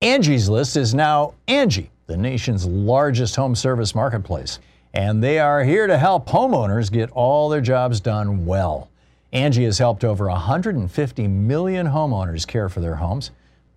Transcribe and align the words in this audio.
Angie's 0.00 0.48
List 0.48 0.76
is 0.76 0.94
now 0.94 1.34
Angie, 1.48 1.90
the 2.06 2.16
nation's 2.16 2.64
largest 2.64 3.34
home 3.34 3.56
service 3.56 3.96
marketplace. 3.96 4.60
And 4.94 5.20
they 5.20 5.40
are 5.40 5.64
here 5.64 5.88
to 5.88 5.98
help 5.98 6.28
homeowners 6.28 6.92
get 6.92 7.10
all 7.10 7.48
their 7.48 7.60
jobs 7.60 7.98
done 7.98 8.46
well. 8.46 8.88
Angie 9.32 9.64
has 9.64 9.76
helped 9.78 10.04
over 10.04 10.28
150 10.28 11.26
million 11.26 11.88
homeowners 11.88 12.46
care 12.46 12.68
for 12.68 12.78
their 12.78 12.94
homes. 12.94 13.32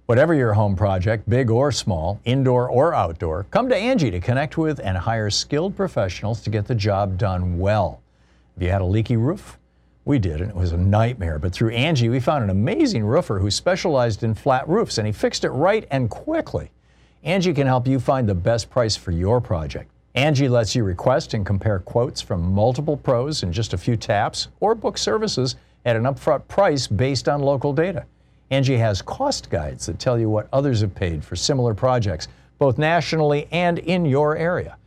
Whatever 0.05 0.35
your 0.35 0.53
home 0.53 0.75
project, 0.75 1.27
big 1.27 1.49
or 1.49 1.71
small, 1.71 2.19
indoor 2.23 2.69
or 2.69 2.93
outdoor, 2.93 3.45
come 3.45 3.67
to 3.69 3.75
Angie 3.75 4.11
to 4.11 4.19
connect 4.19 4.59
with 4.59 4.79
and 4.79 4.95
hire 4.99 5.31
skilled 5.31 5.75
professionals 5.75 6.41
to 6.41 6.51
get 6.51 6.67
the 6.67 6.75
job 6.75 7.17
done 7.17 7.57
well. 7.57 7.99
Have 8.53 8.61
you 8.61 8.69
had 8.69 8.81
a 8.81 8.85
leaky 8.85 9.17
roof? 9.17 9.57
We 10.03 10.17
did, 10.17 10.41
and 10.41 10.49
it 10.49 10.55
was 10.55 10.71
a 10.71 10.77
nightmare. 10.77 11.37
But 11.37 11.53
through 11.53 11.71
Angie, 11.71 12.09
we 12.09 12.19
found 12.19 12.43
an 12.43 12.49
amazing 12.49 13.05
roofer 13.05 13.39
who 13.39 13.51
specialized 13.51 14.23
in 14.23 14.33
flat 14.33 14.67
roofs, 14.67 14.97
and 14.97 15.05
he 15.05 15.13
fixed 15.13 15.43
it 15.43 15.51
right 15.51 15.87
and 15.91 16.09
quickly. 16.09 16.71
Angie 17.23 17.53
can 17.53 17.67
help 17.67 17.87
you 17.87 17.99
find 17.99 18.27
the 18.27 18.33
best 18.33 18.69
price 18.69 18.95
for 18.95 19.11
your 19.11 19.39
project. 19.39 19.91
Angie 20.15 20.49
lets 20.49 20.75
you 20.75 20.83
request 20.83 21.33
and 21.33 21.45
compare 21.45 21.79
quotes 21.79 22.19
from 22.19 22.51
multiple 22.51 22.97
pros 22.97 23.43
in 23.43 23.53
just 23.53 23.73
a 23.73 23.77
few 23.77 23.95
taps, 23.95 24.47
or 24.59 24.73
book 24.73 24.97
services 24.97 25.55
at 25.85 25.95
an 25.95 26.03
upfront 26.03 26.47
price 26.47 26.87
based 26.87 27.29
on 27.29 27.41
local 27.41 27.71
data. 27.71 28.05
Angie 28.49 28.77
has 28.77 29.01
cost 29.01 29.49
guides 29.49 29.85
that 29.85 29.99
tell 29.99 30.19
you 30.19 30.29
what 30.29 30.49
others 30.51 30.81
have 30.81 30.93
paid 30.93 31.23
for 31.23 31.35
similar 31.35 31.73
projects, 31.73 32.27
both 32.57 32.77
nationally 32.77 33.47
and 33.51 33.79
in 33.79 34.03
your 34.03 34.35
area. 34.35 34.77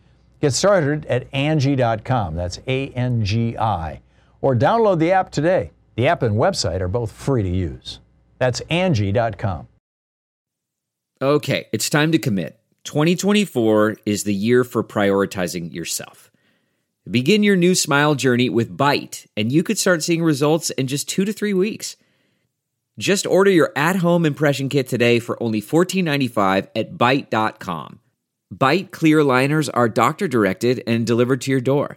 Get 0.41 0.53
started 0.53 1.07
at 1.07 1.27
Angie.com. 1.33 2.35
That's 2.35 2.61
A 2.67 2.89
N 2.89 3.25
G 3.25 3.57
I. 3.57 4.01
Or 4.45 4.55
download 4.55 4.99
the 4.99 5.13
app 5.13 5.31
today. 5.31 5.71
The 5.97 6.07
app 6.07 6.23
and 6.23 6.37
website 6.37 6.83
are 6.83 6.89
both 6.89 7.11
free 7.11 7.43
to 7.43 7.49
use. 7.49 8.01
That's 8.39 8.61
Angie.com. 8.69 9.69
Okay, 11.23 11.67
it's 11.73 11.89
time 11.89 12.13
to 12.13 12.19
commit. 12.19 12.61
2024 12.85 13.97
is 14.05 14.25
the 14.25 14.35
year 14.35 14.63
for 14.63 14.85
prioritizing 14.85 15.73
yourself. 15.73 16.31
Begin 17.11 17.43
your 17.43 17.57
new 17.57 17.75
smile 17.75 18.15
journey 18.15 18.51
with 18.51 18.77
Byte, 18.77 19.27
and 19.35 19.51
you 19.51 19.63
could 19.63 19.79
start 19.79 20.03
seeing 20.03 20.23
results 20.23 20.69
in 20.69 20.89
just 20.89 21.09
two 21.09 21.25
to 21.25 21.33
three 21.33 21.55
weeks. 21.55 21.97
Just 22.99 23.27
order 23.27 23.51
your 23.51 23.73
at 23.75 23.97
home 23.97 24.27
impression 24.27 24.69
kit 24.69 24.89
today 24.89 25.21
for 25.21 25.43
only 25.43 25.63
$14.95 25.63 26.69
at 26.77 26.99
Byte.com. 26.99 27.99
Byte 28.55 28.91
clear 28.91 29.25
liners 29.25 29.71
are 29.71 29.89
doctor 29.89 30.29
directed 30.29 30.83
and 30.87 31.07
delivered 31.07 31.41
to 31.41 31.51
your 31.51 31.63
door. 31.63 31.97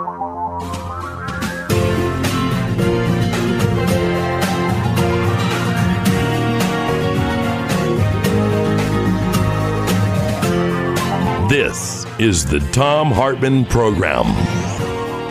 This 11.51 12.05
is 12.17 12.45
the 12.45 12.61
Thom 12.71 13.11
Hartmann 13.11 13.65
Program. 13.65 14.23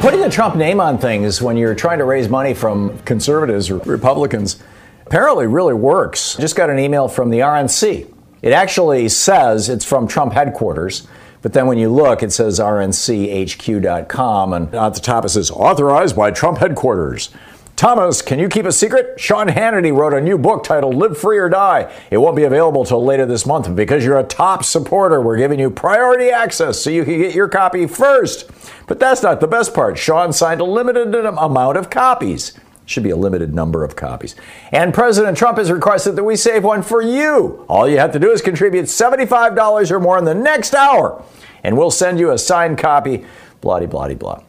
Putting 0.03 0.21
the 0.21 0.29
Trump 0.29 0.55
name 0.55 0.79
on 0.79 0.99
things 0.99 1.41
when 1.41 1.57
you're 1.57 1.75
trying 1.75 1.97
to 1.97 2.05
raise 2.05 2.29
money 2.29 2.53
from 2.53 2.99
conservatives 3.05 3.71
or 3.71 3.79
Republicans 3.79 4.63
apparently 5.07 5.47
really 5.47 5.73
works. 5.73 6.39
I 6.39 6.43
Just 6.43 6.57
got 6.57 6.69
an 6.69 6.79
email 6.79 7.09
from 7.09 7.31
the 7.31 7.39
RNC. 7.39 8.13
It 8.43 8.53
actually 8.53 9.09
says 9.09 9.71
it's 9.71 9.87
from 9.87 10.07
Trump 10.07 10.35
headquarters, 10.35 11.09
but 11.41 11.55
then 11.55 11.67
when 11.67 11.79
you 11.79 11.89
look, 11.89 12.23
it 12.23 12.33
says 12.33 12.61
rnchq.com, 12.61 14.53
and 14.53 14.75
at 14.75 14.93
the 14.93 15.01
top 15.01 15.25
it 15.25 15.31
says 15.31 15.51
authorized 15.51 16.17
by 16.17 16.33
Trump 16.33 16.59
headquarters. 16.59 17.31
Thomas, 17.81 18.21
can 18.21 18.39
you 18.39 18.51
keep 18.51 18.67
a 18.67 18.73
secret? 18.73 19.19
Sean 19.19 19.49
Hannity 19.49 19.91
wrote 19.91 20.13
a 20.13 20.21
new 20.21 20.37
book 20.37 20.65
titled 20.65 20.97
Live 20.97 21.17
Free 21.17 21.39
or 21.39 21.49
Die. 21.49 21.91
It 22.11 22.19
won't 22.19 22.37
be 22.37 22.45
available 22.45 22.85
till 22.85 23.03
later 23.03 23.25
this 23.25 23.47
month. 23.47 23.67
And 23.67 23.75
because 23.75 24.05
you're 24.05 24.19
a 24.19 24.23
top 24.23 24.67
supporter, 24.67 25.19
we're 25.23 25.39
giving 25.39 25.59
you 25.59 25.71
priority 25.71 26.29
access 26.29 26.79
so 26.79 26.91
you 26.91 27.07
can 27.07 27.17
get 27.17 27.35
your 27.35 27.49
copy 27.49 27.87
first. 27.87 28.51
But 28.87 29.01
that's 29.01 29.23
not 29.23 29.41
the 29.41 29.47
best 29.47 29.73
part. 29.73 29.97
Sean 29.97 30.31
signed 30.35 30.61
a 30.61 30.65
limited 30.65 31.15
amount 31.15 31.79
of 31.79 31.89
copies. 31.89 32.53
Should 32.85 33.03
be 33.03 33.09
a 33.09 33.17
limited 33.17 33.55
number 33.55 33.83
of 33.83 33.97
copies. 33.97 34.37
And 34.73 34.93
President 34.93 35.39
Trump 35.39 35.57
has 35.57 35.73
requested 35.73 36.17
that 36.17 36.25
we 36.25 36.37
save 36.37 36.65
one 36.65 36.83
for 36.83 37.01
you. 37.01 37.65
All 37.67 37.89
you 37.89 37.97
have 37.97 38.13
to 38.13 38.19
do 38.19 38.31
is 38.31 38.43
contribute 38.43 38.85
$75 38.85 39.91
or 39.91 40.01
more 40.01 40.19
in 40.19 40.27
the 40.27 40.35
next 40.35 40.75
hour, 40.75 41.25
and 41.65 41.79
we'll 41.79 41.91
send 41.91 42.19
you 42.19 42.31
a 42.31 42.37
signed 42.37 42.77
copy. 42.77 43.25
Blah, 43.63 43.87
blah, 43.87 44.13
blah. 44.13 44.43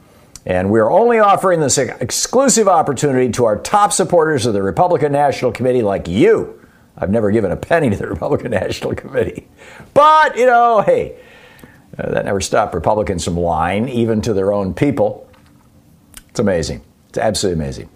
And 0.46 0.72
we 0.72 0.80
are 0.80 0.90
only 0.90 1.20
offering 1.20 1.60
this 1.60 1.78
exclusive 1.78 2.68
opportunity 2.68 3.32
to 3.34 3.46
our 3.46 3.58
top 3.58 3.94
supporters 3.94 4.46
of 4.46 4.54
the 4.54 4.64
Republican 4.64 5.12
National 5.12 5.52
Committee 5.52 5.84
like 5.84 6.08
you. 6.08 6.60
I've 6.98 7.12
never 7.12 7.32
given 7.32 7.52
a 7.52 7.56
penny 7.56 7.90
to 7.90 7.96
the 7.96 8.08
Republican 8.10 8.52
National 8.52 8.96
Committee. 8.96 9.48
But, 9.94 10.38
you 10.38 10.46
know, 10.46 10.82
hey, 10.82 11.18
uh, 11.98 12.12
that 12.12 12.26
never 12.26 12.42
stopped 12.42 12.74
Republicans 12.74 13.24
from 13.24 13.38
lying, 13.38 13.88
even 13.90 14.22
to 14.22 14.34
their 14.34 14.52
own 14.52 14.74
people. 14.74 15.30
It's 16.30 16.40
amazing. 16.40 16.82
It's 17.10 17.18
absolutely 17.18 17.64
amazing. 17.64 17.90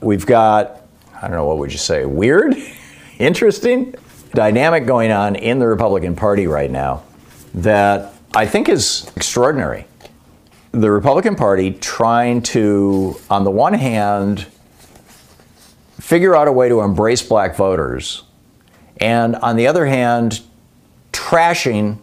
We've 0.00 0.26
got, 0.26 0.82
I 1.14 1.22
don't 1.22 1.36
know, 1.36 1.46
what 1.46 1.58
would 1.58 1.72
you 1.72 1.78
say, 1.78 2.04
weird, 2.04 2.56
interesting 3.18 3.94
dynamic 4.34 4.86
going 4.86 5.12
on 5.12 5.36
in 5.36 5.58
the 5.58 5.66
Republican 5.66 6.16
Party 6.16 6.46
right 6.46 6.70
now 6.70 7.04
that 7.54 8.14
I 8.34 8.46
think 8.46 8.68
is 8.68 9.10
extraordinary 9.14 9.86
the 10.72 10.90
Republican 10.90 11.36
Party 11.36 11.72
trying 11.72 12.42
to, 12.42 13.20
on 13.28 13.44
the 13.44 13.50
one 13.50 13.74
hand, 13.74 14.46
figure 16.00 16.34
out 16.34 16.48
a 16.48 16.52
way 16.52 16.68
to 16.68 16.80
embrace 16.80 17.22
black 17.22 17.54
voters, 17.54 18.24
and 18.96 19.36
on 19.36 19.56
the 19.56 19.66
other 19.66 19.86
hand, 19.86 20.40
trashing 21.12 21.98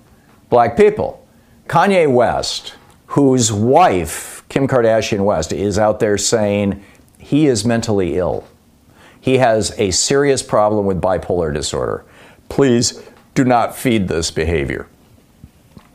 black 0.49 0.77
people. 0.77 1.25
Kanye 1.67 2.11
West, 2.11 2.75
whose 3.07 3.51
wife, 3.51 4.43
Kim 4.49 4.67
Kardashian 4.67 5.25
West, 5.25 5.51
is 5.51 5.79
out 5.79 5.99
there 5.99 6.17
saying 6.17 6.83
he 7.17 7.47
is 7.47 7.65
mentally 7.65 8.17
ill. 8.17 8.47
He 9.19 9.39
has 9.39 9.77
a 9.79 9.91
serious 9.91 10.41
problem 10.43 10.85
with 10.85 11.01
bipolar 11.01 11.53
disorder. 11.53 12.05
Please 12.49 13.03
do 13.33 13.43
not 13.43 13.75
feed 13.75 14.07
this 14.07 14.31
behavior. 14.31 14.87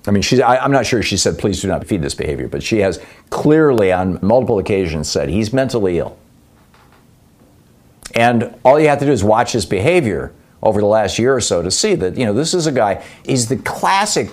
I 0.07 0.11
mean, 0.11 0.23
she's, 0.23 0.41
I, 0.41 0.63
am 0.63 0.71
not 0.71 0.87
sure 0.87 1.03
she 1.03 1.17
said, 1.17 1.39
please 1.39 1.63
do 1.63 1.69
not 1.69 1.87
feed 1.87 2.03
this 2.03 2.15
behavior, 2.15 2.49
but 2.49 2.63
she 2.63 2.79
has 2.81 3.01
clearly 3.31 3.91
on 3.93 4.19
multiple 4.23 4.59
occasions 4.59 5.09
said 5.09 5.31
he's 5.31 5.53
mentally 5.53 5.99
ill. 5.99 6.19
And 8.15 8.55
all 8.65 8.79
you 8.79 8.89
have 8.89 8.99
to 9.01 9.07
do 9.07 9.13
is 9.13 9.25
watch 9.25 9.53
his 9.53 9.67
behavior 9.67 10.33
over 10.63 10.81
the 10.81 10.87
last 10.87 11.19
year 11.19 11.35
or 11.35 11.41
so 11.41 11.63
to 11.63 11.71
see 11.71 11.95
that, 11.95 12.17
you 12.17 12.27
know, 12.27 12.33
this 12.33 12.55
is 12.55 12.67
a 12.67 12.73
guy, 12.73 13.03
he's 13.25 13.49
the 13.49 13.57
classic 13.57 14.31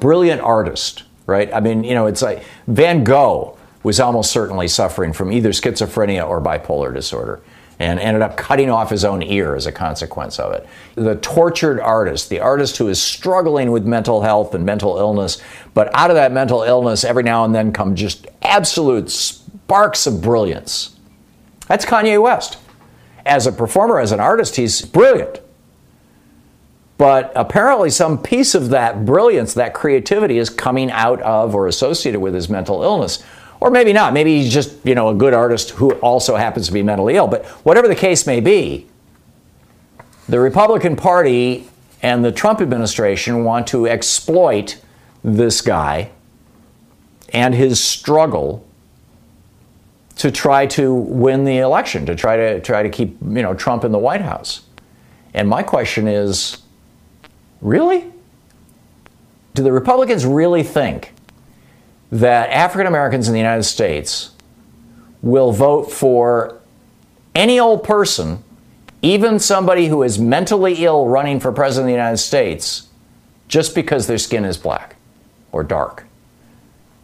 brilliant 0.00 0.40
artist, 0.40 1.02
right? 1.26 1.52
I 1.52 1.60
mean, 1.60 1.84
you 1.84 1.94
know, 1.94 2.06
it's 2.06 2.22
like 2.22 2.44
Van 2.68 3.04
Gogh 3.04 3.58
was 3.82 4.00
almost 4.00 4.30
certainly 4.30 4.68
suffering 4.68 5.12
from 5.12 5.32
either 5.32 5.50
schizophrenia 5.50 6.28
or 6.28 6.40
bipolar 6.40 6.92
disorder 6.94 7.40
and 7.78 8.00
ended 8.00 8.22
up 8.22 8.36
cutting 8.36 8.70
off 8.70 8.90
his 8.90 9.04
own 9.04 9.22
ear 9.22 9.54
as 9.54 9.66
a 9.66 9.72
consequence 9.72 10.38
of 10.38 10.52
it. 10.52 10.66
The 10.96 11.16
tortured 11.16 11.80
artist, 11.80 12.28
the 12.28 12.40
artist 12.40 12.76
who 12.76 12.88
is 12.88 13.00
struggling 13.00 13.70
with 13.70 13.86
mental 13.86 14.22
health 14.22 14.54
and 14.54 14.66
mental 14.66 14.98
illness, 14.98 15.40
but 15.74 15.94
out 15.94 16.10
of 16.10 16.16
that 16.16 16.32
mental 16.32 16.62
illness, 16.62 17.04
every 17.04 17.22
now 17.22 17.44
and 17.44 17.54
then 17.54 17.72
come 17.72 17.94
just 17.94 18.26
absolute 18.42 19.10
sparks 19.10 20.06
of 20.06 20.20
brilliance. 20.20 20.96
That's 21.68 21.84
Kanye 21.84 22.20
West. 22.20 22.58
As 23.24 23.46
a 23.46 23.52
performer, 23.52 24.00
as 24.00 24.10
an 24.10 24.20
artist, 24.20 24.56
he's 24.56 24.82
brilliant. 24.82 25.40
But 26.96 27.30
apparently, 27.36 27.90
some 27.90 28.20
piece 28.20 28.56
of 28.56 28.70
that 28.70 29.06
brilliance, 29.06 29.54
that 29.54 29.72
creativity, 29.72 30.38
is 30.38 30.50
coming 30.50 30.90
out 30.90 31.22
of 31.22 31.54
or 31.54 31.68
associated 31.68 32.18
with 32.18 32.34
his 32.34 32.48
mental 32.48 32.82
illness. 32.82 33.22
Or 33.60 33.70
maybe 33.70 33.92
not. 33.92 34.12
Maybe 34.12 34.40
he's 34.40 34.52
just, 34.52 34.74
you 34.84 34.94
know, 34.94 35.08
a 35.08 35.14
good 35.14 35.34
artist 35.34 35.70
who 35.70 35.92
also 35.94 36.36
happens 36.36 36.66
to 36.68 36.72
be 36.72 36.82
mentally 36.82 37.16
ill. 37.16 37.26
But 37.26 37.44
whatever 37.64 37.88
the 37.88 37.96
case 37.96 38.26
may 38.26 38.40
be, 38.40 38.86
the 40.28 40.38
Republican 40.38 40.94
Party 40.94 41.68
and 42.02 42.24
the 42.24 42.30
Trump 42.30 42.60
administration 42.60 43.44
want 43.44 43.66
to 43.68 43.88
exploit 43.88 44.80
this 45.24 45.60
guy 45.60 46.10
and 47.32 47.54
his 47.54 47.82
struggle 47.82 48.64
to 50.16 50.30
try 50.30 50.66
to 50.66 50.94
win 50.94 51.44
the 51.44 51.58
election, 51.58 52.06
to 52.06 52.14
try 52.14 52.36
to 52.36 52.60
try 52.60 52.82
to 52.82 52.88
keep, 52.88 53.16
you 53.22 53.42
know, 53.42 53.54
Trump 53.54 53.84
in 53.84 53.92
the 53.92 53.98
White 53.98 54.20
House. 54.20 54.62
And 55.34 55.48
my 55.48 55.62
question 55.62 56.08
is, 56.08 56.58
really? 57.60 58.12
Do 59.54 59.62
the 59.62 59.72
Republicans 59.72 60.24
really 60.24 60.62
think 60.62 61.12
that 62.10 62.50
African 62.50 62.86
Americans 62.86 63.28
in 63.28 63.34
the 63.34 63.40
United 63.40 63.64
States 63.64 64.30
will 65.22 65.52
vote 65.52 65.90
for 65.90 66.58
any 67.34 67.60
old 67.60 67.84
person, 67.84 68.42
even 69.02 69.38
somebody 69.38 69.88
who 69.88 70.02
is 70.02 70.18
mentally 70.18 70.84
ill 70.84 71.06
running 71.06 71.40
for 71.40 71.52
president 71.52 71.84
of 71.84 71.88
the 71.88 71.92
United 71.92 72.18
States, 72.18 72.88
just 73.46 73.74
because 73.74 74.06
their 74.06 74.18
skin 74.18 74.44
is 74.44 74.56
black 74.56 74.96
or 75.52 75.62
dark. 75.62 76.04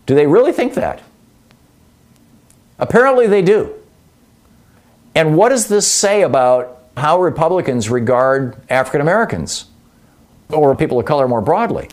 Do 0.06 0.14
they 0.14 0.26
really 0.26 0.52
think 0.52 0.74
that? 0.74 1.02
Apparently 2.78 3.26
they 3.26 3.42
do. 3.42 3.74
And 5.14 5.36
what 5.36 5.50
does 5.50 5.68
this 5.68 5.86
say 5.90 6.22
about 6.22 6.82
how 6.96 7.20
Republicans 7.20 7.88
regard 7.88 8.56
African 8.68 9.00
Americans 9.00 9.66
or 10.50 10.74
people 10.74 10.98
of 10.98 11.06
color 11.06 11.28
more 11.28 11.40
broadly? 11.40 11.88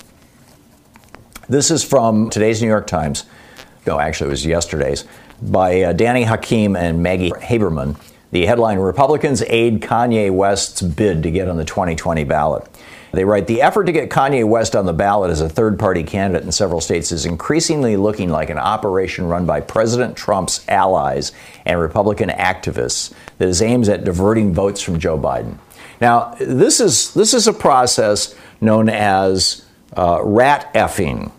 This 1.49 1.71
is 1.71 1.83
from 1.83 2.29
today's 2.29 2.61
New 2.61 2.67
York 2.67 2.85
Times. 2.85 3.25
No, 3.87 3.99
actually, 3.99 4.27
it 4.27 4.31
was 4.31 4.45
yesterday's 4.45 5.05
by 5.41 5.81
uh, 5.81 5.93
Danny 5.93 6.23
Hakim 6.23 6.75
and 6.75 7.01
Maggie 7.01 7.31
Haberman. 7.31 7.99
The 8.29 8.45
headline 8.45 8.77
Republicans 8.77 9.41
aid 9.47 9.81
Kanye 9.81 10.31
West's 10.31 10.83
bid 10.83 11.23
to 11.23 11.31
get 11.31 11.49
on 11.49 11.57
the 11.57 11.65
2020 11.65 12.23
ballot. 12.25 12.69
They 13.11 13.25
write 13.25 13.47
The 13.47 13.63
effort 13.63 13.85
to 13.85 13.91
get 13.91 14.09
Kanye 14.11 14.47
West 14.47 14.75
on 14.75 14.85
the 14.85 14.93
ballot 14.93 15.31
as 15.31 15.41
a 15.41 15.49
third 15.49 15.79
party 15.79 16.03
candidate 16.03 16.43
in 16.45 16.51
several 16.51 16.79
states 16.79 17.11
is 17.11 17.25
increasingly 17.25 17.97
looking 17.97 18.29
like 18.29 18.51
an 18.51 18.59
operation 18.59 19.25
run 19.25 19.47
by 19.47 19.61
President 19.61 20.15
Trump's 20.15 20.63
allies 20.69 21.31
and 21.65 21.79
Republican 21.79 22.29
activists 22.29 23.11
that 23.39 23.49
is 23.49 23.63
aimed 23.63 23.89
at 23.89 24.03
diverting 24.03 24.53
votes 24.53 24.79
from 24.81 24.99
Joe 24.99 25.17
Biden. 25.17 25.57
Now, 25.99 26.35
this 26.39 26.79
is, 26.79 27.13
this 27.15 27.33
is 27.33 27.47
a 27.47 27.53
process 27.53 28.35
known 28.61 28.89
as 28.89 29.65
uh, 29.97 30.19
rat 30.23 30.73
effing, 30.73 31.31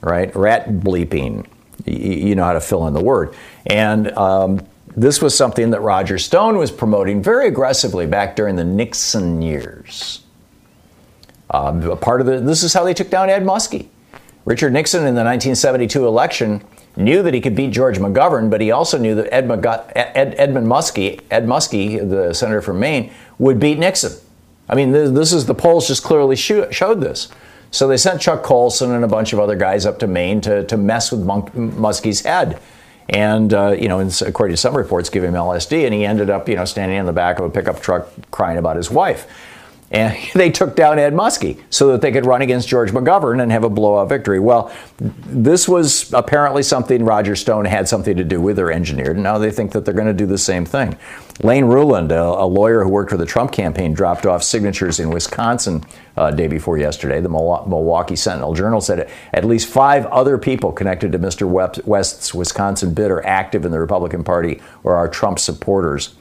right? 0.00 0.34
Rat 0.34 0.68
bleeping. 0.68 1.46
You, 1.84 2.12
you 2.28 2.34
know 2.34 2.44
how 2.44 2.52
to 2.52 2.60
fill 2.60 2.86
in 2.86 2.94
the 2.94 3.02
word. 3.02 3.34
And 3.66 4.10
um, 4.12 4.66
this 4.96 5.20
was 5.20 5.36
something 5.36 5.70
that 5.70 5.80
Roger 5.80 6.18
Stone 6.18 6.56
was 6.56 6.70
promoting 6.70 7.22
very 7.22 7.48
aggressively 7.48 8.06
back 8.06 8.36
during 8.36 8.56
the 8.56 8.64
Nixon 8.64 9.42
years. 9.42 10.22
Um, 11.50 11.98
part 11.98 12.20
of 12.20 12.26
the, 12.26 12.40
this 12.40 12.62
is 12.62 12.72
how 12.72 12.84
they 12.84 12.94
took 12.94 13.10
down 13.10 13.28
Ed 13.30 13.44
Muskie. 13.44 13.88
Richard 14.44 14.72
Nixon 14.72 15.00
in 15.00 15.14
the 15.14 15.24
1972 15.24 16.06
election 16.06 16.62
knew 16.96 17.22
that 17.22 17.34
he 17.34 17.40
could 17.40 17.56
beat 17.56 17.70
George 17.70 17.98
McGovern, 17.98 18.50
but 18.50 18.60
he 18.60 18.70
also 18.70 18.98
knew 18.98 19.14
that 19.14 19.32
Ed, 19.32 19.50
Ed, 19.96 20.34
Edmund 20.36 20.66
Muskie, 20.66 21.20
Ed 21.30 21.46
Muskie, 21.46 21.98
the 21.98 22.34
senator 22.34 22.62
from 22.62 22.78
Maine, 22.78 23.12
would 23.38 23.58
beat 23.58 23.78
Nixon. 23.78 24.12
I 24.68 24.74
mean, 24.74 24.92
this, 24.92 25.10
this 25.10 25.32
is 25.32 25.46
the 25.46 25.54
polls 25.54 25.88
just 25.88 26.04
clearly 26.04 26.36
showed 26.36 27.00
this. 27.00 27.28
So 27.74 27.88
they 27.88 27.96
sent 27.96 28.20
Chuck 28.20 28.44
Colson 28.44 28.92
and 28.92 29.02
a 29.02 29.08
bunch 29.08 29.32
of 29.32 29.40
other 29.40 29.56
guys 29.56 29.84
up 29.84 29.98
to 29.98 30.06
Maine 30.06 30.40
to, 30.42 30.62
to 30.66 30.76
mess 30.76 31.10
with 31.10 31.22
Monk, 31.22 31.52
Muskie's 31.54 32.20
head. 32.20 32.60
And, 33.08 33.52
uh, 33.52 33.72
you 33.72 33.88
know, 33.88 33.98
according 34.24 34.54
to 34.54 34.56
some 34.56 34.76
reports, 34.76 35.10
give 35.10 35.24
him 35.24 35.34
LSD. 35.34 35.84
And 35.84 35.92
he 35.92 36.06
ended 36.06 36.30
up, 36.30 36.48
you 36.48 36.54
know, 36.54 36.66
standing 36.66 36.96
in 36.96 37.04
the 37.04 37.12
back 37.12 37.40
of 37.40 37.46
a 37.46 37.50
pickup 37.50 37.82
truck 37.82 38.08
crying 38.30 38.58
about 38.58 38.76
his 38.76 38.92
wife. 38.92 39.26
And 39.90 40.16
they 40.34 40.50
took 40.50 40.76
down 40.76 40.98
Ed 40.98 41.12
Muskie 41.12 41.60
so 41.70 41.88
that 41.92 42.00
they 42.00 42.12
could 42.12 42.26
run 42.26 42.42
against 42.42 42.68
George 42.68 42.92
McGovern 42.92 43.42
and 43.42 43.50
have 43.52 43.64
a 43.64 43.70
blowout 43.70 44.08
victory. 44.08 44.38
Well, 44.40 44.72
this 44.98 45.68
was 45.68 46.12
apparently 46.12 46.62
something 46.62 47.04
Roger 47.04 47.36
Stone 47.36 47.64
had 47.66 47.88
something 47.88 48.16
to 48.16 48.24
do 48.24 48.40
with 48.40 48.58
or 48.58 48.70
engineered, 48.70 49.16
and 49.16 49.22
now 49.22 49.38
they 49.38 49.50
think 49.50 49.72
that 49.72 49.84
they're 49.84 49.94
going 49.94 50.06
to 50.06 50.12
do 50.12 50.26
the 50.26 50.38
same 50.38 50.64
thing. 50.64 50.96
Lane 51.42 51.64
Ruhland, 51.64 52.12
a, 52.12 52.42
a 52.44 52.46
lawyer 52.46 52.84
who 52.84 52.90
worked 52.90 53.10
for 53.10 53.16
the 53.16 53.26
Trump 53.26 53.52
campaign, 53.52 53.92
dropped 53.92 54.24
off 54.24 54.42
signatures 54.42 55.00
in 55.00 55.10
Wisconsin 55.10 55.84
uh, 56.16 56.30
day 56.30 56.46
before 56.46 56.78
yesterday. 56.78 57.20
The 57.20 57.28
Milwaukee 57.28 58.16
Sentinel 58.16 58.54
Journal 58.54 58.80
said 58.80 59.10
at 59.32 59.44
least 59.44 59.68
five 59.68 60.06
other 60.06 60.38
people 60.38 60.70
connected 60.70 61.12
to 61.12 61.18
Mr. 61.18 61.84
West's 61.84 62.32
Wisconsin 62.32 62.94
bid 62.94 63.10
are 63.10 63.24
active 63.26 63.64
in 63.64 63.72
the 63.72 63.80
Republican 63.80 64.22
Party 64.22 64.62
or 64.84 64.94
are 64.94 65.08
Trump 65.08 65.38
supporters. 65.38 66.14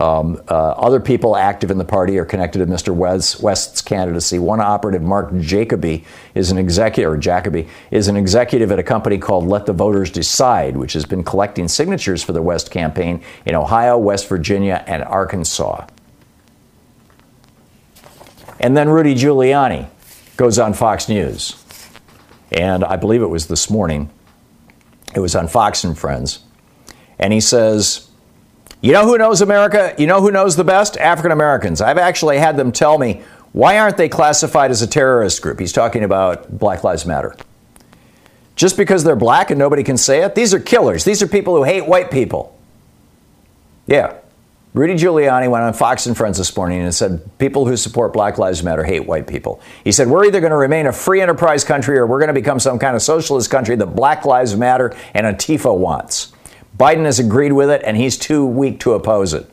Um, 0.00 0.40
uh, 0.48 0.54
other 0.54 0.98
people 0.98 1.36
active 1.36 1.70
in 1.70 1.76
the 1.76 1.84
party 1.84 2.18
are 2.18 2.24
connected 2.24 2.60
to 2.60 2.66
Mr. 2.66 2.94
West, 2.94 3.42
West's 3.42 3.82
candidacy. 3.82 4.38
One 4.38 4.58
operative, 4.58 5.02
Mark 5.02 5.36
Jacoby, 5.40 6.06
is 6.34 6.50
an 6.50 6.56
executive, 6.56 7.12
or 7.12 7.18
Jacoby, 7.18 7.68
is 7.90 8.08
an 8.08 8.16
executive 8.16 8.72
at 8.72 8.78
a 8.78 8.82
company 8.82 9.18
called 9.18 9.46
Let 9.46 9.66
the 9.66 9.74
Voters 9.74 10.10
Decide, 10.10 10.78
which 10.78 10.94
has 10.94 11.04
been 11.04 11.22
collecting 11.22 11.68
signatures 11.68 12.22
for 12.22 12.32
the 12.32 12.40
West 12.40 12.70
campaign 12.70 13.22
in 13.44 13.54
Ohio, 13.54 13.98
West 13.98 14.26
Virginia, 14.26 14.82
and 14.86 15.04
Arkansas. 15.04 15.86
And 18.58 18.74
then 18.74 18.88
Rudy 18.88 19.14
Giuliani 19.14 19.88
goes 20.38 20.58
on 20.58 20.72
Fox 20.72 21.10
News. 21.10 21.62
And 22.50 22.84
I 22.84 22.96
believe 22.96 23.20
it 23.20 23.26
was 23.26 23.48
this 23.48 23.68
morning. 23.68 24.08
It 25.14 25.20
was 25.20 25.36
on 25.36 25.46
Fox 25.46 25.84
and 25.84 25.96
Friends. 25.96 26.40
And 27.18 27.34
he 27.34 27.40
says, 27.40 28.09
you 28.80 28.92
know 28.92 29.04
who 29.04 29.18
knows 29.18 29.40
America? 29.40 29.94
You 29.98 30.06
know 30.06 30.20
who 30.20 30.30
knows 30.30 30.56
the 30.56 30.64
best? 30.64 30.96
African 30.96 31.32
Americans. 31.32 31.80
I've 31.80 31.98
actually 31.98 32.38
had 32.38 32.56
them 32.56 32.72
tell 32.72 32.98
me, 32.98 33.22
why 33.52 33.78
aren't 33.78 33.96
they 33.96 34.08
classified 34.08 34.70
as 34.70 34.80
a 34.80 34.86
terrorist 34.86 35.42
group? 35.42 35.58
He's 35.58 35.72
talking 35.72 36.04
about 36.04 36.58
Black 36.58 36.84
Lives 36.84 37.04
Matter. 37.04 37.34
Just 38.54 38.76
because 38.76 39.04
they're 39.04 39.16
black 39.16 39.50
and 39.50 39.58
nobody 39.58 39.82
can 39.82 39.96
say 39.96 40.22
it? 40.22 40.34
These 40.34 40.54
are 40.54 40.60
killers. 40.60 41.04
These 41.04 41.22
are 41.22 41.26
people 41.26 41.56
who 41.56 41.64
hate 41.64 41.86
white 41.86 42.10
people. 42.10 42.56
Yeah. 43.86 44.14
Rudy 44.72 44.94
Giuliani 44.94 45.50
went 45.50 45.64
on 45.64 45.72
Fox 45.72 46.06
and 46.06 46.16
Friends 46.16 46.38
this 46.38 46.56
morning 46.56 46.80
and 46.80 46.94
said 46.94 47.38
people 47.38 47.66
who 47.66 47.76
support 47.76 48.12
Black 48.12 48.38
Lives 48.38 48.62
Matter 48.62 48.84
hate 48.84 49.04
white 49.04 49.26
people. 49.26 49.60
He 49.82 49.90
said, 49.90 50.06
We're 50.06 50.26
either 50.26 50.40
going 50.40 50.52
to 50.52 50.56
remain 50.56 50.86
a 50.86 50.92
free 50.92 51.20
enterprise 51.20 51.64
country 51.64 51.98
or 51.98 52.06
we're 52.06 52.20
going 52.20 52.28
to 52.28 52.34
become 52.34 52.60
some 52.60 52.78
kind 52.78 52.94
of 52.94 53.02
socialist 53.02 53.50
country 53.50 53.74
that 53.76 53.86
Black 53.86 54.24
Lives 54.24 54.54
Matter 54.54 54.94
and 55.12 55.26
Antifa 55.26 55.76
wants. 55.76 56.32
Biden 56.78 57.04
has 57.04 57.18
agreed 57.18 57.52
with 57.52 57.70
it, 57.70 57.82
and 57.84 57.96
he's 57.96 58.16
too 58.16 58.44
weak 58.46 58.80
to 58.80 58.92
oppose 58.92 59.34
it. 59.34 59.50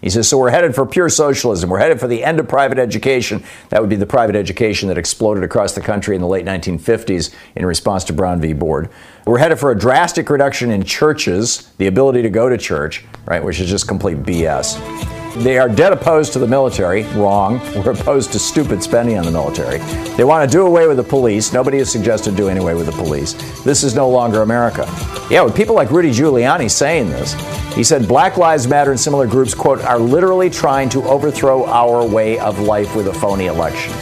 He 0.00 0.08
says, 0.08 0.28
so 0.28 0.38
we're 0.38 0.50
headed 0.50 0.74
for 0.74 0.86
pure 0.86 1.10
socialism. 1.10 1.68
We're 1.68 1.78
headed 1.78 2.00
for 2.00 2.08
the 2.08 2.24
end 2.24 2.40
of 2.40 2.48
private 2.48 2.78
education. 2.78 3.44
That 3.68 3.82
would 3.82 3.90
be 3.90 3.96
the 3.96 4.06
private 4.06 4.34
education 4.34 4.88
that 4.88 4.96
exploded 4.96 5.44
across 5.44 5.74
the 5.74 5.82
country 5.82 6.14
in 6.14 6.22
the 6.22 6.28
late 6.28 6.46
1950s 6.46 7.34
in 7.54 7.66
response 7.66 8.04
to 8.04 8.14
Brown 8.14 8.40
v. 8.40 8.54
Board. 8.54 8.88
We're 9.26 9.38
headed 9.38 9.58
for 9.58 9.70
a 9.70 9.78
drastic 9.78 10.30
reduction 10.30 10.70
in 10.70 10.84
churches, 10.84 11.70
the 11.76 11.86
ability 11.86 12.22
to 12.22 12.30
go 12.30 12.48
to 12.48 12.56
church, 12.56 13.04
right, 13.26 13.44
which 13.44 13.60
is 13.60 13.68
just 13.68 13.86
complete 13.86 14.22
BS. 14.22 15.19
They 15.36 15.58
are 15.58 15.68
dead 15.68 15.92
opposed 15.92 16.32
to 16.32 16.40
the 16.40 16.46
military. 16.46 17.04
Wrong. 17.14 17.60
We're 17.76 17.92
opposed 17.92 18.32
to 18.32 18.38
stupid 18.38 18.82
spending 18.82 19.16
on 19.16 19.24
the 19.24 19.30
military. 19.30 19.78
They 20.16 20.24
want 20.24 20.48
to 20.48 20.52
do 20.52 20.66
away 20.66 20.88
with 20.88 20.96
the 20.96 21.04
police. 21.04 21.52
Nobody 21.52 21.78
has 21.78 21.90
suggested 21.90 22.34
doing 22.34 22.58
away 22.58 22.74
with 22.74 22.86
the 22.86 22.92
police. 22.92 23.34
This 23.62 23.84
is 23.84 23.94
no 23.94 24.08
longer 24.08 24.42
America. 24.42 24.86
Yeah, 25.30 25.42
with 25.42 25.54
people 25.54 25.74
like 25.76 25.90
Rudy 25.90 26.10
Giuliani 26.10 26.68
saying 26.68 27.10
this, 27.10 27.34
he 27.74 27.84
said 27.84 28.08
Black 28.08 28.36
Lives 28.36 28.66
Matter 28.66 28.90
and 28.90 28.98
similar 28.98 29.26
groups, 29.26 29.54
quote, 29.54 29.80
are 29.82 29.98
literally 29.98 30.50
trying 30.50 30.88
to 30.90 31.02
overthrow 31.04 31.64
our 31.66 32.04
way 32.04 32.38
of 32.40 32.58
life 32.58 32.96
with 32.96 33.06
a 33.06 33.14
phony 33.14 33.46
election. 33.46 33.94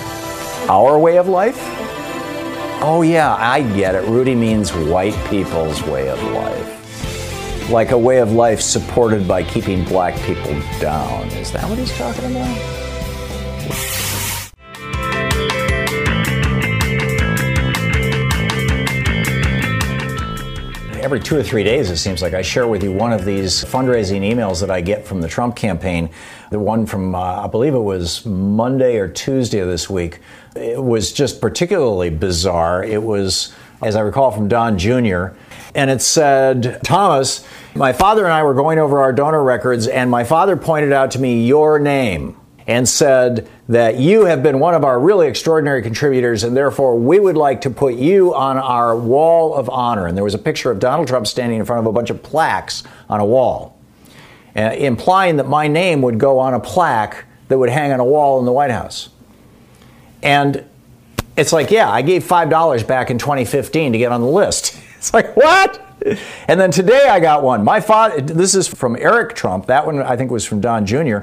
Our 0.70 0.98
way 0.98 1.18
of 1.18 1.28
life? 1.28 1.58
Oh, 2.80 3.02
yeah, 3.02 3.34
I 3.34 3.62
get 3.76 3.94
it. 3.94 4.08
Rudy 4.08 4.34
means 4.34 4.72
white 4.72 5.16
people's 5.28 5.82
way 5.82 6.08
of 6.08 6.22
life 6.22 6.77
like 7.70 7.90
a 7.90 7.98
way 7.98 8.18
of 8.18 8.32
life 8.32 8.60
supported 8.62 9.28
by 9.28 9.42
keeping 9.42 9.84
black 9.84 10.18
people 10.22 10.58
down. 10.80 11.28
Is 11.32 11.52
that 11.52 11.68
what 11.68 11.78
he's 11.78 11.96
talking 11.96 12.24
about? 12.24 12.84
every 21.00 21.20
two 21.20 21.38
or 21.38 21.42
three 21.42 21.64
days, 21.64 21.88
it 21.88 21.96
seems 21.96 22.20
like 22.20 22.34
I 22.34 22.42
share 22.42 22.68
with 22.68 22.82
you 22.82 22.92
one 22.92 23.14
of 23.14 23.24
these 23.24 23.64
fundraising 23.64 24.20
emails 24.20 24.60
that 24.60 24.70
I 24.70 24.82
get 24.82 25.06
from 25.06 25.22
the 25.22 25.28
Trump 25.28 25.56
campaign. 25.56 26.10
The 26.50 26.58
one 26.58 26.84
from, 26.84 27.14
uh, 27.14 27.44
I 27.44 27.46
believe 27.46 27.72
it 27.72 27.78
was 27.78 28.26
Monday 28.26 28.98
or 28.98 29.08
Tuesday 29.08 29.60
of 29.60 29.68
this 29.68 29.88
week. 29.88 30.18
It 30.54 30.84
was 30.84 31.10
just 31.10 31.40
particularly 31.40 32.10
bizarre. 32.10 32.84
It 32.84 33.02
was, 33.02 33.54
as 33.80 33.96
I 33.96 34.00
recall, 34.00 34.30
from 34.32 34.48
Don 34.48 34.76
Jr 34.76 35.28
and 35.78 35.92
it 35.92 36.02
said, 36.02 36.80
Thomas, 36.82 37.46
my 37.76 37.92
father 37.92 38.24
and 38.24 38.32
I 38.32 38.42
were 38.42 38.52
going 38.52 38.80
over 38.80 38.98
our 38.98 39.12
donor 39.12 39.44
records, 39.44 39.86
and 39.86 40.10
my 40.10 40.24
father 40.24 40.56
pointed 40.56 40.92
out 40.92 41.12
to 41.12 41.20
me 41.20 41.46
your 41.46 41.78
name 41.78 42.36
and 42.66 42.88
said 42.88 43.48
that 43.68 43.96
you 43.96 44.24
have 44.24 44.42
been 44.42 44.58
one 44.58 44.74
of 44.74 44.82
our 44.82 44.98
really 44.98 45.28
extraordinary 45.28 45.80
contributors, 45.80 46.42
and 46.42 46.56
therefore 46.56 46.98
we 46.98 47.20
would 47.20 47.36
like 47.36 47.60
to 47.60 47.70
put 47.70 47.94
you 47.94 48.34
on 48.34 48.58
our 48.58 48.96
wall 48.96 49.54
of 49.54 49.70
honor. 49.70 50.08
And 50.08 50.16
there 50.16 50.24
was 50.24 50.34
a 50.34 50.38
picture 50.38 50.72
of 50.72 50.80
Donald 50.80 51.06
Trump 51.06 51.28
standing 51.28 51.60
in 51.60 51.64
front 51.64 51.78
of 51.78 51.86
a 51.86 51.92
bunch 51.92 52.10
of 52.10 52.24
plaques 52.24 52.82
on 53.08 53.20
a 53.20 53.24
wall, 53.24 53.78
uh, 54.56 54.74
implying 54.76 55.36
that 55.36 55.46
my 55.46 55.68
name 55.68 56.02
would 56.02 56.18
go 56.18 56.40
on 56.40 56.54
a 56.54 56.60
plaque 56.60 57.24
that 57.46 57.56
would 57.56 57.70
hang 57.70 57.92
on 57.92 58.00
a 58.00 58.04
wall 58.04 58.40
in 58.40 58.46
the 58.46 58.52
White 58.52 58.72
House. 58.72 59.10
And 60.24 60.64
it's 61.36 61.52
like, 61.52 61.70
yeah, 61.70 61.88
I 61.88 62.02
gave 62.02 62.24
$5 62.24 62.84
back 62.84 63.12
in 63.12 63.18
2015 63.18 63.92
to 63.92 63.98
get 63.98 64.10
on 64.10 64.22
the 64.22 64.26
list. 64.26 64.76
It's 65.00 65.14
like, 65.14 65.36
what? 65.36 65.80
And 66.48 66.58
then 66.58 66.72
today 66.72 67.06
I 67.08 67.20
got 67.20 67.44
one. 67.44 67.62
My 67.62 67.80
father, 67.80 68.20
this 68.20 68.56
is 68.56 68.66
from 68.66 68.96
Eric 68.96 69.36
Trump. 69.36 69.66
That 69.66 69.86
one 69.86 70.02
I 70.02 70.16
think 70.16 70.32
was 70.32 70.44
from 70.44 70.60
Don 70.60 70.84
Jr. 70.84 71.18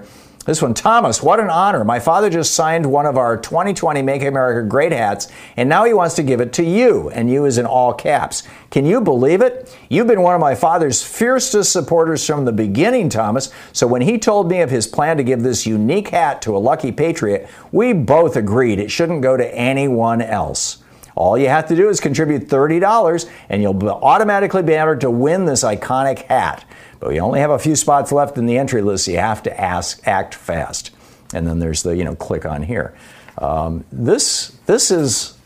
This 0.46 0.62
one, 0.62 0.74
Thomas, 0.74 1.22
what 1.22 1.41
an 1.41 1.50
honor. 1.50 1.84
My 1.84 2.00
father 2.00 2.29
just 2.29 2.53
signed 2.53 2.86
one 2.86 3.05
of 3.05 3.17
our 3.17 3.36
2020 3.36 4.01
Make 4.01 4.24
America 4.24 4.65
Great 4.65 4.94
hats, 4.94 5.27
and 5.58 5.67
now 5.67 5.84
he 5.84 5.94
wants 5.94 6.15
to 6.15 6.24
give 6.24 6.39
it 6.39 6.53
to 6.53 6.63
you, 6.63 7.10
and 7.10 7.29
you 7.29 7.46
is 7.46 7.58
in 7.58 7.65
all 7.65 7.94
caps. 7.94 8.44
Can 8.70 8.86
you 8.86 9.01
believe 9.01 9.41
it? 9.41 9.75
You've 9.89 10.08
been 10.08 10.22
one 10.22 10.36
of 10.36 10.41
my 10.41 10.55
father's 10.55 11.03
fiercest 11.03 11.74
supporters 11.74 12.25
from 12.25 12.46
the 12.46 12.53
beginning, 12.53 13.10
Thomas. 13.10 13.51
So 13.74 13.88
when 13.88 14.03
he 14.03 14.20
told 14.20 14.48
me 14.48 14.62
of 14.62 14.70
his 14.70 14.88
plan 14.88 15.17
to 15.17 15.24
give 15.24 15.41
this 15.41 15.65
unique 15.65 16.10
hat 16.10 16.41
to 16.44 16.55
a 16.55 16.60
lucky 16.60 16.94
patriot, 16.94 17.50
we 17.74 17.91
both 17.91 18.38
agreed 18.38 18.79
it 18.79 18.91
shouldn't 18.91 19.24
go 19.24 19.36
to 19.36 19.53
anyone 19.53 20.22
else. 20.22 20.77
All 21.15 21.38
you 21.38 21.48
have 21.48 21.67
to 21.69 21.75
do 21.75 21.89
is 21.89 22.00
contribute 22.00 22.48
$30 22.48 23.29
and 23.50 23.62
you'll 23.62 23.89
automatically 23.89 24.62
be 24.62 24.75
entered 24.75 25.01
to 25.01 25.10
win 25.10 25.45
this 25.45 25.63
iconic 25.63 26.24
hat. 26.24 26.65
But 27.00 27.10
we 27.10 27.19
only 27.19 27.39
have 27.39 27.51
a 27.51 27.60
few 27.60 27.75
spots 27.75 28.12
left 28.12 28.38
in 28.38 28.45
the 28.45 28.57
entry 28.57 28.81
list, 28.81 29.05
so 29.05 29.12
you 29.12 29.17
have 29.17 29.41
to 29.43 29.62
ask, 29.62 30.05
act 30.05 30.36
fast. 30.36 30.91
And 31.34 31.48
then 31.48 31.60
there's 31.60 31.84
the, 31.84 31.95
you 31.95 32.03
know, 32.03 32.15
click 32.15 32.45
on 32.45 32.63
here. 32.63 32.95
Um, 33.38 33.86
this, 33.91 34.57
this 34.65 34.91
is, 34.91 35.38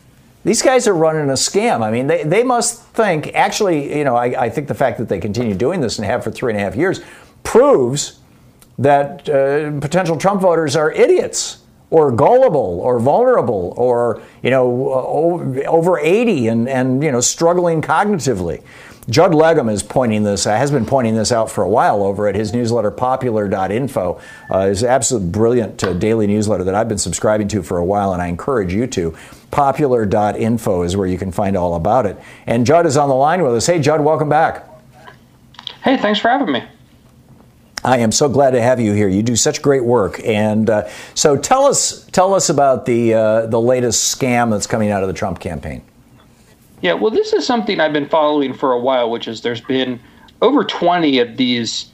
these 0.44 0.62
guys 0.62 0.88
are 0.88 0.94
running 0.94 1.30
a 1.30 1.34
scam. 1.34 1.84
I 1.84 1.92
mean, 1.92 2.08
they, 2.08 2.24
they 2.24 2.44
must 2.44 2.84
think, 2.88 3.34
actually, 3.36 3.98
you 3.98 4.04
know, 4.04 4.16
I, 4.16 4.46
I 4.46 4.50
think 4.50 4.68
the 4.68 4.76
fact 4.76 4.98
that 5.00 5.10
they 5.10 5.20
continue 5.20 5.54
doing 5.54 5.82
this 5.82 5.98
and 5.98 6.06
have 6.06 6.24
for 6.24 6.32
three 6.32 6.52
and 6.52 6.60
a 6.60 6.64
half 6.64 6.76
years 6.76 7.02
proves 7.44 8.20
that 8.78 9.28
uh, 9.30 9.80
potential 9.82 10.18
Trump 10.18 10.42
voters 10.42 10.76
are 10.76 10.92
idiots 10.92 11.60
or 11.92 12.12
gullible 12.12 12.80
or 12.82 13.00
vulnerable 13.00 13.74
or 13.78 14.22
you 14.44 14.50
know 14.50 14.92
over 15.68 16.00
80 16.00 16.48
and, 16.48 16.70
and 16.70 17.04
you 17.04 17.12
know 17.12 17.22
struggling 17.22 17.82
cognitively. 17.82 18.62
Judd 19.10 19.32
legum 19.32 19.72
is 19.72 19.82
pointing 19.82 20.24
this 20.24 20.46
uh, 20.46 20.56
has 20.56 20.70
been 20.70 20.86
pointing 20.86 21.16
this 21.16 21.32
out 21.32 21.50
for 21.50 21.64
a 21.64 21.70
while 21.70 22.04
over 22.04 22.28
at 22.28 22.36
his 22.36 22.54
newsletter 22.54 22.92
popular.info 22.92 24.22
uh, 24.54 24.60
is 24.60 24.84
absolutely 24.84 25.30
brilliant 25.30 25.84
uh, 25.84 25.94
daily 25.94 26.28
newsletter 26.28 26.64
that 26.64 26.76
i've 26.76 26.88
been 26.88 27.00
subscribing 27.00 27.48
to 27.48 27.64
for 27.64 27.80
a 27.80 27.86
while 27.86 28.14
and 28.14 28.22
i 28.22 28.28
encourage 28.28 28.74
you 28.74 28.86
to. 28.88 29.16
Popular.info 29.50 30.84
is 30.84 30.96
where 30.96 31.08
you 31.08 31.18
can 31.18 31.32
find 31.32 31.58
all 31.58 31.74
about 31.74 32.06
it. 32.06 32.18
And 32.46 32.68
judd 32.68 32.86
is 32.86 32.98
on 32.98 33.10
the 33.10 33.16
line 33.16 33.42
with 33.42 33.56
us. 33.56 33.66
Hey 33.66 33.80
judd 33.80 34.02
welcome 34.02 34.30
back. 34.30 34.68
Hey 35.84 35.98
thanks 35.98 36.20
for 36.20 36.30
having 36.30 36.52
me 36.52 36.64
I 37.84 38.00
am 38.00 38.12
so 38.12 38.28
glad 38.28 38.52
to 38.52 38.62
have 38.62 38.80
you 38.80 38.94
here. 38.94 39.08
You 39.08 39.24
do 39.24 39.36
such 39.36 39.62
great 39.62 39.86
work, 39.86 40.20
and 40.26 40.70
uh, 40.70 40.90
so 41.16 41.38
tell 41.38 41.66
us 41.66 42.06
tell 42.08 42.34
us 42.34 42.50
about 42.50 42.86
the 42.86 43.14
uh, 43.14 43.46
the 43.48 43.62
latest 43.62 44.18
scam 44.18 44.52
that's 44.52 44.68
coming 44.68 44.92
out 44.92 45.02
of 45.02 45.08
the 45.08 45.14
Trump 45.14 45.40
campaign. 45.40 45.82
Yeah, 46.82 46.94
well, 46.94 47.12
this 47.12 47.34
is 47.34 47.46
something 47.46 47.80
I've 47.80 47.94
been 47.94 48.08
following 48.08 48.54
for 48.54 48.72
a 48.72 48.80
while, 48.80 49.10
which 49.10 49.28
is 49.28 49.42
there's 49.42 49.62
been 49.62 50.00
over 50.42 50.64
20 50.64 51.20
of 51.20 51.36
these 51.36 51.92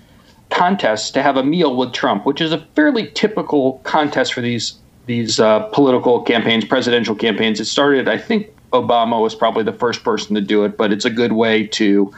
contests 0.51 1.09
to 1.11 1.23
have 1.23 1.37
a 1.37 1.43
meal 1.43 1.75
with 1.75 1.91
Trump, 1.91 2.25
which 2.25 2.39
is 2.39 2.51
a 2.51 2.59
fairly 2.75 3.07
typical 3.11 3.79
contest 3.83 4.33
for 4.33 4.41
these 4.41 4.75
these 5.05 5.39
uh, 5.39 5.59
political 5.71 6.21
campaigns, 6.21 6.65
presidential 6.65 7.15
campaigns. 7.15 7.59
It 7.59 7.65
started, 7.65 8.07
I 8.07 8.17
think, 8.17 8.51
Obama 8.73 9.21
was 9.21 9.35
probably 9.35 9.63
the 9.63 9.73
first 9.73 10.03
person 10.03 10.35
to 10.35 10.41
do 10.41 10.63
it, 10.65 10.77
but 10.77 10.91
it's 10.91 11.05
a 11.05 11.09
good 11.09 11.33
way 11.33 11.67
to 11.67 12.11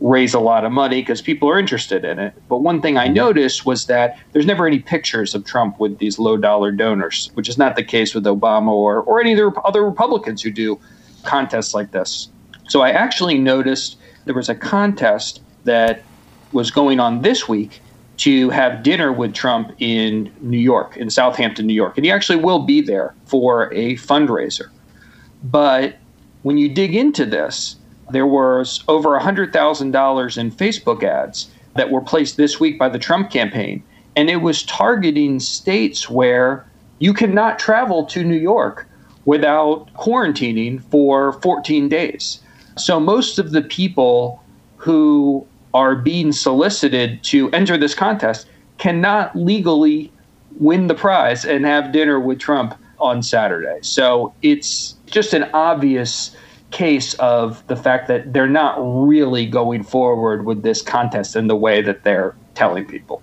raise 0.00 0.34
a 0.34 0.40
lot 0.40 0.64
of 0.64 0.72
money 0.72 1.00
because 1.00 1.22
people 1.22 1.48
are 1.48 1.58
interested 1.58 2.04
in 2.04 2.18
it. 2.18 2.34
But 2.48 2.58
one 2.58 2.82
thing 2.82 2.96
I 2.96 3.06
mm-hmm. 3.06 3.14
noticed 3.14 3.64
was 3.64 3.86
that 3.86 4.18
there's 4.32 4.46
never 4.46 4.66
any 4.66 4.80
pictures 4.80 5.34
of 5.34 5.44
Trump 5.44 5.78
with 5.78 5.98
these 5.98 6.18
low 6.18 6.36
dollar 6.36 6.72
donors, 6.72 7.30
which 7.34 7.48
is 7.48 7.56
not 7.56 7.76
the 7.76 7.84
case 7.84 8.14
with 8.14 8.24
Obama 8.24 8.68
or, 8.68 9.02
or 9.02 9.20
any 9.20 9.32
of 9.32 9.38
the 9.38 9.60
other 9.62 9.84
Republicans 9.84 10.42
who 10.42 10.50
do 10.50 10.78
contests 11.22 11.74
like 11.74 11.92
this. 11.92 12.28
So 12.68 12.80
I 12.80 12.90
actually 12.90 13.38
noticed 13.38 13.96
there 14.24 14.34
was 14.34 14.48
a 14.48 14.54
contest 14.54 15.40
that 15.64 16.02
was 16.52 16.70
going 16.70 17.00
on 17.00 17.22
this 17.22 17.48
week 17.48 17.80
to 18.16 18.50
have 18.50 18.82
dinner 18.82 19.12
with 19.12 19.34
Trump 19.34 19.72
in 19.78 20.32
New 20.40 20.58
York, 20.58 20.96
in 20.96 21.10
Southampton, 21.10 21.66
New 21.66 21.74
York. 21.74 21.96
And 21.96 22.04
he 22.04 22.12
actually 22.12 22.38
will 22.38 22.60
be 22.60 22.80
there 22.80 23.14
for 23.26 23.72
a 23.72 23.96
fundraiser. 23.96 24.70
But 25.42 25.96
when 26.42 26.56
you 26.56 26.68
dig 26.68 26.94
into 26.94 27.26
this, 27.26 27.76
there 28.10 28.26
was 28.26 28.84
over 28.88 29.18
$100,000 29.18 30.38
in 30.38 30.50
Facebook 30.50 31.02
ads 31.02 31.50
that 31.74 31.90
were 31.90 32.00
placed 32.00 32.36
this 32.36 32.60
week 32.60 32.78
by 32.78 32.88
the 32.88 32.98
Trump 32.98 33.30
campaign. 33.30 33.82
And 34.16 34.30
it 34.30 34.36
was 34.36 34.62
targeting 34.62 35.40
states 35.40 36.08
where 36.08 36.66
you 36.98 37.12
cannot 37.12 37.58
travel 37.58 38.04
to 38.06 38.22
New 38.22 38.36
York 38.36 38.86
without 39.24 39.92
quarantining 39.94 40.82
for 40.90 41.32
14 41.40 41.88
days. 41.88 42.40
So 42.76 43.00
most 43.00 43.38
of 43.38 43.52
the 43.52 43.62
people 43.62 44.42
who 44.76 45.46
are 45.72 45.96
being 45.96 46.30
solicited 46.30 47.22
to 47.24 47.50
enter 47.50 47.76
this 47.76 47.94
contest 47.94 48.46
cannot 48.78 49.34
legally 49.34 50.12
win 50.60 50.86
the 50.86 50.94
prize 50.94 51.44
and 51.44 51.64
have 51.64 51.92
dinner 51.92 52.20
with 52.20 52.38
Trump 52.38 52.74
on 52.98 53.22
Saturday. 53.22 53.78
So 53.82 54.32
it's 54.42 54.94
just 55.06 55.34
an 55.34 55.44
obvious 55.52 56.36
case 56.74 57.14
of 57.14 57.64
the 57.68 57.76
fact 57.76 58.08
that 58.08 58.32
they're 58.32 58.48
not 58.48 58.76
really 58.78 59.46
going 59.46 59.84
forward 59.84 60.44
with 60.44 60.62
this 60.62 60.82
contest 60.82 61.36
in 61.36 61.46
the 61.46 61.56
way 61.56 61.80
that 61.80 62.02
they're 62.02 62.34
telling 62.54 62.84
people. 62.84 63.22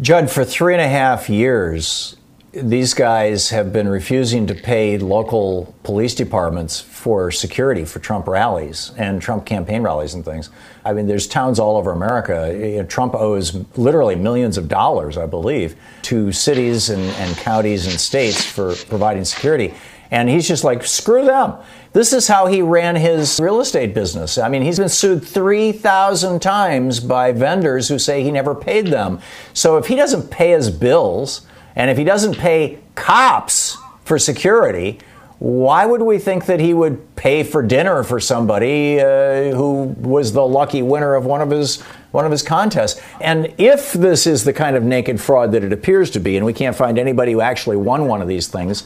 Judd, 0.00 0.30
for 0.30 0.44
three 0.44 0.74
and 0.74 0.82
a 0.82 0.88
half 0.88 1.30
years, 1.30 2.16
these 2.52 2.92
guys 2.92 3.48
have 3.48 3.72
been 3.72 3.88
refusing 3.88 4.46
to 4.46 4.54
pay 4.54 4.98
local 4.98 5.74
police 5.82 6.14
departments 6.14 6.80
for 6.80 7.30
security 7.30 7.84
for 7.84 7.98
Trump 7.98 8.26
rallies 8.26 8.92
and 8.96 9.20
Trump 9.20 9.46
campaign 9.46 9.82
rallies 9.82 10.12
and 10.12 10.24
things. 10.24 10.50
I 10.84 10.92
mean, 10.92 11.06
there's 11.06 11.26
towns 11.26 11.58
all 11.58 11.76
over 11.76 11.90
America. 11.92 12.84
Trump 12.88 13.14
owes 13.14 13.54
literally 13.76 14.14
millions 14.14 14.58
of 14.58 14.68
dollars, 14.68 15.16
I 15.16 15.26
believe, 15.26 15.76
to 16.02 16.32
cities 16.32 16.90
and, 16.90 17.02
and 17.02 17.36
counties 17.36 17.86
and 17.86 17.98
states 17.98 18.44
for 18.44 18.74
providing 18.88 19.24
security. 19.24 19.74
And 20.10 20.28
he's 20.28 20.46
just 20.46 20.64
like, 20.64 20.84
screw 20.84 21.24
them. 21.24 21.54
This 21.92 22.12
is 22.12 22.28
how 22.28 22.46
he 22.46 22.62
ran 22.62 22.96
his 22.96 23.40
real 23.40 23.60
estate 23.60 23.94
business. 23.94 24.38
I 24.38 24.48
mean, 24.48 24.62
he's 24.62 24.78
been 24.78 24.88
sued 24.88 25.24
3,000 25.24 26.40
times 26.40 27.00
by 27.00 27.32
vendors 27.32 27.88
who 27.88 27.98
say 27.98 28.22
he 28.22 28.30
never 28.30 28.54
paid 28.54 28.88
them. 28.88 29.20
So 29.54 29.78
if 29.78 29.86
he 29.86 29.96
doesn't 29.96 30.30
pay 30.30 30.50
his 30.50 30.70
bills 30.70 31.46
and 31.74 31.90
if 31.90 31.98
he 31.98 32.04
doesn't 32.04 32.36
pay 32.36 32.78
cops 32.94 33.76
for 34.04 34.18
security, 34.18 34.98
why 35.38 35.84
would 35.84 36.00
we 36.00 36.18
think 36.18 36.46
that 36.46 36.60
he 36.60 36.72
would 36.72 37.14
pay 37.14 37.42
for 37.42 37.62
dinner 37.62 38.02
for 38.02 38.18
somebody 38.18 38.98
uh, 38.98 39.54
who 39.54 39.94
was 39.98 40.32
the 40.32 40.46
lucky 40.46 40.80
winner 40.80 41.14
of 41.14 41.26
one 41.26 41.42
of 41.42 41.50
his 41.50 41.82
one 42.12 42.24
of 42.24 42.30
his 42.30 42.42
contests? 42.42 43.02
And 43.20 43.52
if 43.58 43.92
this 43.92 44.26
is 44.26 44.44
the 44.44 44.54
kind 44.54 44.76
of 44.76 44.82
naked 44.82 45.20
fraud 45.20 45.52
that 45.52 45.62
it 45.62 45.74
appears 45.74 46.10
to 46.12 46.20
be, 46.20 46.38
and 46.38 46.46
we 46.46 46.54
can't 46.54 46.74
find 46.74 46.98
anybody 46.98 47.32
who 47.32 47.42
actually 47.42 47.76
won 47.76 48.06
one 48.06 48.22
of 48.22 48.28
these 48.28 48.48
things, 48.48 48.84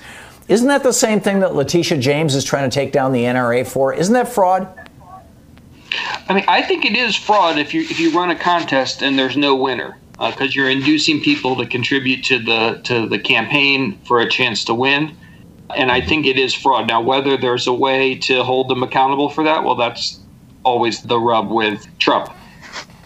isn't 0.51 0.67
that 0.67 0.83
the 0.83 0.93
same 0.93 1.21
thing 1.21 1.41
that 1.41 1.55
Letitia 1.55 1.99
James 1.99 2.35
is 2.35 2.43
trying 2.43 2.69
to 2.69 2.75
take 2.75 2.91
down 2.91 3.13
the 3.13 3.23
NRA 3.23 3.65
for? 3.65 3.95
Isn't 3.95 4.15
that 4.15 4.29
fraud? 4.29 4.67
I 6.29 6.35
mean, 6.35 6.45
I 6.49 6.61
think 6.61 6.85
it 6.85 6.97
is 6.97 7.15
fraud 7.15 7.57
if 7.57 7.73
you 7.73 7.83
if 7.83 8.01
you 8.01 8.11
run 8.11 8.31
a 8.31 8.37
contest 8.37 9.01
and 9.01 9.17
there's 9.17 9.37
no 9.37 9.55
winner 9.55 9.97
because 10.13 10.51
uh, 10.51 10.53
you're 10.53 10.69
inducing 10.69 11.21
people 11.21 11.55
to 11.57 11.67
contribute 11.67 12.25
to 12.25 12.41
the 12.41 12.81
to 12.83 13.09
the 13.09 13.19
campaign 13.19 13.97
for 14.05 14.21
a 14.21 14.29
chance 14.29 14.65
to 14.65 14.75
win. 14.75 15.17
And 15.77 15.93
I 15.93 16.01
think 16.01 16.27
it 16.27 16.37
is 16.37 16.53
fraud. 16.53 16.89
Now, 16.89 17.01
whether 17.01 17.37
there's 17.37 17.69
a 17.69 17.73
way 17.73 18.17
to 18.17 18.43
hold 18.43 18.69
them 18.69 18.83
accountable 18.83 19.31
for 19.31 19.45
that, 19.45 19.63
well, 19.63 19.77
that's 19.77 20.19
always 20.65 21.03
the 21.03 21.19
rub 21.19 21.49
with 21.49 21.87
Trump. 22.01 22.29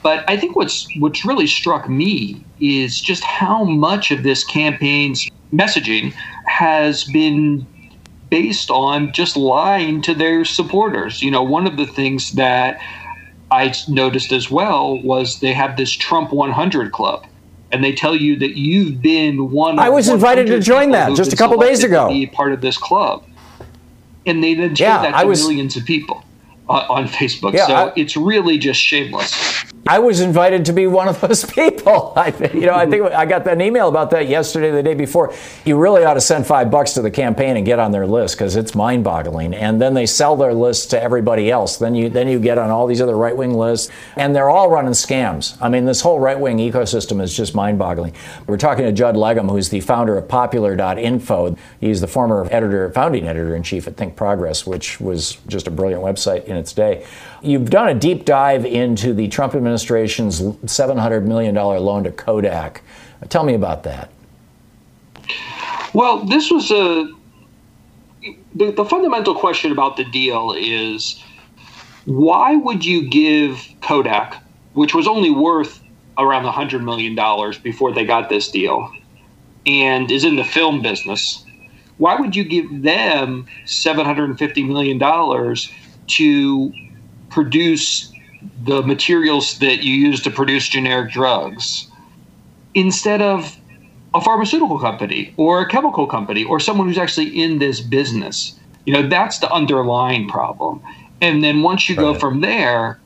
But 0.02 0.24
I 0.28 0.38
think 0.38 0.56
what's 0.56 0.88
what's 0.98 1.26
really 1.26 1.46
struck 1.46 1.90
me 1.90 2.42
is 2.58 3.02
just 3.02 3.22
how 3.22 3.64
much 3.64 4.10
of 4.10 4.22
this 4.22 4.44
campaign's 4.44 5.30
messaging 5.56 6.12
has 6.46 7.04
been 7.04 7.66
based 8.30 8.70
on 8.70 9.12
just 9.12 9.37
lying 9.37 10.02
to 10.02 10.14
their 10.14 10.44
supporters. 10.44 11.23
You 11.23 11.30
know, 11.30 11.42
one 11.42 11.66
of 11.66 11.76
the 11.76 11.87
things 11.87 12.32
that 12.32 12.80
I 13.50 13.73
noticed 13.88 14.32
as 14.32 14.50
well 14.50 15.00
was 15.02 15.40
they 15.40 15.52
have 15.52 15.76
this 15.76 15.92
Trump 15.92 16.32
100 16.32 16.92
club. 16.92 17.26
And 17.70 17.82
they 17.82 17.92
tell 17.92 18.14
you 18.14 18.37
that 18.38 18.56
you've 18.56 19.02
been 19.02 19.50
one. 19.50 19.80
I 19.80 19.88
was 19.88 20.08
invited 20.08 20.46
to 20.46 20.61
join 20.61 20.90
that 20.92 21.16
just 21.16 21.32
a 21.32 21.37
couple 21.37 21.58
days 21.58 21.82
ago. 21.82 22.08
be 22.08 22.25
part 22.26 22.52
of 22.52 22.61
this 22.61 22.78
club, 22.78 23.25
and 24.26 24.44
they 24.44 24.54
then 24.54 24.75
yeah, 24.76 25.02
that 25.02 25.20
to 25.20 25.26
was, 25.26 25.42
millions 25.42 25.76
of 25.76 25.84
people 25.84 26.23
on, 26.68 26.82
on 26.82 27.08
Facebook. 27.08 27.52
Yeah, 27.52 27.66
so 27.66 27.75
I, 27.75 27.92
it's 27.96 28.16
really 28.16 28.58
just 28.58 28.80
shameless. 28.80 29.64
I 29.86 29.98
was 29.98 30.20
invited 30.20 30.64
to 30.66 30.72
be 30.72 30.86
one 30.86 31.08
of 31.08 31.20
those 31.20 31.44
people. 31.52 32.14
I, 32.16 32.28
you 32.54 32.66
know, 32.66 32.74
I 32.74 32.86
think 32.88 33.04
I 33.04 33.26
got 33.26 33.46
an 33.46 33.60
email 33.60 33.88
about 33.88 34.10
that 34.10 34.28
yesterday, 34.28 34.70
the 34.70 34.82
day 34.82 34.94
before. 34.94 35.34
You 35.64 35.76
really 35.76 36.04
ought 36.04 36.14
to 36.14 36.20
send 36.20 36.46
five 36.46 36.70
bucks 36.70 36.94
to 36.94 37.02
the 37.02 37.10
campaign 37.10 37.56
and 37.56 37.66
get 37.66 37.78
on 37.78 37.92
their 37.92 38.06
list 38.06 38.36
because 38.36 38.56
it's 38.56 38.74
mind-boggling. 38.74 39.52
And 39.52 39.80
then 39.80 39.92
they 39.92 40.06
sell 40.06 40.36
their 40.36 40.54
list 40.54 40.90
to 40.90 41.02
everybody 41.02 41.50
else. 41.50 41.76
Then 41.76 41.94
you 41.94 42.08
then 42.08 42.28
you 42.28 42.38
get 42.40 42.56
on 42.56 42.70
all 42.70 42.86
these 42.86 43.02
other 43.02 43.16
right-wing 43.16 43.54
lists, 43.54 43.90
and 44.16 44.34
they're 44.34 44.50
all 44.50 44.70
running 44.70 44.92
scams. 44.92 45.58
I 45.60 45.68
mean, 45.68 45.84
this 45.84 46.00
whole 46.00 46.18
right-wing 46.18 46.58
ecosystem 46.58 47.20
is 47.20 47.36
just 47.36 47.54
mind-boggling. 47.54 48.14
We're 48.46 48.56
talking 48.56 48.84
to 48.86 48.92
Judd 48.92 49.16
Legum, 49.16 49.50
who's 49.50 49.68
the 49.68 49.80
founder 49.80 50.16
of 50.16 50.28
Popular.info. 50.28 51.56
He's 51.80 52.00
the 52.00 52.08
former 52.08 52.46
editor, 52.50 52.90
founding 52.92 53.28
editor 53.28 53.54
in 53.54 53.62
chief 53.62 53.86
at 53.86 53.96
Think 53.96 54.16
Progress, 54.16 54.66
which 54.66 55.00
was 55.00 55.36
just 55.46 55.66
a 55.66 55.70
brilliant 55.70 56.02
website 56.02 56.44
in 56.44 56.56
its 56.56 56.72
day. 56.72 57.06
You've 57.42 57.68
done 57.68 57.88
a 57.88 57.94
deep 57.94 58.24
dive 58.24 58.64
into 58.64 59.12
the 59.12 59.28
Trump 59.28 59.54
administration's 59.75 60.40
$700 60.40 61.25
million 61.25 61.54
loan 61.54 62.04
to 62.04 62.12
Kodak. 62.12 62.83
Tell 63.28 63.43
me 63.43 63.54
about 63.54 63.83
that. 63.83 64.11
Well, 65.93 66.25
this 66.25 66.50
was 66.50 66.71
a 66.71 67.09
the, 68.54 68.71
the 68.71 68.85
fundamental 68.85 69.35
question 69.35 69.73
about 69.73 69.97
the 69.97 70.04
deal 70.04 70.54
is 70.57 71.23
why 72.07 72.54
would 72.57 72.85
you 72.85 73.09
give 73.09 73.66
Kodak, 73.83 74.43
which 74.75 74.95
was 74.95 75.07
only 75.07 75.31
worth 75.31 75.83
around 76.16 76.45
$100 76.45 76.83
million 76.83 77.14
before 77.62 77.93
they 77.93 78.04
got 78.04 78.28
this 78.28 78.50
deal 78.50 78.90
and 79.66 80.11
is 80.11 80.25
in 80.25 80.37
the 80.37 80.45
film 80.45 80.83
business, 80.83 81.45
why 81.99 82.14
would 82.14 82.37
you 82.37 82.45
give 82.45 82.83
them 82.83 83.47
$750 83.66 84.69
million 84.69 84.99
to 86.07 86.73
produce 87.31 88.13
the 88.64 88.82
materials 88.82 89.58
that 89.58 89.82
you 89.82 89.94
use 89.94 90.22
to 90.22 90.30
produce 90.30 90.68
generic 90.68 91.12
drugs 91.12 91.86
instead 92.74 93.22
of 93.22 93.56
a 94.14 94.20
pharmaceutical 94.20 94.78
company 94.78 95.34
or 95.36 95.60
a 95.60 95.68
chemical 95.68 96.06
company 96.06 96.44
or 96.44 96.60
someone 96.60 96.86
who's 96.86 96.98
actually 96.98 97.28
in 97.40 97.58
this 97.58 97.80
business. 97.80 98.58
You 98.86 98.92
know, 98.92 99.08
that's 99.08 99.38
the 99.38 99.50
underlying 99.50 100.28
problem. 100.28 100.82
And 101.20 101.42
then 101.42 101.62
once 101.62 101.88
you 101.88 101.96
go 101.96 102.14
from 102.14 102.40
there, 102.40 103.00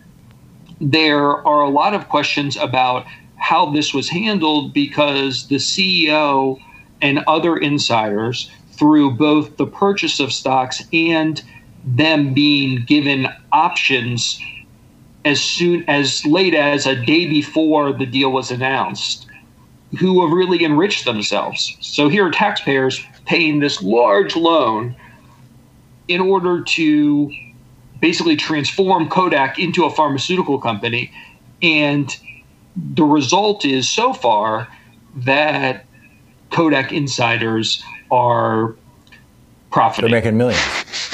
there 0.81 1.47
are 1.47 1.63
a 1.63 1.71
lot 1.71 1.95
of 1.95 2.09
questions 2.09 2.57
about 2.57 3.07
how 3.37 3.71
this 3.71 3.95
was 3.95 4.09
handled 4.09 4.75
because 4.75 5.47
the 5.49 5.57
CEO 5.57 6.59
and 7.01 7.21
other 7.27 7.57
insiders, 7.57 8.51
through 8.73 9.13
both 9.13 9.57
the 9.57 9.67
purchase 9.67 10.21
of 10.21 10.33
stocks 10.33 10.83
and 10.93 11.43
them 11.85 12.35
being 12.35 12.85
given 12.85 13.29
options 13.53 14.41
as 15.25 15.41
soon 15.41 15.85
as 15.89 16.25
late 16.25 16.55
as 16.55 16.87
a 16.87 16.95
day 16.95 17.27
before 17.27 17.93
the 17.93 18.07
deal 18.07 18.31
was 18.31 18.51
announced 18.51 19.27
who 19.99 20.23
have 20.25 20.33
really 20.33 20.65
enriched 20.65 21.05
themselves. 21.05 21.77
So 21.81 22.09
here 22.09 22.27
are 22.27 22.31
taxpayers 22.31 23.03
paying 23.25 23.61
this 23.61 23.83
large 23.83 24.37
loan 24.37 24.95
in 26.09 26.21
order 26.21 26.63
to 26.63 27.33
basically 28.01 28.37
transform 28.37 29.09
Kodak 29.09 29.59
into 29.59 29.85
a 29.85 29.91
pharmaceutical 29.91 30.59
company. 30.59 31.11
And 31.63 32.15
the 32.77 33.05
result 33.05 33.65
is 33.65 33.89
so 33.89 34.13
far 34.13 34.69
that 35.17 35.87
Kodak 36.51 36.93
insiders 36.93 37.83
are 38.11 38.77
profiting. 39.71 40.11
They're 40.11 40.21
making 40.21 40.37
millions. 40.37 40.63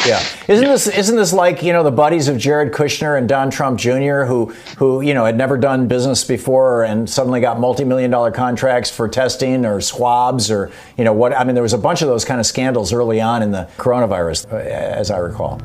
Yeah, 0.06 0.22
isn't 0.48 0.66
this 0.66 0.86
isn't 0.86 1.16
this 1.16 1.32
like 1.32 1.62
you 1.62 1.72
know 1.72 1.82
the 1.82 1.90
buddies 1.90 2.28
of 2.28 2.36
Jared 2.36 2.72
Kushner 2.72 3.16
and 3.16 3.28
Don 3.28 3.50
Trump 3.50 3.78
Jr. 3.78 4.24
who 4.24 4.46
who 4.76 5.00
you 5.00 5.14
know 5.14 5.24
had 5.24 5.36
never 5.36 5.56
done 5.56 5.88
business 5.88 6.24
before 6.24 6.84
and 6.84 7.08
suddenly 7.08 7.40
got 7.40 7.58
multi-million 7.58 8.10
dollar 8.10 8.30
contracts 8.30 8.90
for 8.90 9.08
testing 9.08 9.64
or 9.64 9.80
swabs 9.80 10.50
or 10.50 10.70
you 10.98 11.04
know 11.04 11.12
what 11.12 11.32
I 11.32 11.44
mean 11.44 11.54
there 11.54 11.62
was 11.62 11.72
a 11.72 11.78
bunch 11.78 12.02
of 12.02 12.08
those 12.08 12.24
kind 12.24 12.38
of 12.38 12.46
scandals 12.46 12.92
early 12.92 13.20
on 13.20 13.42
in 13.42 13.50
the 13.50 13.68
coronavirus 13.78 14.52
uh, 14.52 14.56
as 14.56 15.10
I 15.10 15.18
recall. 15.18 15.60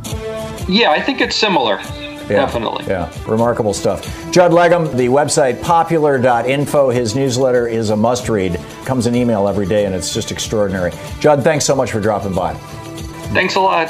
Yeah, 0.70 0.92
I 0.92 1.02
think 1.02 1.20
it's 1.20 1.36
similar. 1.36 1.80
Yeah, 2.30 2.46
Definitely. 2.46 2.86
Yeah, 2.86 3.12
remarkable 3.28 3.74
stuff. 3.74 4.04
Judd 4.32 4.52
Legum, 4.52 4.96
the 4.96 5.08
website 5.08 5.60
popular.info, 5.64 6.92
his 6.92 7.16
newsletter 7.16 7.68
is 7.68 7.90
a 7.90 7.96
must 7.96 8.30
read. 8.30 8.60
Comes 8.86 9.08
an 9.08 9.16
email 9.16 9.48
every 9.48 9.66
day 9.66 9.86
and 9.86 9.96
it's 9.96 10.14
just 10.14 10.32
extraordinary. 10.32 10.92
Judd, 11.20 11.44
thanks 11.44 11.66
so 11.66 11.76
much 11.76 11.92
for 11.92 12.00
dropping 12.00 12.36
by. 12.36 12.54
Thanks 13.32 13.56
a 13.56 13.60
lot. 13.60 13.90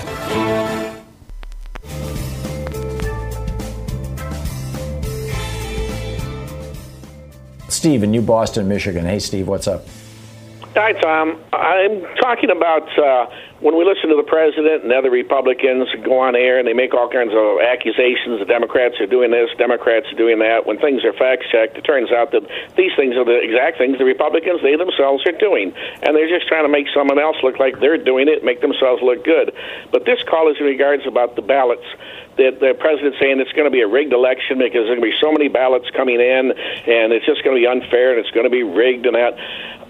Steve 7.70 8.04
in 8.04 8.12
New 8.12 8.22
Boston, 8.22 8.68
Michigan. 8.68 9.06
Hey, 9.06 9.20
Steve, 9.20 9.48
what's 9.48 9.68
up? 9.68 9.86
Hi, 10.80 10.94
Tom. 10.94 11.36
I'm 11.52 12.08
talking 12.24 12.56
about 12.56 12.88
uh, 12.98 13.28
when 13.60 13.76
we 13.76 13.84
listen 13.84 14.08
to 14.08 14.16
the 14.16 14.24
president 14.24 14.88
and 14.88 14.94
other 14.96 15.12
Republicans 15.12 15.92
go 16.08 16.24
on 16.24 16.40
air 16.40 16.56
and 16.56 16.64
they 16.66 16.72
make 16.72 16.94
all 16.96 17.12
kinds 17.12 17.36
of 17.36 17.60
accusations. 17.60 18.40
The 18.40 18.48
Democrats 18.48 18.96
are 19.04 19.06
doing 19.06 19.30
this, 19.30 19.52
Democrats 19.60 20.08
are 20.08 20.16
doing 20.16 20.40
that. 20.40 20.64
When 20.64 20.80
things 20.80 21.04
are 21.04 21.12
fact 21.12 21.44
checked, 21.52 21.76
it 21.76 21.84
turns 21.84 22.16
out 22.16 22.32
that 22.32 22.48
these 22.80 22.96
things 22.96 23.20
are 23.20 23.28
the 23.28 23.44
exact 23.44 23.76
things 23.78 24.00
the 24.00 24.08
Republicans 24.08 24.64
they 24.64 24.80
themselves 24.80 25.28
are 25.28 25.36
doing, 25.36 25.76
and 26.00 26.16
they're 26.16 26.32
just 26.32 26.48
trying 26.48 26.64
to 26.64 26.72
make 26.72 26.88
someone 26.96 27.20
else 27.20 27.36
look 27.44 27.60
like 27.60 27.84
they're 27.84 28.00
doing 28.00 28.32
it, 28.32 28.48
make 28.48 28.64
themselves 28.64 29.04
look 29.04 29.28
good. 29.28 29.52
But 29.92 30.08
this 30.08 30.24
call 30.24 30.48
is 30.48 30.56
in 30.64 30.66
regards 30.66 31.04
about 31.06 31.36
the 31.36 31.44
ballots 31.44 31.92
that 32.40 32.64
the 32.64 32.72
president's 32.80 33.20
saying 33.20 33.44
it's 33.44 33.52
going 33.52 33.68
to 33.68 33.76
be 33.76 33.84
a 33.84 33.88
rigged 33.92 34.14
election 34.14 34.64
because 34.64 34.88
there's 34.88 34.96
going 34.96 35.04
to 35.04 35.12
be 35.12 35.20
so 35.20 35.28
many 35.28 35.52
ballots 35.52 35.92
coming 35.92 36.24
in, 36.24 36.56
and 36.56 37.12
it's 37.12 37.26
just 37.26 37.44
going 37.44 37.52
to 37.52 37.60
be 37.60 37.68
unfair 37.68 38.16
and 38.16 38.24
it's 38.24 38.32
going 38.32 38.48
to 38.48 38.50
be 38.50 38.64
rigged 38.64 39.06
and 39.06 39.20
that 39.20 39.36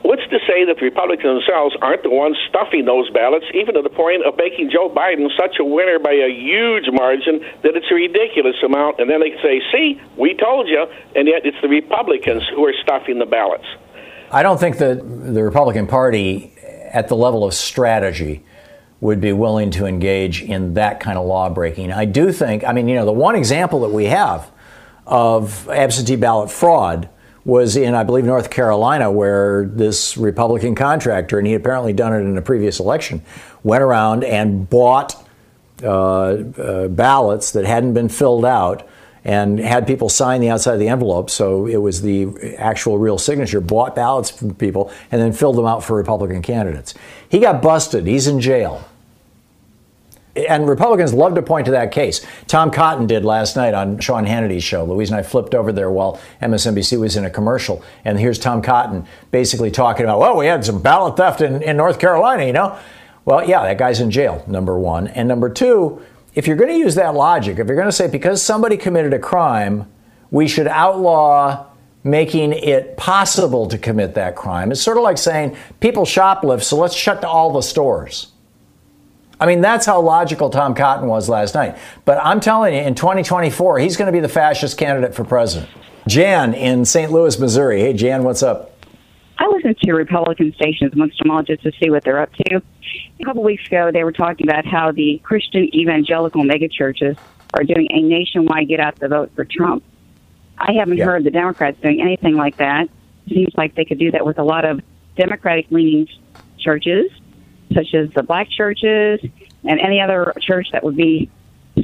what's 0.01 0.23
to 0.29 0.39
say 0.47 0.65
that 0.65 0.77
the 0.79 0.85
Republicans 0.85 1.41
themselves 1.41 1.75
aren't 1.81 2.03
the 2.03 2.09
ones 2.09 2.37
stuffing 2.49 2.85
those 2.85 3.09
ballots, 3.11 3.45
even 3.53 3.75
to 3.75 3.81
the 3.81 3.89
point 3.89 4.25
of 4.25 4.37
making 4.37 4.71
Joe 4.71 4.89
Biden 4.89 5.27
such 5.37 5.59
a 5.59 5.63
winner 5.63 5.99
by 5.99 6.13
a 6.13 6.29
huge 6.29 6.85
margin 6.91 7.39
that 7.63 7.75
it's 7.75 7.87
a 7.91 7.95
ridiculous 7.95 8.55
amount? 8.63 8.99
And 8.99 9.09
then 9.09 9.19
they 9.19 9.35
say, 9.41 9.61
see, 9.71 10.01
we 10.17 10.35
told 10.35 10.67
you, 10.67 10.85
and 11.15 11.27
yet 11.27 11.45
it's 11.45 11.59
the 11.61 11.69
Republicans 11.69 12.43
who 12.55 12.65
are 12.65 12.73
stuffing 12.81 13.19
the 13.19 13.25
ballots. 13.25 13.65
I 14.31 14.43
don't 14.43 14.59
think 14.59 14.77
that 14.77 14.95
the 15.33 15.43
Republican 15.43 15.87
Party, 15.87 16.53
at 16.91 17.07
the 17.07 17.15
level 17.15 17.43
of 17.43 17.53
strategy, 17.53 18.43
would 19.01 19.21
be 19.21 19.31
willing 19.31 19.71
to 19.71 19.85
engage 19.85 20.41
in 20.41 20.73
that 20.73 20.99
kind 20.99 21.17
of 21.17 21.25
law 21.25 21.49
breaking. 21.49 21.91
I 21.91 22.05
do 22.05 22.31
think, 22.31 22.63
I 22.63 22.73
mean, 22.73 22.87
you 22.87 22.95
know, 22.95 23.05
the 23.05 23.13
one 23.13 23.35
example 23.35 23.81
that 23.81 23.91
we 23.91 24.05
have 24.05 24.51
of 25.07 25.67
absentee 25.69 26.15
ballot 26.15 26.51
fraud 26.51 27.09
was 27.49 27.75
in, 27.75 27.95
I 27.95 28.03
believe, 28.03 28.25
North 28.25 28.49
Carolina, 28.49 29.11
where 29.11 29.65
this 29.65 30.15
Republican 30.15 30.75
contractor, 30.75 31.37
and 31.37 31.45
he 31.45 31.53
had 31.53 31.61
apparently 31.61 31.93
done 31.93 32.13
it 32.13 32.19
in 32.19 32.37
a 32.37 32.41
previous 32.41 32.79
election, 32.79 33.21
went 33.63 33.83
around 33.83 34.23
and 34.23 34.69
bought 34.69 35.15
uh, 35.83 35.87
uh, 35.87 36.87
ballots 36.87 37.51
that 37.51 37.65
hadn't 37.65 37.93
been 37.93 38.09
filled 38.09 38.45
out 38.45 38.87
and 39.25 39.59
had 39.59 39.85
people 39.85 40.07
sign 40.07 40.39
the 40.39 40.49
outside 40.49 40.73
of 40.73 40.79
the 40.79 40.87
envelope. 40.87 41.29
So 41.29 41.65
it 41.65 41.77
was 41.77 42.01
the 42.01 42.55
actual 42.57 42.97
real 42.97 43.17
signature, 43.17 43.59
bought 43.59 43.95
ballots 43.95 44.29
from 44.29 44.55
people, 44.55 44.91
and 45.11 45.21
then 45.21 45.33
filled 45.33 45.57
them 45.57 45.65
out 45.65 45.83
for 45.83 45.97
Republican 45.97 46.41
candidates. 46.41 46.93
He 47.27 47.39
got 47.39 47.61
busted. 47.61 48.07
He's 48.07 48.27
in 48.27 48.39
jail 48.39 48.85
and 50.47 50.67
Republicans 50.67 51.13
love 51.13 51.35
to 51.35 51.41
point 51.41 51.65
to 51.65 51.71
that 51.71 51.91
case. 51.91 52.25
Tom 52.47 52.71
Cotton 52.71 53.07
did 53.07 53.25
last 53.25 53.55
night 53.55 53.73
on 53.73 53.99
Sean 53.99 54.25
Hannity's 54.25 54.63
show. 54.63 54.85
Louise 54.85 55.09
and 55.09 55.19
I 55.19 55.23
flipped 55.23 55.55
over 55.55 55.71
there 55.71 55.91
while 55.91 56.19
MSNBC 56.41 56.99
was 56.99 57.15
in 57.15 57.25
a 57.25 57.29
commercial. 57.29 57.83
And 58.05 58.19
here's 58.19 58.39
Tom 58.39 58.61
Cotton 58.61 59.05
basically 59.31 59.71
talking 59.71 60.05
about, 60.05 60.19
well, 60.19 60.37
we 60.37 60.45
had 60.45 60.65
some 60.65 60.81
ballot 60.81 61.17
theft 61.17 61.41
in, 61.41 61.61
in 61.61 61.77
North 61.77 61.99
Carolina, 61.99 62.45
you 62.45 62.53
know? 62.53 62.77
Well, 63.25 63.47
yeah, 63.47 63.63
that 63.63 63.77
guy's 63.77 63.99
in 63.99 64.11
jail, 64.11 64.43
number 64.47 64.77
one. 64.77 65.07
And 65.07 65.27
number 65.27 65.49
two, 65.49 66.01
if 66.33 66.47
you're 66.47 66.55
going 66.55 66.71
to 66.71 66.77
use 66.77 66.95
that 66.95 67.13
logic, 67.13 67.59
if 67.59 67.67
you're 67.67 67.75
going 67.75 67.87
to 67.87 67.91
say 67.91 68.07
because 68.07 68.41
somebody 68.41 68.77
committed 68.77 69.13
a 69.13 69.19
crime, 69.19 69.91
we 70.31 70.47
should 70.47 70.67
outlaw 70.67 71.65
making 72.03 72.53
it 72.53 72.95
possible 72.97 73.67
to 73.67 73.77
commit 73.77 74.13
that 74.15 74.35
crime, 74.35 74.71
it's 74.71 74.81
sort 74.81 74.97
of 74.97 75.03
like 75.03 75.17
saying 75.17 75.55
people 75.79 76.05
shoplift, 76.05 76.63
so 76.63 76.77
let's 76.77 76.95
shut 76.95 77.23
all 77.23 77.51
the 77.51 77.61
stores. 77.61 78.31
I 79.39 79.45
mean, 79.45 79.61
that's 79.61 79.85
how 79.85 80.01
logical 80.01 80.49
Tom 80.49 80.75
Cotton 80.75 81.07
was 81.07 81.29
last 81.29 81.55
night. 81.55 81.77
But 82.03 82.19
I'm 82.21 82.39
telling 82.39 82.73
you, 82.73 82.81
in 82.81 82.95
2024, 82.95 83.79
he's 83.79 83.95
going 83.95 84.07
to 84.07 84.11
be 84.11 84.19
the 84.19 84.29
fascist 84.29 84.77
candidate 84.77 85.15
for 85.15 85.23
president. 85.23 85.69
Jan 86.07 86.53
in 86.53 86.83
St. 86.85 87.11
Louis, 87.11 87.39
Missouri. 87.39 87.81
Hey, 87.81 87.93
Jan, 87.93 88.23
what's 88.23 88.43
up? 88.43 88.75
I 89.37 89.47
listen 89.47 89.73
to 89.83 89.93
Republican 89.93 90.53
stations 90.53 90.93
once 90.95 91.13
in 91.19 91.29
a 91.29 91.33
while 91.33 91.43
just 91.43 91.63
to 91.63 91.71
see 91.81 91.89
what 91.89 92.03
they're 92.03 92.19
up 92.19 92.33
to. 92.33 92.61
A 93.21 93.23
couple 93.23 93.41
weeks 93.43 93.65
ago, 93.67 93.91
they 93.91 94.03
were 94.03 94.11
talking 94.11 94.49
about 94.49 94.65
how 94.65 94.91
the 94.91 95.21
Christian 95.23 95.73
evangelical 95.73 96.43
megachurches 96.43 97.17
are 97.53 97.63
doing 97.63 97.87
a 97.91 98.01
nationwide 98.01 98.67
get 98.67 98.81
out 98.81 98.99
the 98.99 99.07
vote 99.07 99.31
for 99.35 99.45
Trump. 99.45 99.83
I 100.57 100.73
haven't 100.73 100.97
yeah. 100.97 101.05
heard 101.05 101.23
the 101.23 101.31
Democrats 101.31 101.79
doing 101.81 102.01
anything 102.01 102.35
like 102.35 102.57
that. 102.57 102.89
It 103.27 103.33
seems 103.33 103.53
like 103.55 103.75
they 103.75 103.85
could 103.85 103.99
do 103.99 104.11
that 104.11 104.25
with 104.25 104.39
a 104.39 104.43
lot 104.43 104.65
of 104.65 104.81
Democratic 105.15 105.67
leaning 105.71 106.09
churches 106.57 107.09
such 107.73 107.93
as 107.93 108.09
the 108.11 108.23
black 108.23 108.49
churches 108.49 109.19
and 109.63 109.79
any 109.79 110.01
other 110.01 110.33
church 110.41 110.67
that 110.71 110.83
would 110.83 110.95
be 110.95 111.29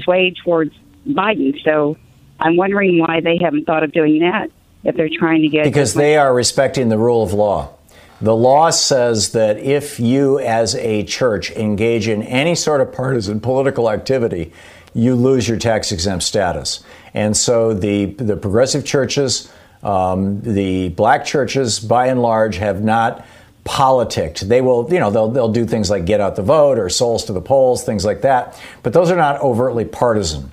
swayed 0.02 0.36
towards 0.44 0.74
Biden. 1.08 1.62
So 1.64 1.98
I'm 2.40 2.58
wondering 2.58 3.00
why 3.00 3.22
they 3.22 3.38
haven't 3.38 3.66
thought 3.66 3.84
of 3.84 3.92
doing 3.92 4.20
that 4.20 4.50
if 4.84 4.96
they're 4.96 5.10
trying 5.10 5.42
to 5.42 5.50
get. 5.50 5.64
Because 5.64 5.94
they 5.94 6.18
are 6.18 6.34
respecting 6.34 6.90
the 6.90 6.98
rule 6.98 7.24
of 7.24 7.34
law. 7.34 7.72
The 8.22 8.36
law 8.36 8.70
says 8.70 9.34
that 9.34 9.58
if 9.58 10.00
you, 10.00 10.40
as 10.40 10.74
a 10.76 11.04
church, 11.04 11.52
engage 11.52 12.08
in 12.08 12.24
any 12.24 12.56
sort 12.56 12.80
of 12.80 12.94
partisan 12.94 13.42
political 13.42 13.90
activity, 13.90 14.54
you 14.94 15.16
lose 15.16 15.48
your 15.50 15.58
tax 15.58 15.92
exempt 15.92 16.24
status. 16.24 16.82
And 17.14 17.36
so 17.36 17.74
the, 17.74 18.06
the 18.06 18.38
progressive 18.38 18.86
churches, 18.86 19.52
um, 19.84 20.42
the 20.42 20.90
black 20.90 21.26
churches, 21.26 21.80
by 21.80 22.08
and 22.08 22.22
large, 22.22 22.56
have 22.56 22.82
not 22.82 23.26
politics. 23.66 24.42
They 24.42 24.62
will, 24.62 24.88
you 24.90 25.00
know, 25.00 25.12
they'll, 25.12 25.28
they'll 25.28 25.52
do 25.52 25.66
things 25.66 25.90
like 25.90 26.06
get 26.06 26.22
out 26.22 26.38
the 26.38 26.44
vote 26.44 26.80
or 26.80 26.88
souls 26.88 27.26
to 27.26 27.34
the 27.34 27.42
polls, 27.42 27.84
things 27.84 28.06
like 28.06 28.22
that. 28.22 28.58
But 28.84 28.94
those 28.94 29.12
are 29.12 29.18
not 29.18 29.42
overtly 29.42 29.84
partisan. 29.84 30.52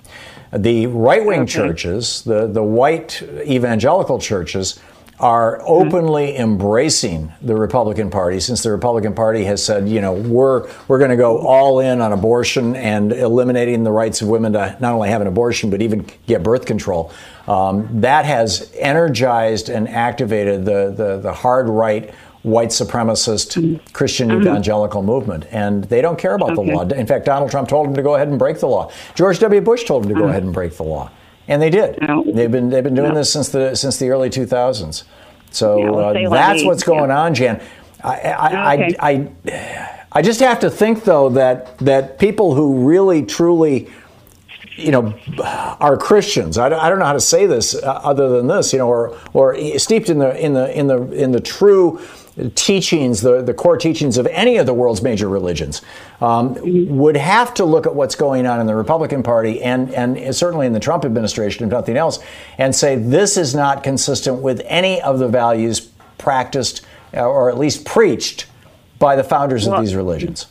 The 0.51 0.87
right 0.87 1.25
wing 1.25 1.41
okay. 1.41 1.51
churches, 1.51 2.23
the, 2.23 2.47
the 2.47 2.63
white 2.63 3.21
evangelical 3.21 4.19
churches, 4.19 4.79
are 5.19 5.61
openly 5.65 6.35
embracing 6.35 7.31
the 7.41 7.55
Republican 7.55 8.09
Party 8.09 8.39
since 8.39 8.61
the 8.63 8.71
Republican 8.71 9.13
Party 9.13 9.45
has 9.45 9.63
said, 9.63 9.87
you 9.87 10.01
know, 10.01 10.13
we're 10.13 10.69
we're 10.87 10.97
going 10.97 11.11
to 11.11 11.15
go 11.15 11.37
all 11.37 11.79
in 11.79 12.01
on 12.01 12.11
abortion 12.11 12.75
and 12.75 13.13
eliminating 13.13 13.83
the 13.83 13.91
rights 13.91 14.21
of 14.21 14.27
women 14.27 14.53
to 14.53 14.75
not 14.79 14.93
only 14.93 15.09
have 15.09 15.21
an 15.21 15.27
abortion 15.27 15.69
but 15.69 15.81
even 15.81 16.05
get 16.25 16.43
birth 16.43 16.65
control. 16.65 17.13
Um, 17.47 18.01
that 18.01 18.25
has 18.25 18.71
energized 18.77 19.69
and 19.69 19.87
activated 19.87 20.65
the 20.65 20.93
the, 20.95 21.19
the 21.19 21.33
hard 21.33 21.69
right 21.69 22.13
white 22.43 22.69
supremacist 22.69 23.79
Christian 23.93 24.29
Mm-hmm. 24.29 24.41
evangelical 24.41 25.01
movement, 25.01 25.45
and 25.51 25.85
they 25.85 26.01
don't 26.01 26.19
care 26.19 26.35
about 26.35 26.55
the 26.55 26.61
law. 26.61 26.81
In 26.83 27.07
fact, 27.07 27.25
Donald 27.25 27.49
Trump 27.51 27.69
told 27.69 27.87
them 27.87 27.95
to 27.95 28.01
go 28.03 28.15
ahead 28.15 28.27
and 28.27 28.37
break 28.37 28.59
the 28.59 28.67
law. 28.67 28.91
George 29.15 29.39
W. 29.39 29.61
Bush 29.61 29.85
told 29.85 30.03
them 30.03 30.13
to 30.13 30.19
go 30.19 30.27
ahead 30.27 30.43
and 30.43 30.53
break 30.53 30.75
the 30.77 30.83
law, 30.83 31.09
and 31.47 31.61
they 31.61 31.69
did. 31.69 31.99
No. 32.01 32.23
They've 32.23 32.51
been 32.51 32.69
they've 32.69 32.83
been 32.83 32.95
doing 32.95 33.09
No. 33.13 33.15
this 33.19 33.31
since 33.31 33.49
the 33.49 33.75
since 33.75 33.97
the 33.97 34.09
early 34.09 34.29
2000s. 34.29 35.03
So 35.51 35.77
Yeah, 35.77 35.89
well, 35.89 36.09
uh, 36.09 36.13
say 36.13 36.27
like 36.27 36.39
that's 36.39 36.63
what's 36.65 36.83
going 36.83 37.11
on, 37.11 37.33
Jan. 37.33 37.61
I 38.03 38.09
I, 38.13 38.73
Okay. 38.75 38.95
I 38.99 39.09
I 39.45 39.89
I 40.11 40.21
just 40.21 40.39
have 40.41 40.59
to 40.59 40.69
think 40.69 41.05
though 41.05 41.29
that 41.29 41.77
that 41.79 42.19
people 42.19 42.53
who 42.55 42.87
really 42.87 43.23
truly 43.23 43.87
you 44.75 44.89
know, 44.91 45.13
are 45.79 45.95
Christians. 45.97 46.57
I 46.57 46.67
don't, 46.67 46.79
I 46.79 46.89
don't 46.89 46.97
know 46.97 47.05
how 47.05 47.13
to 47.13 47.19
say 47.21 47.45
this 47.45 47.75
uh, 47.75 48.01
other 48.03 48.27
than 48.29 48.47
this, 48.47 48.73
you 48.73 48.79
know, 48.79 48.87
or 48.87 49.15
or 49.33 49.55
steeped 49.77 50.09
in 50.09 50.17
the 50.17 50.35
in 50.43 50.53
the 50.55 50.75
in 50.77 50.87
the 50.87 50.99
in 51.11 51.31
the 51.31 51.39
true 51.39 51.99
teachings, 52.55 53.21
the 53.21 53.41
the 53.41 53.53
core 53.53 53.77
teachings 53.77 54.17
of 54.17 54.27
any 54.27 54.57
of 54.57 54.65
the 54.65 54.73
world's 54.73 55.01
major 55.01 55.29
religions, 55.29 55.81
um, 56.21 56.57
would 56.97 57.17
have 57.17 57.53
to 57.55 57.65
look 57.65 57.85
at 57.85 57.95
what's 57.95 58.15
going 58.15 58.45
on 58.45 58.59
in 58.59 58.67
the 58.67 58.75
Republican 58.75 59.23
Party 59.23 59.61
and 59.61 59.93
and 59.93 60.35
certainly 60.35 60.65
in 60.65 60.73
the 60.73 60.79
Trump 60.79 61.05
administration, 61.05 61.65
if 61.65 61.71
nothing 61.71 61.97
else, 61.97 62.19
and 62.57 62.75
say 62.75 62.95
this 62.95 63.37
is 63.37 63.53
not 63.53 63.83
consistent 63.83 64.41
with 64.41 64.61
any 64.65 65.01
of 65.01 65.19
the 65.19 65.27
values 65.27 65.81
practiced 66.17 66.85
uh, 67.13 67.21
or 67.21 67.49
at 67.49 67.57
least 67.57 67.85
preached 67.85 68.47
by 68.99 69.15
the 69.15 69.23
founders 69.23 69.67
of 69.67 69.79
these 69.81 69.95
religions. 69.95 70.47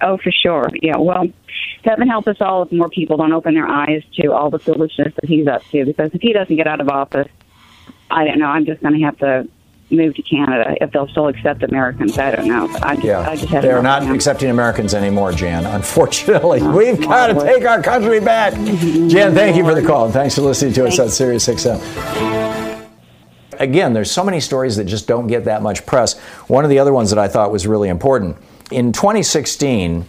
Oh, 0.00 0.18
for 0.18 0.32
sure. 0.32 0.68
Yeah. 0.82 0.96
Well, 0.96 1.28
heaven 1.84 2.08
help 2.08 2.26
us 2.26 2.36
all 2.40 2.64
if 2.64 2.72
more 2.72 2.88
people 2.88 3.16
don't 3.16 3.32
open 3.32 3.54
their 3.54 3.68
eyes 3.68 4.02
to 4.20 4.32
all 4.32 4.50
the 4.50 4.58
foolishness 4.58 5.14
that 5.14 5.24
he's 5.24 5.46
up 5.46 5.62
to. 5.70 5.84
Because 5.84 6.10
if 6.12 6.20
he 6.20 6.32
doesn't 6.32 6.56
get 6.56 6.66
out 6.66 6.80
of 6.80 6.88
office, 6.88 7.28
I 8.10 8.24
don't 8.24 8.38
know. 8.38 8.46
I'm 8.46 8.66
just 8.66 8.82
going 8.82 8.98
to 8.98 9.04
have 9.04 9.18
to 9.18 9.48
move 9.92 10.14
to 10.16 10.22
Canada 10.22 10.74
if 10.80 10.90
they'll 10.92 11.08
still 11.08 11.28
accept 11.28 11.62
Americans. 11.62 12.18
I 12.18 12.34
don't 12.34 12.48
know. 12.48 12.68
I 12.82 12.94
just, 12.94 13.06
Yeah, 13.06 13.20
I 13.20 13.36
just 13.36 13.50
they're 13.50 13.82
not 13.82 14.02
accepting 14.10 14.50
Americans 14.50 14.94
anymore, 14.94 15.32
Jan. 15.32 15.66
Unfortunately, 15.66 16.60
Oh, 16.62 16.76
we've 16.76 17.00
got 17.00 17.28
to 17.28 17.34
take 17.34 17.64
our 17.64 17.82
country 17.82 18.20
back. 18.20 18.54
Mm-hmm. 18.54 19.08
Jan, 19.08 19.34
thank 19.34 19.56
you 19.56 19.64
for 19.64 19.74
the 19.74 19.86
call, 19.86 20.06
and 20.06 20.12
thanks 20.14 20.34
for 20.34 20.42
listening 20.42 20.72
to 20.74 20.86
us 20.86 20.98
on 20.98 21.06
Thanks. 21.06 21.14
Sirius 21.14 21.48
XM. 21.48 22.88
Again, 23.58 23.92
there's 23.92 24.10
so 24.10 24.24
many 24.24 24.40
stories 24.40 24.76
that 24.76 24.84
just 24.84 25.06
don't 25.06 25.26
get 25.26 25.44
that 25.44 25.62
much 25.62 25.86
press. 25.86 26.18
One 26.48 26.64
of 26.64 26.70
the 26.70 26.78
other 26.78 26.92
ones 26.92 27.10
that 27.10 27.18
I 27.18 27.28
thought 27.28 27.52
was 27.52 27.66
really 27.66 27.88
important 27.88 28.36
in 28.70 28.92
2016. 28.92 30.04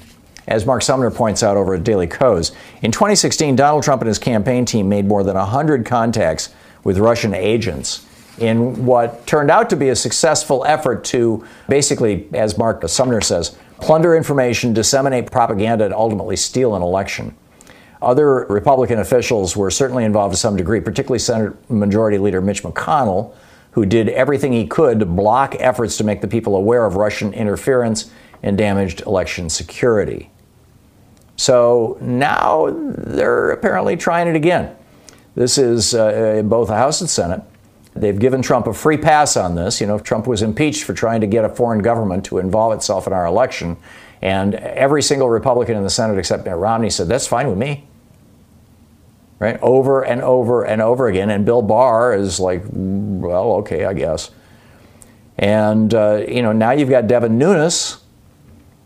As 0.45 0.65
Mark 0.65 0.81
Sumner 0.81 1.09
points 1.09 1.41
out 1.41 1.55
over 1.55 1.73
at 1.73 1.85
Daily 1.85 2.05
Kos, 2.05 2.51
in 2.81 2.91
2016, 2.91 3.55
Donald 3.55 3.81
Trump 3.81 4.01
and 4.01 4.09
his 4.09 4.19
campaign 4.19 4.65
team 4.65 4.89
made 4.89 5.05
more 5.05 5.23
than 5.23 5.37
100 5.37 5.85
contacts 5.85 6.49
with 6.83 6.97
Russian 6.97 7.33
agents 7.33 8.05
in 8.37 8.85
what 8.85 9.25
turned 9.27 9.51
out 9.51 9.69
to 9.69 9.75
be 9.75 9.89
a 9.89 9.95
successful 9.95 10.65
effort 10.65 11.03
to 11.05 11.45
basically, 11.69 12.27
as 12.33 12.57
Mark 12.57 12.87
Sumner 12.87 13.21
says, 13.21 13.55
plunder 13.79 14.15
information, 14.15 14.73
disseminate 14.73 15.29
propaganda, 15.31 15.85
and 15.85 15.93
ultimately 15.93 16.35
steal 16.35 16.75
an 16.75 16.81
election. 16.81 17.35
Other 18.01 18.45
Republican 18.47 18.99
officials 18.99 19.55
were 19.55 19.71
certainly 19.71 20.03
involved 20.03 20.33
to 20.33 20.39
some 20.39 20.55
degree, 20.55 20.81
particularly 20.81 21.19
Senate 21.19 21.53
Majority 21.69 22.17
Leader 22.17 22.41
Mitch 22.41 22.63
McConnell, 22.63 23.33
who 23.71 23.85
did 23.85 24.09
everything 24.09 24.51
he 24.51 24.67
could 24.67 24.99
to 24.99 25.05
block 25.05 25.55
efforts 25.59 25.97
to 25.97 26.03
make 26.03 26.21
the 26.21 26.27
people 26.27 26.55
aware 26.55 26.85
of 26.85 26.95
Russian 26.95 27.33
interference 27.33 28.11
and 28.43 28.57
damaged 28.57 29.01
election 29.01 29.49
security. 29.49 30.29
So 31.37 31.97
now 32.01 32.69
they're 32.71 33.51
apparently 33.51 33.97
trying 33.97 34.27
it 34.27 34.35
again. 34.35 34.75
This 35.35 35.57
is 35.57 35.95
uh, 35.95 36.35
in 36.37 36.49
both 36.49 36.67
the 36.67 36.75
House 36.75 37.01
and 37.01 37.09
Senate. 37.09 37.41
They've 37.95 38.17
given 38.17 38.41
Trump 38.41 38.67
a 38.67 38.73
free 38.73 38.97
pass 38.97 39.37
on 39.37 39.55
this. 39.55 39.79
You 39.79 39.87
know, 39.87 39.99
Trump 39.99 40.25
was 40.25 40.41
impeached 40.41 40.83
for 40.83 40.93
trying 40.93 41.21
to 41.21 41.27
get 41.27 41.45
a 41.45 41.49
foreign 41.49 41.81
government 41.81 42.25
to 42.25 42.39
involve 42.39 42.73
itself 42.73 43.05
in 43.05 43.13
our 43.13 43.25
election. 43.25 43.77
And 44.21 44.55
every 44.55 45.03
single 45.03 45.29
Republican 45.29 45.77
in 45.77 45.83
the 45.83 45.89
Senate 45.89 46.17
except 46.17 46.45
Mitt 46.45 46.55
Romney 46.55 46.89
said, 46.89 47.07
that's 47.07 47.27
fine 47.27 47.47
with 47.49 47.57
me. 47.57 47.87
Right? 49.37 49.59
Over 49.61 50.01
and 50.01 50.21
over 50.21 50.63
and 50.63 50.81
over 50.81 51.07
again. 51.07 51.29
And 51.29 51.45
Bill 51.45 51.61
Barr 51.61 52.15
is 52.15 52.39
like, 52.39 52.63
well, 52.71 53.53
okay, 53.57 53.85
I 53.85 53.93
guess. 53.93 54.31
And, 55.37 55.93
uh, 55.93 56.23
you 56.27 56.41
know, 56.41 56.53
now 56.53 56.71
you've 56.71 56.89
got 56.89 57.07
Devin 57.07 57.37
Nunes 57.37 57.97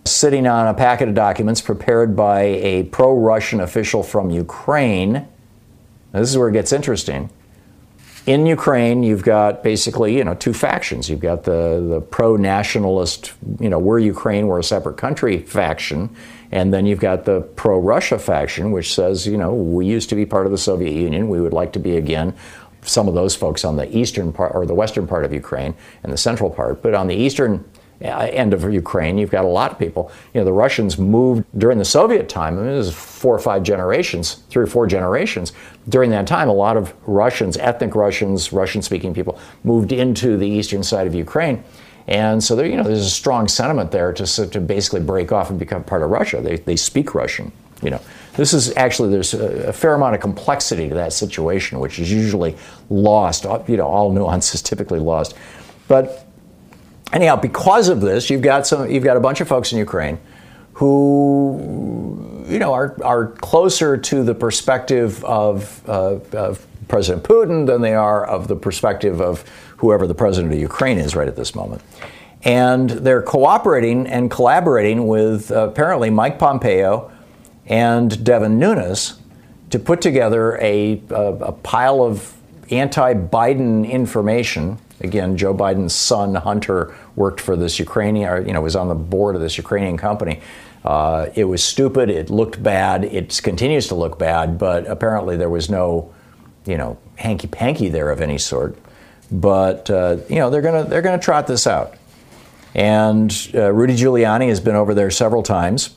sitting 0.05 0.47
on 0.47 0.67
a 0.67 0.73
packet 0.73 1.09
of 1.09 1.15
documents 1.15 1.61
prepared 1.61 2.15
by 2.15 2.41
a 2.41 2.83
pro 2.83 3.15
Russian 3.17 3.59
official 3.59 4.01
from 4.01 4.29
Ukraine. 4.31 5.13
Now, 5.13 6.19
this 6.21 6.29
is 6.29 6.37
where 6.37 6.49
it 6.49 6.53
gets 6.53 6.71
interesting. 6.71 7.29
In 8.27 8.45
Ukraine, 8.45 9.03
you've 9.03 9.23
got 9.23 9.63
basically, 9.63 10.17
you 10.17 10.23
know, 10.25 10.33
two 10.33 10.51
factions. 10.51 11.09
You've 11.09 11.21
got 11.21 11.45
the, 11.45 11.85
the 11.89 12.01
pro-nationalist, 12.01 13.31
you 13.57 13.69
know, 13.69 13.79
we're 13.79 13.99
Ukraine, 13.99 14.47
we're 14.47 14.59
a 14.59 14.63
separate 14.65 14.97
country 14.97 15.39
faction, 15.39 16.13
and 16.51 16.73
then 16.73 16.85
you've 16.85 16.99
got 16.99 17.23
the 17.23 17.39
pro-Russia 17.39 18.19
faction, 18.19 18.73
which 18.73 18.93
says, 18.93 19.25
you 19.25 19.37
know, 19.37 19.53
we 19.53 19.85
used 19.85 20.09
to 20.09 20.15
be 20.15 20.25
part 20.25 20.45
of 20.45 20.51
the 20.51 20.57
Soviet 20.57 20.91
Union, 20.91 21.29
we 21.29 21.39
would 21.39 21.53
like 21.53 21.71
to 21.71 21.79
be 21.79 21.95
again. 21.95 22.35
Some 22.81 23.07
of 23.07 23.13
those 23.13 23.33
folks 23.33 23.63
on 23.63 23.77
the 23.77 23.97
eastern 23.97 24.33
part 24.33 24.53
or 24.53 24.65
the 24.65 24.75
western 24.75 25.07
part 25.07 25.23
of 25.23 25.31
Ukraine 25.31 25.73
and 26.03 26.11
the 26.11 26.17
central 26.17 26.49
part, 26.49 26.81
but 26.81 26.93
on 26.93 27.07
the 27.07 27.15
eastern 27.15 27.63
Uh, 27.99 28.29
end 28.31 28.53
of 28.53 28.61
Ukraine, 28.71 29.17
you've 29.17 29.31
got 29.31 29.43
a 29.43 29.47
lot 29.47 29.71
of 29.71 29.79
people. 29.79 30.11
You 30.33 30.41
know, 30.41 30.45
the 30.45 30.53
Russians 30.53 30.99
moved 30.99 31.45
during 31.57 31.79
the 31.79 31.85
Soviet 31.85 32.29
time. 32.29 32.59
I 32.59 32.61
mean, 32.61 32.71
it 32.71 32.77
was 32.77 32.93
four 32.93 33.33
or 33.33 33.39
five 33.39 33.63
generations, 33.63 34.43
three 34.51 34.63
or 34.63 34.67
four 34.67 34.85
generations. 34.85 35.51
During 35.89 36.11
that 36.11 36.27
time, 36.27 36.47
a 36.47 36.53
lot 36.53 36.77
of 36.77 36.93
Russians, 37.07 37.57
ethnic 37.57 37.95
Russians, 37.95 38.53
Russian-speaking 38.53 39.15
people, 39.15 39.39
moved 39.63 39.91
into 39.91 40.37
the 40.37 40.47
eastern 40.47 40.83
side 40.83 41.07
of 41.07 41.15
Ukraine. 41.15 41.63
And 42.07 42.43
so 42.43 42.55
there, 42.55 42.67
you 42.67 42.77
know, 42.77 42.83
there's 42.83 43.05
a 43.05 43.09
strong 43.09 43.47
sentiment 43.47 43.91
there 43.91 44.13
to, 44.13 44.47
to 44.47 44.59
basically 44.61 45.01
break 45.01 45.31
off 45.31 45.49
and 45.49 45.57
become 45.57 45.83
part 45.83 46.03
of 46.03 46.11
Russia. 46.11 46.39
They, 46.39 46.57
they 46.57 46.75
speak 46.75 47.15
Russian. 47.15 47.51
You 47.81 47.89
know, 47.89 48.01
this 48.35 48.53
is 48.53 48.75
actually 48.77 49.09
there's 49.09 49.33
a, 49.33 49.69
a 49.69 49.73
fair 49.73 49.95
amount 49.95 50.13
of 50.13 50.21
complexity 50.21 50.87
to 50.87 50.95
that 50.95 51.13
situation, 51.13 51.79
which 51.79 51.97
is 51.97 52.11
usually 52.11 52.55
lost. 52.89 53.45
Uh, 53.45 53.63
you 53.67 53.77
know, 53.77 53.87
all 53.87 54.11
nuances 54.11 54.61
typically 54.61 54.99
lost. 54.99 55.35
But 55.87 56.26
anyhow, 57.13 57.35
because 57.35 57.89
of 57.89 58.01
this, 58.01 58.29
you've 58.29 58.41
got 58.41 58.67
some, 58.67 58.89
you've 58.89 59.03
got 59.03 59.17
a 59.17 59.19
bunch 59.19 59.41
of 59.41 59.47
folks 59.47 59.71
in 59.71 59.77
Ukraine 59.77 60.19
who, 60.73 62.45
you 62.47 62.59
know, 62.59 62.73
are 62.73 62.95
are 63.03 63.27
closer 63.27 63.97
to 63.97 64.23
the 64.23 64.35
perspective 64.35 65.23
of, 65.25 65.81
uh, 65.89 66.19
of 66.33 66.65
President 66.87 67.23
Putin 67.23 67.65
than 67.65 67.81
they 67.81 67.93
are 67.93 68.25
of 68.25 68.47
the 68.47 68.55
perspective 68.55 69.21
of 69.21 69.43
whoever 69.77 70.07
the 70.07 70.15
president 70.15 70.53
of 70.53 70.59
Ukraine 70.59 70.97
is 70.97 71.15
right 71.15 71.27
at 71.27 71.35
this 71.35 71.55
moment. 71.55 71.81
And 72.43 72.89
they're 72.89 73.21
cooperating 73.21 74.07
and 74.07 74.29
collaborating 74.31 75.07
with 75.07 75.51
uh, 75.51 75.69
apparently 75.69 76.09
Mike 76.09 76.39
Pompeo 76.39 77.11
and 77.65 78.23
Devin 78.23 78.57
Nunes 78.59 79.19
to 79.69 79.79
put 79.79 80.01
together 80.01 80.57
a, 80.61 81.01
a, 81.09 81.15
a 81.15 81.51
pile 81.51 82.01
of 82.01 82.33
anti-Biden 82.69 83.89
information. 83.89 84.77
Again, 84.99 85.37
Joe 85.37 85.53
Biden's 85.53 85.93
son 85.93 86.35
Hunter 86.35 86.95
worked 87.15 87.39
for 87.39 87.55
this 87.55 87.79
Ukrainian, 87.79 88.29
or, 88.29 88.41
you 88.41 88.53
know, 88.53 88.61
was 88.61 88.75
on 88.75 88.87
the 88.87 88.95
board 88.95 89.35
of 89.35 89.41
this 89.41 89.57
Ukrainian 89.57 89.97
company. 89.97 90.41
Uh, 90.83 91.27
it 91.35 91.43
was 91.43 91.63
stupid. 91.63 92.09
It 92.09 92.29
looked 92.29 92.61
bad. 92.63 93.03
It 93.03 93.39
continues 93.43 93.87
to 93.89 93.95
look 93.95 94.17
bad. 94.17 94.57
But 94.57 94.87
apparently, 94.87 95.37
there 95.37 95.49
was 95.49 95.69
no, 95.69 96.13
you 96.65 96.77
know, 96.77 96.97
hanky 97.15 97.47
panky 97.47 97.89
there 97.89 98.09
of 98.09 98.21
any 98.21 98.37
sort. 98.37 98.77
But 99.31 99.89
uh, 99.89 100.17
you 100.29 100.37
know, 100.37 100.49
they're 100.49 100.61
gonna 100.61 100.85
they're 100.85 101.01
gonna 101.01 101.19
trot 101.19 101.47
this 101.47 101.67
out. 101.67 101.95
And 102.73 103.31
uh, 103.53 103.73
Rudy 103.73 103.95
Giuliani 103.95 104.49
has 104.49 104.59
been 104.59 104.75
over 104.75 104.93
there 104.93 105.11
several 105.11 105.43
times. 105.43 105.89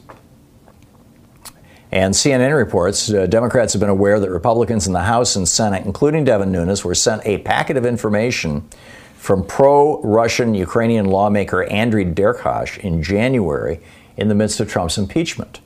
And 1.93 2.15
CNN 2.15 2.57
reports 2.57 3.13
uh, 3.13 3.27
Democrats 3.27 3.73
have 3.73 3.81
been 3.81 3.89
aware 3.89 4.21
that 4.21 4.31
Republicans 4.31 4.87
in 4.87 4.93
the 4.93 5.03
House 5.03 5.35
and 5.35 5.49
Senate, 5.49 5.85
including 5.85 6.25
Devin 6.25 6.53
Nunes, 6.53 6.85
were 6.85 6.95
sent 6.95 7.27
a 7.27 7.39
packet 7.39 7.77
of 7.77 7.85
information 7.85 8.69
from 9.17 9.45
pro 9.45 10.01
Russian 10.03 10.55
Ukrainian 10.55 11.07
lawmaker 11.07 11.67
Andriy 11.71 12.15
Derkach 12.15 12.79
in 12.79 13.03
January 13.03 13.81
in 14.17 14.29
the 14.29 14.35
midst 14.35 14.61
of 14.61 14.69
Trump's 14.71 14.99
impeachment. 14.99 15.61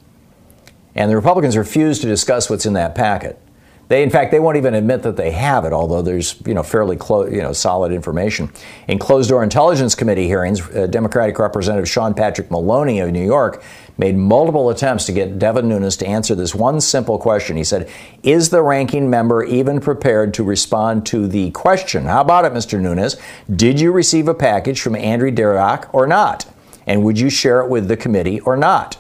And 0.95 1.11
the 1.11 1.17
Republicans 1.17 1.57
refused 1.57 2.01
to 2.03 2.09
discuss 2.09 2.49
what's 2.49 2.67
in 2.67 2.73
that 2.73 2.95
packet. 2.95 3.41
They, 3.89 4.03
in 4.03 4.09
fact, 4.09 4.31
they 4.31 4.41
won't 4.41 4.57
even 4.57 4.75
admit 4.75 5.03
that 5.03 5.17
they 5.17 5.31
have 5.33 5.65
it, 5.67 5.73
although 5.73 6.01
there's, 6.01 6.41
you 6.47 6.55
know, 6.55 6.63
fairly 6.63 6.97
close, 6.97 7.31
you 7.31 7.43
know, 7.43 7.53
solid 7.53 7.93
information. 7.93 8.51
In 8.89 8.99
closed-door 8.99 9.43
Intelligence 9.43 9.95
Committee 9.95 10.27
hearings, 10.27 10.67
uh, 10.71 10.87
Democratic 10.87 11.39
Representative 11.39 11.89
Sean 11.89 12.15
Patrick 12.15 12.51
Maloney 12.51 13.01
of 13.01 13.11
New 13.13 13.25
York 13.25 13.63
made 13.97 14.17
multiple 14.17 14.71
attempts 14.71 15.07
to 15.07 15.13
get 15.13 15.39
Devin 15.39 15.69
Nunes 15.69 15.97
to 15.99 16.07
answer 16.07 16.35
this 16.35 16.55
one 16.55 16.81
simple 16.81 17.19
question. 17.19 17.57
He 17.57 17.65
said, 17.65 17.89
"Is 18.23 18.51
the 18.51 18.63
ranking 18.63 19.09
member 19.09 19.45
even 19.45 19.81
prepared 19.81 20.35
to 20.35 20.43
respond 20.43 21.07
to 21.07 21.27
the 21.27 21.51
question? 21.53 22.07
How 22.07 22.21
about 22.21 22.45
it, 22.45 22.53
Mr. 22.53 22.81
Nunes? 22.81 23.17
Did 23.55 23.81
you 23.81 23.93
receive 23.93 24.29
a 24.29 24.35
package 24.35 24.81
from 24.81 24.97
Andrew 24.97 25.31
Dirac 25.31 25.87
or 25.93 26.07
not? 26.07 26.47
And 26.87 27.05
would 27.05 27.19
you 27.19 27.31
share 27.31 27.61
it 27.61 27.69
with 27.69 27.89
the 27.89 27.97
committee 27.97 28.41
or 28.41 28.57
not?" 28.57 28.97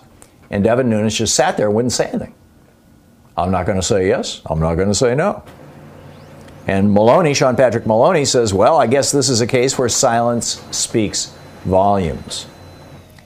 And 0.50 0.62
Devin 0.62 0.88
Nunes 0.88 1.16
just 1.16 1.35
sat 1.35 1.57
there 1.57 1.66
and 1.66 1.74
wouldn't 1.74 1.92
say 1.92 2.07
anything. 2.07 2.35
I'm 3.37 3.50
not 3.50 3.66
going 3.66 3.80
to 3.80 3.87
say 3.87 4.07
yes. 4.07 4.40
I'm 4.46 4.61
not 4.61 4.76
going 4.76 4.88
to 4.88 4.94
say 4.94 5.14
no. 5.14 5.42
And 6.66 6.92
Maloney, 6.92 7.35
Sean 7.35 7.57
Patrick 7.57 7.87
Maloney, 7.87 8.24
says, 8.24 8.54
well, 8.54 8.78
I 8.78 8.87
guess 8.87 9.12
this 9.12 9.28
is 9.28 9.40
a 9.40 9.46
case 9.46 9.76
where 9.78 9.88
silence 9.88 10.64
speaks 10.70 11.37
volumes. 11.64 12.46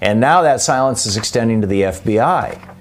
And 0.00 0.20
now 0.20 0.42
that 0.42 0.60
silence 0.60 1.06
is 1.06 1.16
extending 1.16 1.60
to 1.60 1.66
the 1.66 1.82
FBI. 1.82 2.74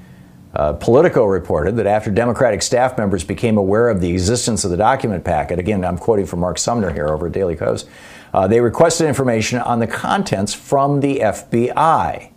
Uh, 0.53 0.73
Politico 0.73 1.25
reported 1.25 1.75
that 1.75 1.85
after 1.85 2.09
Democratic 2.09 2.61
staff 2.61 2.97
members 2.97 3.23
became 3.23 3.57
aware 3.57 3.89
of 3.89 4.01
the 4.01 4.11
existence 4.11 4.63
of 4.63 4.71
the 4.71 4.77
document 4.77 5.23
packet, 5.23 5.59
again, 5.59 5.83
I'm 5.85 5.97
quoting 5.97 6.25
from 6.25 6.39
Mark 6.39 6.57
Sumner 6.57 6.91
here 6.91 7.07
over 7.07 7.27
at 7.27 7.33
Daily 7.33 7.55
Kos, 7.55 7.85
uh, 8.33 8.47
they 8.47 8.59
requested 8.59 9.07
information 9.07 9.59
on 9.59 9.79
the 9.79 9.87
contents 9.87 10.53
from 10.53 10.99
the 10.99 11.19
FBI. 11.19 12.31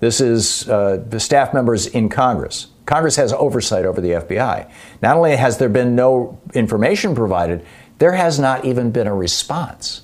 This 0.00 0.20
is 0.20 0.68
uh, 0.68 1.04
the 1.08 1.20
staff 1.20 1.52
members 1.52 1.86
in 1.86 2.08
Congress. 2.08 2.68
Congress 2.86 3.16
has 3.16 3.32
oversight 3.32 3.84
over 3.84 4.00
the 4.00 4.10
FBI. 4.10 4.70
Not 5.02 5.16
only 5.16 5.36
has 5.36 5.58
there 5.58 5.68
been 5.68 5.94
no 5.94 6.40
information 6.54 7.14
provided, 7.14 7.64
there 7.98 8.12
has 8.12 8.38
not 8.38 8.64
even 8.64 8.90
been 8.90 9.06
a 9.06 9.14
response. 9.14 10.02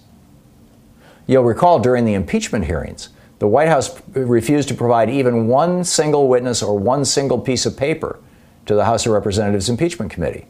You'll 1.26 1.44
recall 1.44 1.80
during 1.80 2.04
the 2.04 2.14
impeachment 2.14 2.66
hearings, 2.66 3.08
the 3.38 3.46
White 3.46 3.68
House 3.68 4.00
refused 4.12 4.68
to 4.68 4.74
provide 4.74 5.10
even 5.10 5.46
one 5.46 5.84
single 5.84 6.28
witness 6.28 6.62
or 6.62 6.78
one 6.78 7.04
single 7.04 7.38
piece 7.38 7.66
of 7.66 7.76
paper 7.76 8.18
to 8.64 8.74
the 8.74 8.84
House 8.84 9.06
of 9.06 9.12
Representatives 9.12 9.68
Impeachment 9.68 10.10
Committee. 10.10 10.46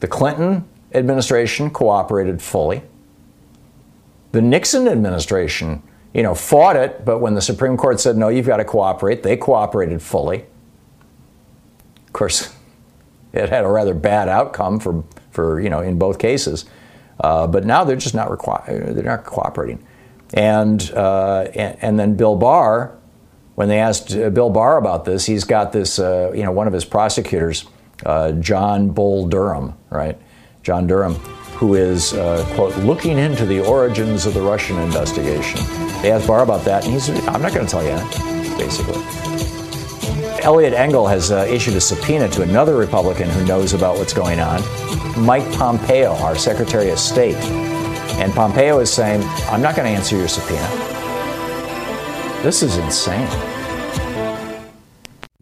The 0.00 0.08
Clinton 0.08 0.68
administration 0.92 1.70
cooperated 1.70 2.42
fully. 2.42 2.82
The 4.32 4.42
Nixon 4.42 4.88
administration, 4.88 5.82
you 6.12 6.22
know, 6.22 6.34
fought 6.34 6.76
it, 6.76 7.04
but 7.04 7.18
when 7.18 7.34
the 7.34 7.40
Supreme 7.40 7.76
Court 7.76 7.98
said, 7.98 8.16
no, 8.16 8.28
you've 8.28 8.46
got 8.46 8.58
to 8.58 8.64
cooperate, 8.64 9.22
they 9.22 9.36
cooperated 9.36 10.02
fully. 10.02 10.44
Of 12.06 12.12
course, 12.12 12.54
it 13.32 13.48
had 13.48 13.64
a 13.64 13.68
rather 13.68 13.94
bad 13.94 14.28
outcome 14.28 14.80
for, 14.80 15.02
for 15.30 15.60
you 15.60 15.70
know, 15.70 15.80
in 15.80 15.98
both 15.98 16.18
cases. 16.18 16.66
Uh, 17.20 17.46
but 17.46 17.64
now 17.64 17.84
they're 17.84 17.96
just 17.96 18.14
not 18.14 18.28
requi- 18.28 18.94
they're 18.94 19.02
not 19.02 19.24
cooperating. 19.24 19.84
And, 20.34 20.90
uh, 20.92 21.48
and, 21.54 21.78
and 21.80 21.98
then 21.98 22.16
Bill 22.16 22.36
Barr, 22.36 22.98
when 23.58 23.68
they 23.68 23.80
asked 23.80 24.14
uh, 24.14 24.30
Bill 24.30 24.50
Barr 24.50 24.76
about 24.76 25.04
this, 25.04 25.26
he's 25.26 25.42
got 25.42 25.72
this 25.72 25.98
uh, 25.98 26.30
you 26.32 26.44
know 26.44 26.52
one 26.52 26.68
of 26.68 26.72
his 26.72 26.84
prosecutors, 26.84 27.64
uh, 28.06 28.30
John 28.32 28.90
Bull 28.90 29.26
Durham, 29.26 29.74
right? 29.90 30.16
John 30.62 30.86
Durham, 30.86 31.14
who 31.56 31.74
is 31.74 32.12
uh, 32.14 32.44
quote 32.54 32.76
looking 32.76 33.18
into 33.18 33.44
the 33.44 33.58
origins 33.66 34.26
of 34.26 34.34
the 34.34 34.42
Russian 34.42 34.78
investigation. 34.78 35.60
They 36.02 36.12
asked 36.12 36.28
Barr 36.28 36.44
about 36.44 36.64
that, 36.66 36.84
and 36.84 36.92
he's 36.92 37.08
I'm 37.26 37.42
not 37.42 37.52
going 37.52 37.66
to 37.66 37.70
tell 37.70 37.82
you 37.82 37.90
anything, 37.90 38.56
basically. 38.58 39.02
Eliot 40.44 40.72
Engel 40.72 41.08
has 41.08 41.32
uh, 41.32 41.44
issued 41.50 41.74
a 41.74 41.80
subpoena 41.80 42.28
to 42.28 42.42
another 42.42 42.76
Republican 42.76 43.28
who 43.28 43.44
knows 43.44 43.74
about 43.74 43.98
what's 43.98 44.12
going 44.12 44.38
on, 44.38 44.62
Mike 45.20 45.50
Pompeo, 45.54 46.14
our 46.18 46.36
Secretary 46.36 46.90
of 46.90 46.98
State. 47.00 47.36
And 48.18 48.32
Pompeo 48.34 48.80
is 48.80 48.92
saying, 48.92 49.22
I'm 49.48 49.62
not 49.62 49.76
going 49.76 49.86
to 49.90 49.96
answer 49.96 50.16
your 50.16 50.28
subpoena. 50.28 50.68
This 52.42 52.62
is 52.62 52.76
insane. 52.76 53.28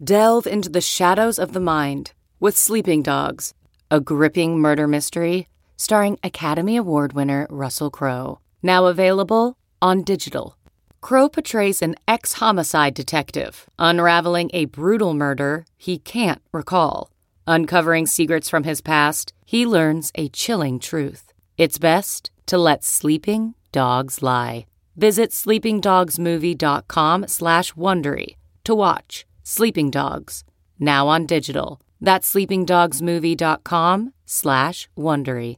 Delve 0.03 0.45
into 0.47 0.69
the 0.69 0.81
shadows 0.81 1.39
of 1.39 1.53
the 1.53 1.59
mind 1.59 2.13
with 2.39 2.55
Sleeping 2.55 3.01
Dogs, 3.01 3.53
a 3.89 3.99
gripping 3.99 4.59
murder 4.59 4.87
mystery 4.87 5.47
starring 5.75 6.19
Academy 6.23 6.75
Award 6.75 7.13
winner 7.13 7.47
Russell 7.49 7.89
Crowe. 7.89 8.39
Now 8.61 8.85
available 8.85 9.57
on 9.81 10.03
digital. 10.03 10.57
Crowe 11.01 11.29
portrays 11.29 11.81
an 11.81 11.95
ex 12.07 12.33
homicide 12.33 12.93
detective 12.93 13.69
unraveling 13.79 14.49
a 14.53 14.65
brutal 14.65 15.13
murder 15.13 15.65
he 15.77 15.97
can't 15.97 16.41
recall. 16.51 17.11
Uncovering 17.45 18.05
secrets 18.05 18.49
from 18.49 18.63
his 18.63 18.81
past, 18.81 19.33
he 19.45 19.65
learns 19.65 20.11
a 20.15 20.29
chilling 20.29 20.79
truth. 20.79 21.31
It's 21.57 21.77
best 21.77 22.31
to 22.47 22.57
let 22.57 22.83
sleeping 22.83 23.53
dogs 23.71 24.21
lie. 24.21 24.65
Visit 24.95 25.31
sleepingdogsmovie.com 25.31 27.27
slash 27.27 27.73
Wondery 27.73 28.35
to 28.63 28.73
watch 28.75 29.25
Sleeping 29.43 29.91
Dogs, 29.91 30.43
now 30.79 31.07
on 31.07 31.25
digital. 31.25 31.79
That's 32.01 32.33
sleepingdogsmovie.com 32.33 34.13
slash 34.25 34.89
Wondery. 34.97 35.57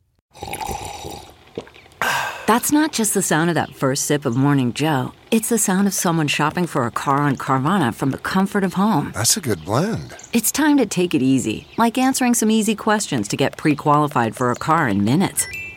That's 2.45 2.71
not 2.71 2.91
just 2.91 3.13
the 3.13 3.21
sound 3.21 3.49
of 3.49 3.55
that 3.55 3.75
first 3.75 4.05
sip 4.05 4.25
of 4.25 4.35
Morning 4.35 4.73
Joe. 4.73 5.13
It's 5.31 5.49
the 5.49 5.57
sound 5.57 5.87
of 5.87 5.93
someone 5.93 6.27
shopping 6.27 6.65
for 6.65 6.85
a 6.85 6.91
car 6.91 7.17
on 7.17 7.37
Carvana 7.37 7.93
from 7.93 8.11
the 8.11 8.17
comfort 8.17 8.63
of 8.63 8.73
home. 8.73 9.11
That's 9.13 9.37
a 9.37 9.41
good 9.41 9.63
blend. 9.63 10.15
It's 10.33 10.51
time 10.51 10.77
to 10.77 10.85
take 10.85 11.13
it 11.13 11.21
easy, 11.21 11.67
like 11.77 11.97
answering 11.97 12.33
some 12.33 12.49
easy 12.51 12.75
questions 12.75 13.27
to 13.29 13.37
get 13.37 13.57
pre 13.57 13.75
qualified 13.75 14.35
for 14.35 14.51
a 14.51 14.55
car 14.55 14.87
in 14.87 15.03
minutes. 15.03 15.47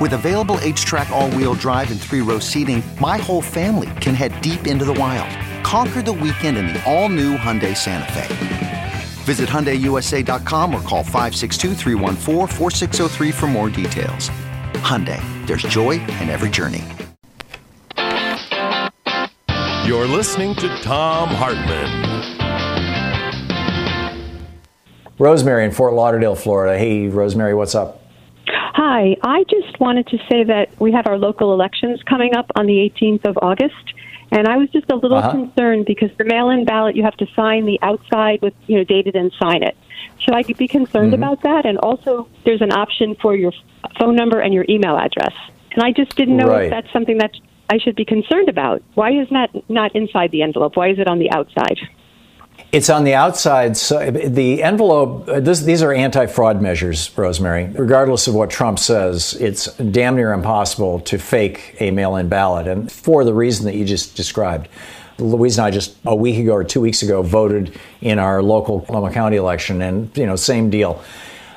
With 0.00 0.14
available 0.14 0.56
HTRAC, 0.56 1.10
all 1.10 1.30
wheel 1.30 1.54
drive, 1.54 1.92
and 1.92 2.00
three 2.00 2.20
row 2.20 2.40
seating, 2.40 2.82
my 3.00 3.16
whole 3.16 3.40
family 3.40 3.90
can 4.00 4.12
head 4.16 4.40
deep 4.40 4.66
into 4.66 4.84
the 4.84 4.94
wild. 4.94 5.30
Conquer 5.64 6.02
the 6.02 6.12
weekend 6.12 6.56
in 6.56 6.66
the 6.66 6.82
all 6.84 7.08
new 7.08 7.36
Hyundai 7.36 7.76
Santa 7.76 8.12
Fe. 8.12 8.92
Visit 9.24 9.48
HyundaiUSA.com 9.48 10.74
or 10.74 10.80
call 10.80 11.04
562 11.04 11.74
for 13.32 13.46
more 13.46 13.70
details. 13.70 14.30
Hyundai, 14.82 15.22
there's 15.46 15.62
joy 15.62 15.92
in 15.92 16.28
every 16.28 16.50
journey. 16.50 16.82
You're 19.86 20.06
listening 20.06 20.56
to 20.56 20.76
Thom 20.78 21.28
Hartmann. 21.28 22.12
Rosemary 25.20 25.64
in 25.64 25.70
Fort 25.70 25.94
Lauderdale, 25.94 26.34
Florida. 26.34 26.76
Hey, 26.76 27.06
Rosemary, 27.06 27.54
what's 27.54 27.76
up? 27.76 28.03
Hi, 28.86 29.16
I 29.22 29.44
just 29.44 29.80
wanted 29.80 30.06
to 30.08 30.18
say 30.30 30.44
that 30.44 30.78
we 30.78 30.92
have 30.92 31.06
our 31.06 31.16
local 31.16 31.54
elections 31.54 32.02
coming 32.02 32.34
up 32.34 32.50
on 32.54 32.66
the 32.66 32.74
18th 32.80 33.24
of 33.24 33.38
August, 33.40 33.94
and 34.30 34.46
I 34.46 34.58
was 34.58 34.68
just 34.72 34.90
a 34.90 34.96
little 34.96 35.16
Uh-huh. 35.16 35.30
concerned 35.30 35.86
because 35.86 36.10
the 36.18 36.24
mail-in 36.24 36.66
ballot 36.66 36.94
you 36.94 37.02
have 37.02 37.16
to 37.16 37.26
sign 37.34 37.64
the 37.64 37.78
outside 37.80 38.42
with 38.42 38.52
you 38.66 38.76
know 38.76 38.84
dated 38.84 39.16
and 39.16 39.32
sign 39.42 39.62
it. 39.62 39.74
Should 40.18 40.34
I 40.34 40.42
be 40.42 40.68
concerned 40.68 41.12
Mhm. 41.12 41.20
about 41.20 41.40
that? 41.44 41.64
And 41.64 41.78
also, 41.78 42.28
there's 42.44 42.60
an 42.60 42.72
option 42.72 43.14
for 43.14 43.34
your 43.34 43.52
phone 43.98 44.16
number 44.16 44.40
and 44.40 44.52
your 44.52 44.66
email 44.68 44.98
address, 44.98 45.32
and 45.72 45.82
I 45.82 45.90
just 45.90 46.14
didn't 46.14 46.36
know 46.36 46.48
Right. 46.48 46.64
if 46.64 46.70
that's 46.70 46.92
something 46.92 47.16
that 47.16 47.32
I 47.70 47.78
should 47.78 47.96
be 47.96 48.04
concerned 48.04 48.50
about. 48.50 48.82
Why 48.96 49.12
is 49.12 49.30
that 49.30 49.48
not 49.70 49.96
inside 49.96 50.30
the 50.30 50.42
envelope? 50.42 50.76
Why 50.76 50.88
is 50.88 50.98
it 50.98 51.08
on 51.08 51.18
the 51.20 51.30
outside? 51.30 51.78
It's 52.74 52.90
on 52.90 53.04
the 53.04 53.14
outside. 53.14 53.76
So 53.76 54.10
the 54.10 54.60
envelope. 54.60 55.28
uh, 55.28 55.38
This, 55.38 55.60
these 55.60 55.80
are 55.80 55.92
anti-fraud 55.92 56.60
measures, 56.60 57.16
Rosemary. 57.16 57.66
Regardless 57.66 58.26
of 58.26 58.34
what 58.34 58.50
Trump 58.50 58.80
says, 58.80 59.34
it's 59.34 59.72
damn 59.76 60.16
near 60.16 60.32
impossible 60.32 60.98
to 61.00 61.16
fake 61.16 61.76
a 61.78 61.92
mail-in 61.92 62.28
ballot, 62.28 62.66
and 62.66 62.90
for 62.90 63.24
the 63.24 63.32
reason 63.32 63.64
that 63.66 63.76
you 63.76 63.84
just 63.84 64.16
described. 64.16 64.68
Louise 65.18 65.56
and 65.56 65.66
I 65.68 65.70
just 65.70 65.96
a 66.04 66.16
week 66.16 66.36
ago 66.36 66.52
or 66.52 66.64
two 66.64 66.80
weeks 66.80 67.04
ago 67.04 67.22
voted 67.22 67.78
in 68.00 68.18
our 68.18 68.42
local 68.42 68.84
Loma 68.88 69.12
County 69.12 69.36
election, 69.36 69.80
and 69.80 70.10
you 70.18 70.26
know, 70.26 70.34
same 70.34 70.68
deal. 70.68 71.00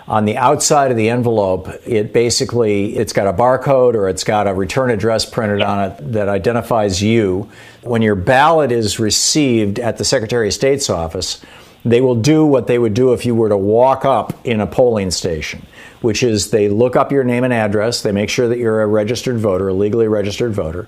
On 0.07 0.23
the 0.23 0.37
outside 0.37 0.89
of 0.89 0.95
the 0.95 1.09
envelope, 1.09 1.67
it 1.85 2.13
basically 2.13 2.95
it's 2.95 3.11
got 3.11 3.27
a 3.27 3.33
barcode 3.33 3.93
or 3.93 4.07
it's 4.07 4.23
got 4.23 4.47
a 4.47 4.53
return 4.53 4.89
address 4.89 5.25
printed 5.25 5.61
on 5.61 5.91
it 5.91 6.13
that 6.13 6.29
identifies 6.29 7.03
you. 7.03 7.49
When 7.83 8.01
your 8.01 8.15
ballot 8.15 8.71
is 8.71 8.99
received 8.99 9.79
at 9.79 9.97
the 9.97 10.05
Secretary 10.05 10.47
of 10.47 10.53
State's 10.53 10.89
office, 10.89 11.41
they 11.83 11.99
will 11.99 12.15
do 12.15 12.45
what 12.45 12.67
they 12.67 12.79
would 12.79 12.93
do 12.93 13.11
if 13.11 13.25
you 13.25 13.35
were 13.35 13.49
to 13.49 13.57
walk 13.57 14.05
up 14.05 14.33
in 14.45 14.61
a 14.61 14.67
polling 14.67 15.11
station, 15.11 15.65
which 15.99 16.23
is 16.23 16.51
they 16.51 16.69
look 16.69 16.95
up 16.95 17.11
your 17.11 17.25
name 17.25 17.43
and 17.43 17.53
address, 17.53 18.01
they 18.01 18.13
make 18.13 18.29
sure 18.29 18.47
that 18.47 18.59
you're 18.59 18.81
a 18.81 18.87
registered 18.87 19.37
voter, 19.37 19.67
a 19.67 19.73
legally 19.73 20.07
registered 20.07 20.53
voter, 20.53 20.87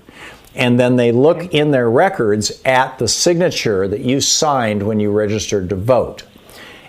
and 0.54 0.80
then 0.80 0.96
they 0.96 1.12
look 1.12 1.52
in 1.52 1.72
their 1.72 1.90
records 1.90 2.62
at 2.64 2.98
the 2.98 3.06
signature 3.06 3.86
that 3.86 4.00
you 4.00 4.22
signed 4.22 4.82
when 4.82 4.98
you 4.98 5.10
registered 5.10 5.68
to 5.68 5.76
vote. 5.76 6.22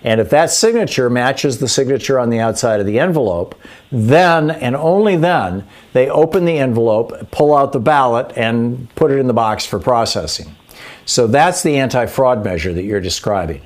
And 0.04 0.20
if 0.20 0.30
that 0.30 0.50
signature 0.50 1.08
matches 1.08 1.58
the 1.58 1.68
signature 1.68 2.18
on 2.18 2.30
the 2.30 2.40
outside 2.40 2.80
of 2.80 2.86
the 2.86 2.98
envelope, 2.98 3.54
then 3.90 4.50
and 4.50 4.74
only 4.74 5.16
then 5.16 5.64
they 5.92 6.08
open 6.10 6.44
the 6.44 6.58
envelope, 6.58 7.30
pull 7.30 7.54
out 7.54 7.72
the 7.72 7.80
ballot, 7.80 8.32
and 8.36 8.92
put 8.94 9.10
it 9.12 9.18
in 9.18 9.26
the 9.28 9.32
box 9.32 9.64
for 9.64 9.78
processing. 9.78 10.54
So 11.04 11.26
that's 11.26 11.62
the 11.62 11.78
anti-fraud 11.78 12.44
measure 12.44 12.72
that 12.72 12.82
you're 12.84 13.00
describing. 13.00 13.62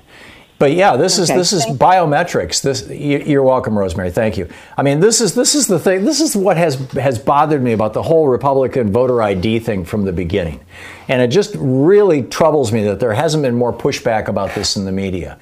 But 0.59 0.73
yeah, 0.73 0.97
this 0.97 1.19
is 1.19 1.29
Okay. 1.31 1.39
this 1.39 1.53
is 1.53 1.67
biometrics. 1.67 2.63
This 2.63 2.89
you- 2.89 3.23
you're 3.27 3.43
welcome, 3.43 3.79
Rosemary. 3.79 4.11
Thank 4.11 4.39
you. 4.39 4.49
I 4.79 4.83
mean, 4.83 5.01
this 5.01 5.21
is 5.21 5.35
this 5.35 5.55
is 5.55 5.67
the 5.67 5.79
thing. 5.79 6.07
This 6.07 6.19
is 6.21 6.35
what 6.35 6.57
has 6.57 6.77
has 6.95 7.19
bothered 7.19 7.63
me 7.63 7.73
about 7.73 7.93
the 7.93 8.03
whole 8.03 8.27
Republican 8.29 8.91
voter 8.91 9.21
ID 9.23 9.59
thing 9.59 9.85
from 9.85 10.07
the 10.07 10.13
beginning, 10.13 10.61
and 11.09 11.21
it 11.21 11.29
just 11.29 11.55
really 11.59 12.23
troubles 12.23 12.73
me 12.73 12.85
that 12.85 13.01
there 13.01 13.13
hasn't 13.13 13.43
been 13.43 13.55
more 13.55 13.73
pushback 13.73 14.29
about 14.29 14.55
this 14.55 14.77
in 14.77 14.87
the 14.87 14.93
media. 14.93 15.37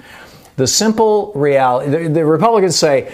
The 0.55 0.67
simple 0.67 1.31
reality: 1.35 1.89
the, 1.89 2.09
the 2.09 2.25
Republicans 2.25 2.75
say 2.75 3.13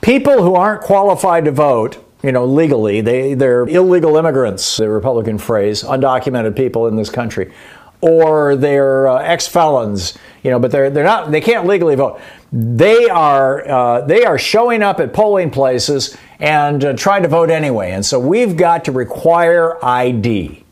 people 0.00 0.42
who 0.42 0.54
aren't 0.54 0.82
qualified 0.82 1.44
to 1.44 1.52
vote. 1.52 2.04
You 2.20 2.32
know, 2.32 2.44
legally, 2.46 3.00
they, 3.00 3.34
they're 3.34 3.62
illegal 3.68 4.16
immigrants, 4.16 4.78
the 4.78 4.88
Republican 4.88 5.38
phrase, 5.38 5.84
undocumented 5.84 6.56
people 6.56 6.88
in 6.88 6.96
this 6.96 7.10
country 7.10 7.52
or 8.00 8.54
they're 8.56 9.08
uh, 9.08 9.18
ex-felons, 9.18 10.16
you 10.42 10.50
know, 10.50 10.58
but 10.58 10.70
they're 10.70 10.90
they're 10.90 11.04
not 11.04 11.30
they 11.30 11.40
can't 11.40 11.66
legally 11.66 11.94
vote. 11.94 12.20
They 12.52 13.08
are 13.08 13.68
uh, 13.68 14.00
they 14.02 14.24
are 14.24 14.38
showing 14.38 14.82
up 14.82 15.00
at 15.00 15.12
polling 15.12 15.50
places 15.50 16.16
and 16.38 16.84
uh, 16.84 16.92
trying 16.94 17.22
to 17.22 17.28
vote 17.28 17.50
anyway. 17.50 17.90
And 17.90 18.04
so 18.04 18.18
we've 18.18 18.56
got 18.56 18.84
to 18.84 18.92
require 18.92 19.84
ID. 19.84 20.64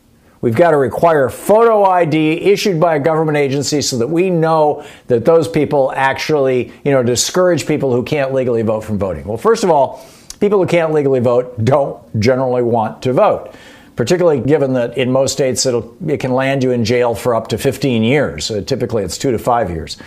We've 0.47 0.55
got 0.55 0.71
to 0.71 0.77
require 0.77 1.27
photo 1.27 1.83
ID 1.83 2.15
issued 2.15 2.79
by 2.79 2.95
a 2.95 2.99
government 3.01 3.37
agency 3.37 3.81
so 3.81 3.97
that 3.97 4.07
we 4.07 4.29
know 4.29 4.85
that 5.07 5.25
those 5.25 5.45
people 5.45 5.91
actually, 5.93 6.71
you 6.85 6.91
know, 6.91 7.03
discourage 7.03 7.67
people 7.67 7.91
who 7.91 8.01
can't 8.01 8.33
legally 8.33 8.61
vote 8.61 8.85
from 8.85 8.97
voting. 8.97 9.25
Well, 9.25 9.35
first 9.35 9.65
of 9.65 9.69
all, 9.69 10.05
people 10.39 10.57
who 10.59 10.65
can't 10.65 10.93
legally 10.93 11.19
vote 11.19 11.65
don't 11.65 12.01
generally 12.21 12.61
want 12.61 13.01
to 13.01 13.11
vote 13.11 13.53
particularly 13.97 14.39
given 14.39 14.71
that 14.71 14.97
in 14.97 15.11
most 15.11 15.33
states 15.33 15.65
it 15.65 16.19
can 16.21 16.31
land 16.31 16.63
you 16.63 16.71
in 16.71 16.85
jail 16.85 17.13
for 17.13 17.35
up 17.35 17.49
to 17.49 17.57
15 17.57 18.01
years. 18.03 18.49
Uh, 18.49 18.61
typically, 18.61 19.03
it's 19.03 19.17
two 19.17 19.31
to 19.31 19.37
five 19.37 19.69
years. 19.69 19.97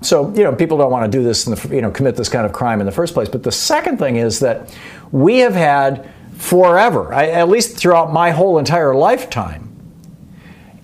So, 0.00 0.32
you 0.34 0.44
know, 0.44 0.54
people 0.54 0.78
don't 0.78 0.90
want 0.90 1.12
to 1.12 1.18
do 1.18 1.22
this, 1.22 1.44
the, 1.44 1.74
you 1.74 1.82
know, 1.82 1.90
commit 1.90 2.16
this 2.16 2.30
kind 2.30 2.46
of 2.46 2.54
crime 2.54 2.80
in 2.80 2.86
the 2.86 2.92
first 2.92 3.12
place. 3.12 3.28
But 3.28 3.42
the 3.42 3.52
second 3.52 3.98
thing 3.98 4.16
is 4.16 4.40
that 4.40 4.74
we 5.12 5.40
have 5.40 5.54
had 5.54 6.08
forever, 6.38 7.12
I, 7.12 7.26
at 7.26 7.50
least 7.50 7.76
throughout 7.76 8.14
my 8.14 8.30
whole 8.30 8.58
entire 8.58 8.94
lifetime, 8.94 9.69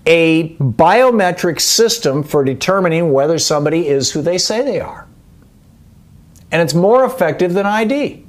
a 0.07 0.55
biometric 0.57 1.61
system 1.61 2.23
for 2.23 2.45
determining 2.45 3.13
whether 3.13 3.39
somebody 3.39 3.89
is 3.89 4.13
who 4.13 4.23
they 4.23 4.39
say 4.39 4.63
they 4.63 4.81
are. 4.81 5.07
And 6.53 6.63
it's 6.63 6.75
more 6.75 7.05
effective 7.05 7.55
than 7.55 7.67
ID 7.67 8.27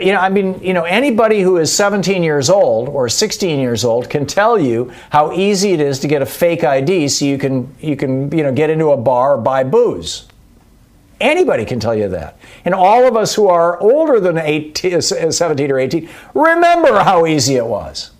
you 0.00 0.12
know, 0.12 0.18
I 0.18 0.28
mean, 0.28 0.60
you 0.62 0.74
know, 0.74 0.84
anybody 0.84 1.40
who 1.40 1.58
is 1.58 1.72
17 1.72 2.22
years 2.22 2.50
old 2.50 2.88
or 2.88 3.08
16 3.08 3.60
years 3.60 3.84
old 3.84 4.10
can 4.10 4.26
tell 4.26 4.58
you 4.58 4.92
how 5.10 5.32
easy 5.32 5.72
it 5.72 5.80
is 5.80 6.00
to 6.00 6.08
get 6.08 6.22
a 6.22 6.26
fake 6.26 6.64
ID 6.64 7.08
so 7.08 7.24
you 7.24 7.38
can 7.38 7.74
you 7.80 7.96
can, 7.96 8.30
you 8.36 8.42
know, 8.42 8.52
get 8.52 8.70
into 8.70 8.90
a 8.90 8.96
bar 8.96 9.34
or 9.34 9.38
buy 9.38 9.64
booze. 9.64 10.26
Anybody 11.20 11.64
can 11.64 11.80
tell 11.80 11.94
you 11.94 12.08
that. 12.08 12.38
And 12.64 12.74
all 12.74 13.06
of 13.06 13.16
us 13.16 13.34
who 13.34 13.48
are 13.48 13.80
older 13.80 14.20
than 14.20 14.36
18, 14.38 15.00
17 15.32 15.70
or 15.70 15.78
18 15.78 16.08
remember 16.34 16.98
how 17.00 17.26
easy 17.26 17.56
it 17.56 17.66
was. 17.66 18.10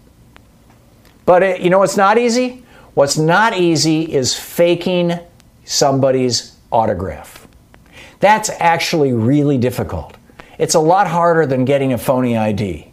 But 1.27 1.43
it, 1.43 1.61
you 1.61 1.69
know 1.69 1.81
what's 1.81 1.97
not 1.97 2.17
easy? 2.17 2.65
What's 2.95 3.19
not 3.19 3.59
easy 3.59 4.11
is 4.11 4.35
faking 4.35 5.19
somebody's 5.65 6.57
autograph. 6.73 7.47
That's 8.21 8.49
actually 8.59 9.13
really 9.13 9.59
difficult 9.59 10.17
it's 10.59 10.75
a 10.75 10.81
lot 10.81 11.07
harder 11.07 11.47
than 11.47 11.65
getting 11.65 11.93
a 11.93 11.99
phony 11.99 12.37
ID. 12.37 12.91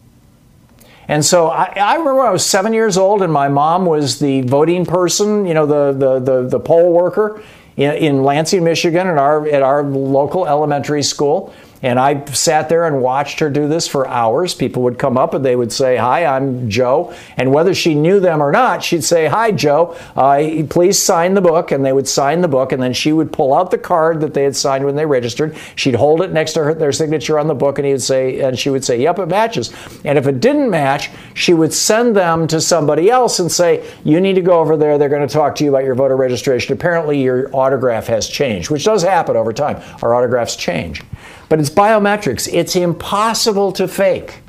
And 1.08 1.24
so 1.24 1.48
I, 1.48 1.72
I, 1.76 1.96
remember 1.96 2.22
I 2.22 2.30
was 2.30 2.44
seven 2.44 2.72
years 2.72 2.96
old 2.96 3.22
and 3.22 3.32
my 3.32 3.48
mom 3.48 3.84
was 3.86 4.18
the 4.18 4.42
voting 4.42 4.86
person, 4.86 5.46
you 5.46 5.54
know, 5.54 5.66
the, 5.66 5.92
the, 5.92 6.18
the, 6.18 6.48
the 6.48 6.60
poll 6.60 6.92
worker 6.92 7.42
in, 7.76 7.92
in 7.92 8.22
Lansing, 8.22 8.64
Michigan 8.64 9.06
at 9.06 9.18
our, 9.18 9.46
at 9.48 9.62
our 9.62 9.82
local 9.82 10.46
elementary 10.46 11.02
school. 11.02 11.54
And 11.84 12.00
I 12.00 12.24
sat 12.32 12.70
there 12.70 12.86
and 12.86 13.02
watched 13.02 13.40
her 13.40 13.50
do 13.50 13.68
this 13.68 13.86
for 13.86 14.08
hours. 14.08 14.54
People 14.54 14.84
would 14.84 14.98
come 14.98 15.18
up 15.18 15.34
and 15.34 15.44
they 15.44 15.54
would 15.54 15.70
say, 15.70 15.98
Hi, 15.98 16.24
I'm 16.24 16.70
Joe. 16.70 17.14
And 17.36 17.52
whether 17.52 17.74
she 17.74 17.94
knew 17.94 18.20
them 18.20 18.42
or 18.42 18.50
not, 18.50 18.82
she'd 18.82 19.04
say, 19.04 19.26
Hi, 19.26 19.52
Joe, 19.52 19.94
uh, 20.16 20.64
please 20.70 20.98
sign 20.98 21.34
the 21.34 21.42
book. 21.42 21.72
And 21.72 21.84
they 21.84 21.92
would 21.92 22.08
sign 22.08 22.40
the 22.40 22.48
book. 22.48 22.72
And 22.72 22.82
then 22.82 22.94
she 22.94 23.12
would 23.12 23.30
pull 23.30 23.52
out 23.52 23.70
the 23.70 23.76
card 23.76 24.22
that 24.22 24.32
they 24.32 24.44
had 24.44 24.56
signed 24.56 24.86
when 24.86 24.96
they 24.96 25.04
registered. 25.04 25.58
She'd 25.76 25.94
hold 25.94 26.22
it 26.22 26.32
next 26.32 26.54
to 26.54 26.64
her, 26.64 26.72
their 26.72 26.90
signature 26.90 27.38
on 27.38 27.48
the 27.48 27.54
book. 27.54 27.78
And 27.78 27.84
he 27.84 27.92
would 27.92 28.00
say, 28.00 28.40
and 28.40 28.58
she 28.58 28.70
would 28.70 28.82
say, 28.82 29.02
Yep, 29.02 29.18
it 29.18 29.26
matches. 29.26 29.70
And 30.06 30.16
if 30.16 30.26
it 30.26 30.40
didn't 30.40 30.70
match, 30.70 31.10
she 31.34 31.52
would 31.52 31.74
send 31.74 32.16
them 32.16 32.46
to 32.46 32.62
somebody 32.62 33.10
else 33.10 33.40
and 33.40 33.52
say, 33.52 33.86
You 34.04 34.22
need 34.22 34.36
to 34.36 34.42
go 34.42 34.58
over 34.58 34.78
there. 34.78 34.96
They're 34.96 35.10
going 35.10 35.28
to 35.28 35.32
talk 35.32 35.54
to 35.56 35.64
you 35.64 35.68
about 35.68 35.84
your 35.84 35.96
voter 35.96 36.16
registration. 36.16 36.72
Apparently, 36.72 37.20
your 37.20 37.54
autograph 37.54 38.06
has 38.06 38.26
changed, 38.26 38.70
which 38.70 38.84
does 38.84 39.02
happen 39.02 39.36
over 39.36 39.52
time. 39.52 39.82
Our 40.00 40.14
autographs 40.14 40.56
change 40.56 41.02
but 41.48 41.60
it's 41.60 41.70
biometrics. 41.70 42.48
It's 42.52 42.76
impossible 42.76 43.72
to 43.72 43.88
fake. 43.88 44.40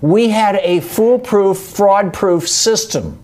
We 0.00 0.28
had 0.28 0.56
a 0.56 0.80
foolproof, 0.80 1.58
fraud 1.58 2.12
proof 2.12 2.48
system. 2.48 3.22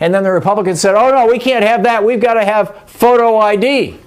And 0.00 0.12
then 0.12 0.24
the 0.24 0.32
Republicans 0.32 0.80
said, 0.80 0.94
oh 0.94 1.10
no, 1.10 1.26
we 1.26 1.38
can't 1.38 1.64
have 1.64 1.84
that. 1.84 2.04
We've 2.04 2.20
got 2.20 2.34
to 2.34 2.44
have 2.44 2.90
photo 2.90 3.36
ID. 3.36 3.98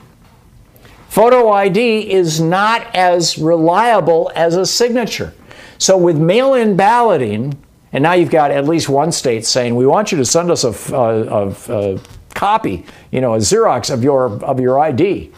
Photo 1.07 1.49
ID 1.49 2.11
is 2.11 2.41
not 2.41 2.85
as 2.93 3.37
reliable 3.37 4.31
as 4.35 4.55
a 4.55 4.65
signature. 4.65 5.33
So 5.77 5.97
with 5.97 6.17
mail 6.17 6.53
in 6.55 6.75
balloting, 6.75 7.57
and 7.93 8.03
now 8.03 8.11
you've 8.11 8.29
got 8.29 8.51
at 8.51 8.65
least 8.65 8.89
one 8.89 9.13
state 9.13 9.45
saying, 9.45 9.75
we 9.75 9.85
want 9.85 10.11
you 10.11 10.17
to 10.17 10.25
send 10.25 10.51
us 10.51 10.65
a, 10.65 10.93
a, 10.93 11.47
a, 11.47 11.93
a 11.93 11.99
copy, 12.33 12.85
you 13.11 13.21
know, 13.21 13.35
a 13.35 13.37
Xerox 13.37 13.89
of 13.89 14.03
your, 14.03 14.43
of 14.43 14.59
your 14.59 14.77
ID. 14.77 15.31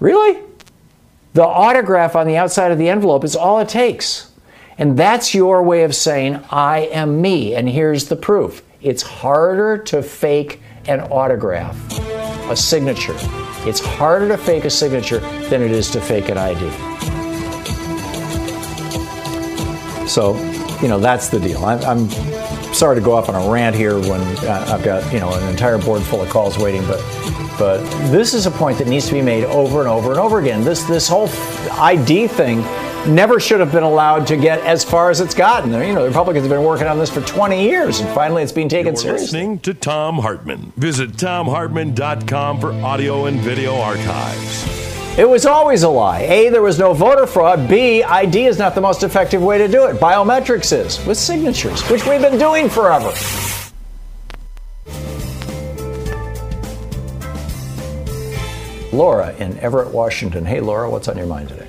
Really? 0.00 0.42
The 1.32 1.44
autograph 1.44 2.16
on 2.16 2.26
the 2.26 2.36
outside 2.36 2.72
of 2.72 2.78
the 2.78 2.88
envelope 2.88 3.22
is 3.22 3.36
all 3.36 3.60
it 3.60 3.68
takes. 3.68 4.32
And 4.78 4.98
that's 4.98 5.34
your 5.34 5.62
way 5.62 5.84
of 5.84 5.94
saying, 5.94 6.42
I 6.50 6.88
am 6.92 7.20
me. 7.20 7.54
And 7.54 7.68
here's 7.68 8.08
the 8.08 8.16
proof 8.16 8.62
it's 8.80 9.02
harder 9.02 9.78
to 9.78 10.02
fake 10.02 10.60
an 10.86 11.00
autograph, 11.00 11.76
a 12.50 12.56
signature. 12.56 13.14
It's 13.66 13.80
harder 13.80 14.28
to 14.28 14.38
fake 14.38 14.64
a 14.64 14.70
signature 14.70 15.18
than 15.48 15.60
it 15.60 15.70
is 15.70 15.90
to 15.90 16.00
fake 16.00 16.30
an 16.30 16.38
ID. 16.38 16.70
So, 20.08 20.34
you 20.80 20.88
know, 20.88 20.98
that's 20.98 21.28
the 21.28 21.38
deal. 21.38 21.64
I'm, 21.64 21.78
I'm 21.84 22.08
sorry 22.72 22.96
to 22.96 23.02
go 23.02 23.12
off 23.12 23.28
on 23.28 23.34
a 23.34 23.52
rant 23.52 23.76
here 23.76 23.98
when 24.00 24.20
uh, 24.20 24.66
I've 24.68 24.82
got, 24.82 25.12
you 25.12 25.20
know, 25.20 25.32
an 25.32 25.48
entire 25.48 25.78
board 25.78 26.02
full 26.02 26.22
of 26.22 26.30
calls 26.30 26.58
waiting, 26.58 26.84
but 26.86 26.98
but 27.60 27.78
this 28.10 28.32
is 28.32 28.46
a 28.46 28.50
point 28.50 28.78
that 28.78 28.88
needs 28.88 29.06
to 29.06 29.12
be 29.12 29.20
made 29.20 29.44
over 29.44 29.80
and 29.80 29.88
over 29.88 30.10
and 30.10 30.18
over 30.18 30.40
again. 30.40 30.64
This 30.64 30.82
this 30.84 31.06
whole 31.06 31.28
ID 31.72 32.26
thing 32.26 32.62
never 33.06 33.38
should 33.38 33.60
have 33.60 33.70
been 33.70 33.82
allowed 33.82 34.26
to 34.28 34.36
get 34.38 34.60
as 34.60 34.82
far 34.82 35.10
as 35.10 35.20
it's 35.20 35.34
gotten. 35.34 35.70
You 35.70 35.92
know, 35.92 36.02
the 36.02 36.08
Republicans 36.08 36.46
have 36.46 36.50
been 36.50 36.64
working 36.64 36.86
on 36.86 36.98
this 36.98 37.10
for 37.10 37.20
20 37.20 37.62
years, 37.62 38.00
and 38.00 38.08
finally 38.14 38.42
it's 38.42 38.50
being 38.50 38.70
taken 38.70 38.94
You're 38.94 38.96
seriously. 38.96 39.24
listening 39.26 39.58
to 39.60 39.74
Thom 39.74 40.16
Hartmann. 40.16 40.72
Visit 40.78 41.12
thomhartmann.com 41.12 42.60
for 42.60 42.72
audio 42.72 43.26
and 43.26 43.38
video 43.40 43.76
archives. 43.76 45.18
It 45.18 45.28
was 45.28 45.44
always 45.44 45.82
a 45.82 45.88
lie. 45.90 46.20
A, 46.20 46.48
there 46.48 46.62
was 46.62 46.78
no 46.78 46.94
voter 46.94 47.26
fraud. 47.26 47.68
B, 47.68 48.02
ID 48.02 48.46
is 48.46 48.58
not 48.58 48.74
the 48.74 48.80
most 48.80 49.02
effective 49.02 49.42
way 49.42 49.58
to 49.58 49.68
do 49.68 49.84
it. 49.84 49.96
Biometrics 49.96 50.72
is, 50.72 51.04
with 51.04 51.18
signatures, 51.18 51.82
which 51.90 52.06
we've 52.06 52.22
been 52.22 52.38
doing 52.38 52.70
forever. 52.70 53.12
Laura 58.92 59.34
in 59.36 59.58
Everett, 59.58 59.92
Washington. 59.92 60.44
Hey, 60.44 60.60
Laura, 60.60 60.90
what's 60.90 61.08
on 61.08 61.16
your 61.16 61.26
mind 61.26 61.48
today? 61.48 61.68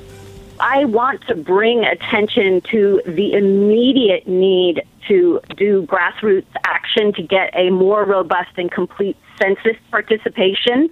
I 0.60 0.86
want 0.86 1.26
to 1.28 1.36
bring 1.36 1.84
attention 1.84 2.62
to 2.72 3.02
the 3.06 3.34
immediate 3.34 4.28
need 4.28 4.84
to 5.08 5.42
do 5.58 5.84
grassroots 5.84 6.46
action 6.64 7.14
to 7.14 7.24
get 7.24 7.50
a 7.56 7.72
more 7.72 8.06
robust 8.06 8.52
and 8.58 8.72
complete 8.72 9.18
census 9.42 9.76
participation. 9.90 10.90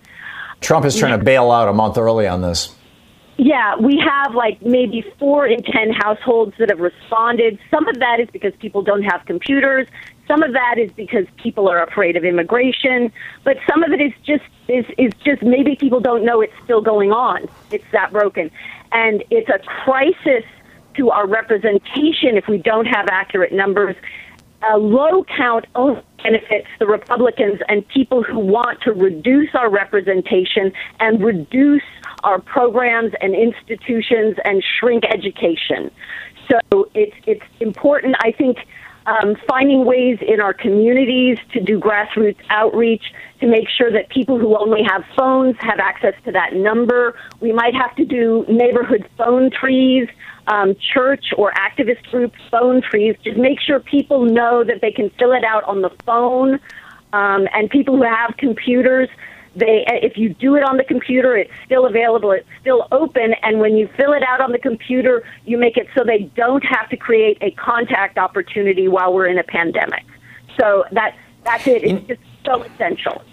Trump 0.62 0.86
is 0.86 0.98
trying 0.98 1.18
to 1.18 1.24
bail 1.24 1.52
out 1.52 1.70
a 1.70 1.74
month 1.74 1.98
early 1.98 2.28
on 2.28 2.42
this. 2.42 2.76
Yeah, 3.38 3.78
we 3.78 3.98
have 4.00 4.36
like 4.36 4.62
maybe 4.62 5.06
four 5.18 5.48
in 5.48 5.64
10 5.64 5.92
households 5.92 6.54
that 6.60 6.70
have 6.70 6.80
responded. 6.80 7.58
Some 7.72 7.88
of 7.88 8.00
that 8.00 8.20
is 8.20 8.28
because 8.34 8.54
people 8.60 8.82
don't 8.82 9.04
have 9.04 9.24
computers. 9.26 9.88
Some 10.30 10.44
of 10.44 10.54
that 10.54 10.76
is 10.78 10.92
because 10.92 11.26
people 11.38 11.68
are 11.68 11.82
afraid 11.82 12.16
of 12.16 12.24
immigration, 12.24 13.12
but 13.44 13.58
some 13.68 13.84
of 13.84 13.92
it 13.92 14.00
is 14.00 14.14
just 14.24 14.44
is 14.68 14.86
is 14.98 15.12
just 15.26 15.42
maybe 15.42 15.76
people 15.76 16.00
don't 16.00 16.24
know 16.24 16.40
it's 16.42 16.54
still 16.64 16.82
going 16.82 17.12
on. 17.12 17.48
It's 17.72 17.90
that 17.92 18.12
broken. 18.12 18.52
And 18.92 19.24
it's 19.32 19.50
a 19.50 19.58
crisis 19.84 20.44
to 20.98 21.10
our 21.10 21.28
representation 21.28 22.38
if 22.38 22.48
we 22.48 22.60
don't 22.60 22.86
have 22.86 23.08
accurate 23.10 23.54
numbers. 23.54 23.96
A 24.72 24.78
low 24.78 25.24
count 25.24 25.66
only 25.74 26.04
benefits 26.22 26.68
the 26.78 26.86
Republicans 26.86 27.62
and 27.68 27.88
people 27.88 28.22
who 28.22 28.38
want 28.38 28.82
to 28.82 28.92
reduce 28.92 29.56
our 29.56 29.70
representation 29.70 30.72
and 31.00 31.24
reduce 31.24 31.82
our 32.24 32.40
programs 32.40 33.14
and 33.22 33.34
institutions 33.34 34.36
and 34.44 34.64
shrink 34.80 35.06
education. 35.06 35.90
So 36.52 36.90
it's 36.94 37.16
it's 37.26 37.46
important. 37.62 38.16
I 38.20 38.32
think 38.32 38.58
um, 39.10 39.36
finding 39.48 39.86
ways 39.86 40.20
in 40.22 40.40
our 40.40 40.54
communities 40.54 41.40
to 41.54 41.60
do 41.60 41.80
grassroots 41.80 42.38
outreach 42.50 43.04
to 43.40 43.48
make 43.48 43.68
sure 43.68 43.92
that 43.92 44.10
people 44.10 44.38
who 44.38 44.56
only 44.56 44.84
have 44.84 45.04
phones 45.18 45.56
have 45.60 45.80
access 45.80 46.14
to 46.26 46.32
that 46.32 46.54
number. 46.54 47.18
We 47.40 47.52
might 47.52 47.74
have 47.74 47.96
to 47.96 48.06
do 48.06 48.46
neighborhood 48.48 49.10
phone 49.18 49.50
trees, 49.50 50.08
um, 50.48 50.76
church 50.94 51.26
or 51.38 51.52
activist 51.54 52.04
group 52.12 52.34
phone 52.52 52.82
trees. 52.82 53.16
Just 53.24 53.38
make 53.38 53.60
sure 53.60 53.80
people 53.80 54.26
know 54.26 54.64
that 54.64 54.82
they 54.82 54.92
can 54.92 55.10
fill 55.18 55.32
it 55.32 55.44
out 55.44 55.64
on 55.64 55.82
the 55.82 55.92
phone. 56.06 56.60
Um, 57.12 57.48
and 57.54 57.70
people 57.70 57.98
who 57.98 58.04
have 58.04 58.36
computers, 58.38 59.10
they 59.56 59.84
if 59.88 60.18
you 60.18 60.30
do 60.34 60.56
it 60.56 60.64
on 60.64 60.78
the 60.78 60.84
computer, 60.84 61.36
it's 61.36 61.52
still 61.66 61.86
available, 61.86 62.32
it's 62.32 62.48
still 62.62 62.88
open, 62.92 63.34
and 63.44 63.60
when 63.60 63.76
you 63.76 63.90
fill 63.98 64.14
it 64.14 64.24
out 64.24 64.42
on 64.42 64.52
the 64.52 64.60
computer, 64.60 65.24
you 65.46 65.58
make 65.58 65.78
it 65.78 65.88
so 65.96 66.04
they 66.04 66.24
don't 66.36 66.64
have 66.64 66.90
to 66.90 66.98
create 66.98 67.38
a 67.42 67.52
contact 67.52 68.18
opportunity 68.18 68.88
while 68.88 69.14
we're 69.14 69.28
in 69.28 69.38
a 69.38 69.44
pandemic. 69.44 70.06
So 70.60 70.86
that 70.92 71.16
that's 71.44 71.68
it. 71.68 71.84
It's 71.84 72.08
just 72.08 72.22
so 72.46 72.64
essential. 72.64 73.24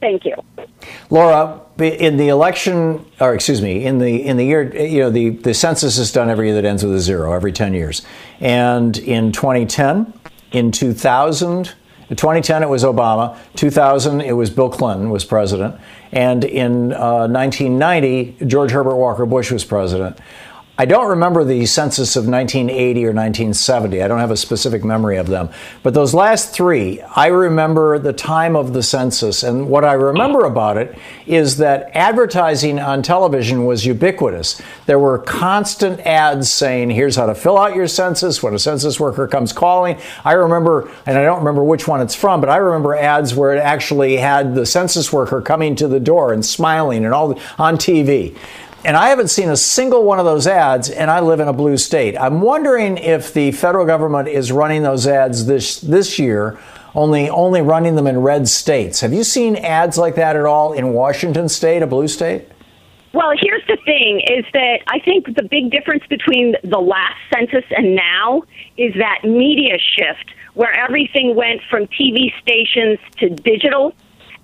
Thank 0.00 0.26
you. 0.26 0.34
Laura, 1.08 1.62
in 1.78 2.18
the 2.18 2.28
election, 2.28 3.06
or 3.20 3.34
excuse 3.34 3.62
me, 3.62 3.86
in 3.86 3.98
the 3.98 4.22
in 4.22 4.36
the 4.36 4.44
year, 4.44 4.86
you 4.86 5.00
know, 5.00 5.10
the, 5.10 5.30
the 5.30 5.54
census 5.54 5.96
is 5.96 6.12
done 6.12 6.28
every 6.28 6.48
year 6.48 6.54
that 6.56 6.66
ends 6.66 6.84
with 6.84 6.94
a 6.94 7.00
zero, 7.00 7.32
every 7.32 7.52
10 7.52 7.72
years. 7.72 8.02
And 8.38 8.98
in 8.98 9.32
2010, 9.32 10.12
in 10.52 10.72
2000, 10.72 11.74
in 12.10 12.16
2010 12.16 12.62
it 12.62 12.68
was 12.68 12.84
Obama, 12.84 13.36
2000 13.56 14.20
it 14.20 14.32
was 14.32 14.50
Bill 14.50 14.68
Clinton 14.68 15.10
was 15.10 15.24
president, 15.24 15.80
and 16.12 16.44
in 16.44 16.92
uh, 16.92 17.26
1990 17.28 18.46
George 18.46 18.70
Herbert 18.70 18.96
Walker 18.96 19.26
Bush 19.26 19.50
was 19.50 19.64
president. 19.64 20.18
I 20.76 20.86
don't 20.86 21.08
remember 21.08 21.44
the 21.44 21.66
census 21.66 22.16
of 22.16 22.26
1980 22.26 23.04
or 23.04 23.10
1970. 23.10 24.02
I 24.02 24.08
don't 24.08 24.18
have 24.18 24.32
a 24.32 24.36
specific 24.36 24.82
memory 24.82 25.18
of 25.18 25.28
them. 25.28 25.50
But 25.84 25.94
those 25.94 26.14
last 26.14 26.52
three, 26.52 27.00
I 27.00 27.28
remember 27.28 27.96
the 28.00 28.12
time 28.12 28.56
of 28.56 28.72
the 28.72 28.82
census. 28.82 29.44
And 29.44 29.68
what 29.68 29.84
I 29.84 29.92
remember 29.92 30.44
about 30.44 30.76
it 30.76 30.98
is 31.28 31.58
that 31.58 31.92
advertising 31.94 32.80
on 32.80 33.02
television 33.02 33.66
was 33.66 33.86
ubiquitous. 33.86 34.60
There 34.86 34.98
were 34.98 35.18
constant 35.18 36.00
ads 36.00 36.52
saying, 36.52 36.90
here's 36.90 37.14
how 37.14 37.26
to 37.26 37.36
fill 37.36 37.56
out 37.56 37.76
your 37.76 37.86
census 37.86 38.42
when 38.42 38.52
a 38.52 38.58
census 38.58 38.98
worker 38.98 39.28
comes 39.28 39.52
calling. 39.52 39.96
I 40.24 40.32
remember, 40.32 40.90
and 41.06 41.16
I 41.16 41.22
don't 41.22 41.38
remember 41.38 41.62
which 41.62 41.86
one 41.86 42.00
it's 42.00 42.16
from, 42.16 42.40
but 42.40 42.50
I 42.50 42.56
remember 42.56 42.96
ads 42.96 43.32
where 43.32 43.54
it 43.54 43.60
actually 43.60 44.16
had 44.16 44.56
the 44.56 44.66
census 44.66 45.12
worker 45.12 45.40
coming 45.40 45.76
to 45.76 45.86
the 45.86 46.00
door 46.00 46.32
and 46.32 46.44
smiling 46.44 47.04
and 47.04 47.14
all 47.14 47.38
on 47.60 47.76
TV. 47.76 48.36
And 48.84 48.98
I 48.98 49.08
haven't 49.08 49.28
seen 49.28 49.48
a 49.48 49.56
single 49.56 50.04
one 50.04 50.18
of 50.18 50.26
those 50.26 50.46
ads, 50.46 50.90
and 50.90 51.10
I 51.10 51.20
live 51.20 51.40
in 51.40 51.48
a 51.48 51.54
blue 51.54 51.78
state. 51.78 52.18
I'm 52.18 52.42
wondering 52.42 52.98
if 52.98 53.32
the 53.32 53.50
federal 53.52 53.86
government 53.86 54.28
is 54.28 54.52
running 54.52 54.82
those 54.82 55.06
ads 55.06 55.46
this 55.46 55.80
this 55.80 56.18
year, 56.18 56.58
only 56.94 57.30
only 57.30 57.62
running 57.62 57.96
them 57.96 58.06
in 58.06 58.18
red 58.18 58.46
states. 58.46 59.00
Have 59.00 59.14
you 59.14 59.24
seen 59.24 59.56
ads 59.56 59.96
like 59.96 60.16
that 60.16 60.36
at 60.36 60.44
all 60.44 60.74
in 60.74 60.92
Washington 60.92 61.48
State, 61.48 61.82
a 61.82 61.86
blue 61.86 62.08
state? 62.08 62.46
Well, 63.14 63.32
here's 63.40 63.66
the 63.68 63.78
thing 63.86 64.20
is 64.20 64.44
that 64.52 64.80
I 64.88 64.98
think 64.98 65.34
the 65.34 65.44
big 65.44 65.70
difference 65.70 66.04
between 66.08 66.54
the 66.62 66.80
last 66.80 67.16
census 67.32 67.64
and 67.70 67.96
now 67.96 68.42
is 68.76 68.92
that 68.94 69.20
media 69.24 69.78
shift 69.78 70.34
where 70.52 70.72
everything 70.72 71.34
went 71.34 71.62
from 71.70 71.86
TV 71.86 72.38
stations 72.42 72.98
to 73.18 73.30
digital 73.30 73.94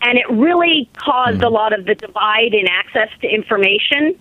and 0.02 0.18
it 0.18 0.28
really 0.30 0.88
caused 0.96 1.38
hmm. 1.38 1.44
a 1.44 1.48
lot 1.48 1.72
of 1.72 1.84
the 1.84 1.94
divide 1.94 2.54
in 2.54 2.66
access 2.68 3.08
to 3.20 3.28
information. 3.28 4.18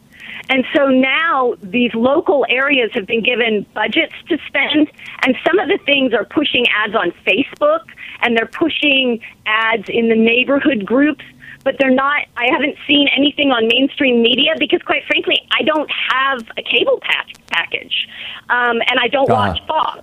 And 0.50 0.66
so 0.76 0.88
now 0.88 1.56
these 1.62 1.94
local 1.94 2.46
areas 2.50 2.92
have 2.94 3.06
been 3.06 3.22
given 3.24 3.66
budgets 3.74 4.14
to 4.30 4.38
spend, 4.48 4.90
and 5.24 5.36
some 5.46 5.60
of 5.60 5.68
the 5.68 5.78
things 5.86 6.14
are 6.14 6.26
pushing 6.26 6.66
ads 6.70 6.96
on 6.96 7.12
Facebook 7.26 7.84
and 8.22 8.36
they're 8.38 8.48
pushing 8.48 9.22
ads 9.46 9.88
in 9.90 10.10
the 10.10 10.16
neighborhood 10.16 10.86
groups, 10.86 11.24
but 11.64 11.76
they're 11.80 11.90
not. 11.92 12.24
I 12.38 12.48
haven't 12.52 12.76
seen 12.88 13.08
anything 13.16 13.52
on 13.52 13.68
mainstream 13.68 14.22
media 14.22 14.54
because, 14.58 14.82
quite 14.82 15.04
frankly, 15.06 15.38
I 15.58 15.64
don't 15.64 15.90
have 16.12 16.42
a 16.58 16.62
cable 16.64 17.00
pack- 17.02 17.28
package 17.52 18.08
um, 18.50 18.82
and 18.90 19.00
I 19.00 19.08
don't 19.08 19.30
Uh-huh. 19.30 19.50
watch 19.54 19.62
Fox. 19.68 20.02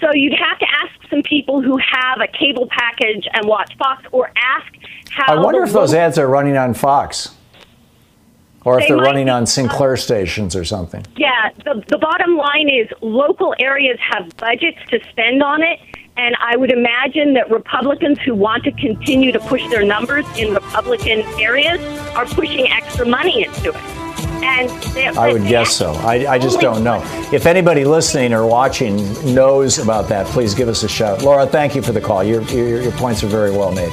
So 0.00 0.08
you'd 0.14 0.32
have 0.38 0.58
to 0.58 0.66
ask 0.82 1.10
some 1.10 1.22
people 1.22 1.60
who 1.60 1.76
have 1.76 2.20
a 2.22 2.26
cable 2.26 2.66
package 2.70 3.28
and 3.34 3.46
watch 3.46 3.76
Fox, 3.76 4.02
or 4.12 4.30
ask 4.34 4.72
how. 5.10 5.34
I 5.36 5.38
wonder 5.44 5.62
if 5.62 5.72
those 5.72 5.92
ads 5.92 6.16
are 6.18 6.26
running 6.26 6.56
on 6.56 6.72
Fox, 6.72 7.34
or 8.64 8.78
if 8.78 8.84
They 8.88 8.94
they're 8.94 9.02
running 9.02 9.28
on 9.28 9.46
Sinclair 9.46 9.96
stations 9.96 10.54
or 10.54 10.64
something. 10.64 11.04
Yeah, 11.16 11.50
the, 11.64 11.82
the 11.88 11.98
bottom 11.98 12.36
line 12.36 12.68
is 12.68 12.88
local 13.00 13.54
areas 13.58 13.98
have 14.00 14.36
budgets 14.36 14.78
to 14.90 15.00
spend 15.10 15.42
on 15.42 15.62
it, 15.62 15.78
and 16.16 16.36
I 16.40 16.56
would 16.56 16.70
imagine 16.70 17.34
that 17.34 17.50
Republicans 17.50 18.18
who 18.20 18.34
want 18.34 18.64
to 18.64 18.72
continue 18.72 19.32
to 19.32 19.40
push 19.40 19.66
their 19.70 19.84
numbers 19.84 20.26
in 20.36 20.52
Republican 20.54 21.20
areas 21.40 21.80
are 22.14 22.26
pushing 22.26 22.68
extra 22.68 23.06
money 23.06 23.44
into 23.44 23.70
it. 23.70 24.00
And 24.42 25.18
I 25.18 25.32
would 25.32 25.46
guess 25.46 25.76
so. 25.76 25.92
I, 25.92 26.26
I 26.26 26.38
just 26.38 26.60
don't 26.60 26.82
know. 26.82 27.02
If 27.30 27.44
anybody 27.44 27.84
listening 27.84 28.32
or 28.32 28.46
watching 28.46 28.96
knows 29.34 29.78
about 29.78 30.08
that, 30.08 30.26
please 30.28 30.54
give 30.54 30.68
us 30.68 30.82
a 30.82 30.88
shout. 30.88 31.22
Laura, 31.22 31.46
thank 31.46 31.74
you 31.74 31.82
for 31.82 31.92
the 31.92 32.00
call. 32.00 32.24
Your, 32.24 32.40
your, 32.44 32.80
your 32.80 32.92
points 32.92 33.22
are 33.22 33.26
very 33.26 33.50
well 33.50 33.70
made. 33.70 33.92